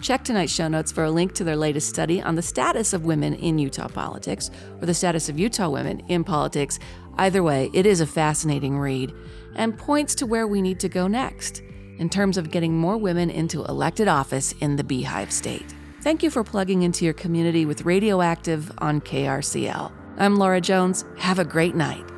Check 0.00 0.24
tonight's 0.24 0.52
show 0.52 0.68
notes 0.68 0.92
for 0.92 1.04
a 1.04 1.10
link 1.10 1.32
to 1.34 1.44
their 1.44 1.56
latest 1.56 1.88
study 1.88 2.20
on 2.20 2.34
the 2.34 2.42
status 2.42 2.92
of 2.92 3.04
women 3.04 3.34
in 3.34 3.58
Utah 3.58 3.88
politics 3.88 4.50
or 4.80 4.86
the 4.86 4.94
status 4.94 5.28
of 5.28 5.38
Utah 5.38 5.68
women 5.68 6.00
in 6.08 6.24
politics. 6.24 6.78
Either 7.16 7.42
way, 7.42 7.70
it 7.72 7.86
is 7.86 8.00
a 8.00 8.06
fascinating 8.06 8.78
read 8.78 9.12
and 9.54 9.78
points 9.78 10.14
to 10.16 10.26
where 10.26 10.46
we 10.46 10.60
need 10.60 10.80
to 10.80 10.88
go 10.88 11.06
next 11.06 11.62
in 11.98 12.08
terms 12.08 12.36
of 12.36 12.50
getting 12.50 12.76
more 12.76 12.96
women 12.96 13.30
into 13.30 13.64
elected 13.64 14.08
office 14.08 14.52
in 14.60 14.76
the 14.76 14.84
Beehive 14.84 15.32
State. 15.32 15.74
Thank 16.02 16.22
you 16.22 16.30
for 16.30 16.44
plugging 16.44 16.82
into 16.82 17.04
your 17.04 17.14
community 17.14 17.64
with 17.64 17.86
Radioactive 17.86 18.70
on 18.78 19.00
KRCL. 19.00 19.90
I'm 20.18 20.36
Laura 20.36 20.60
Jones. 20.60 21.04
Have 21.16 21.38
a 21.38 21.44
great 21.44 21.74
night. 21.74 22.13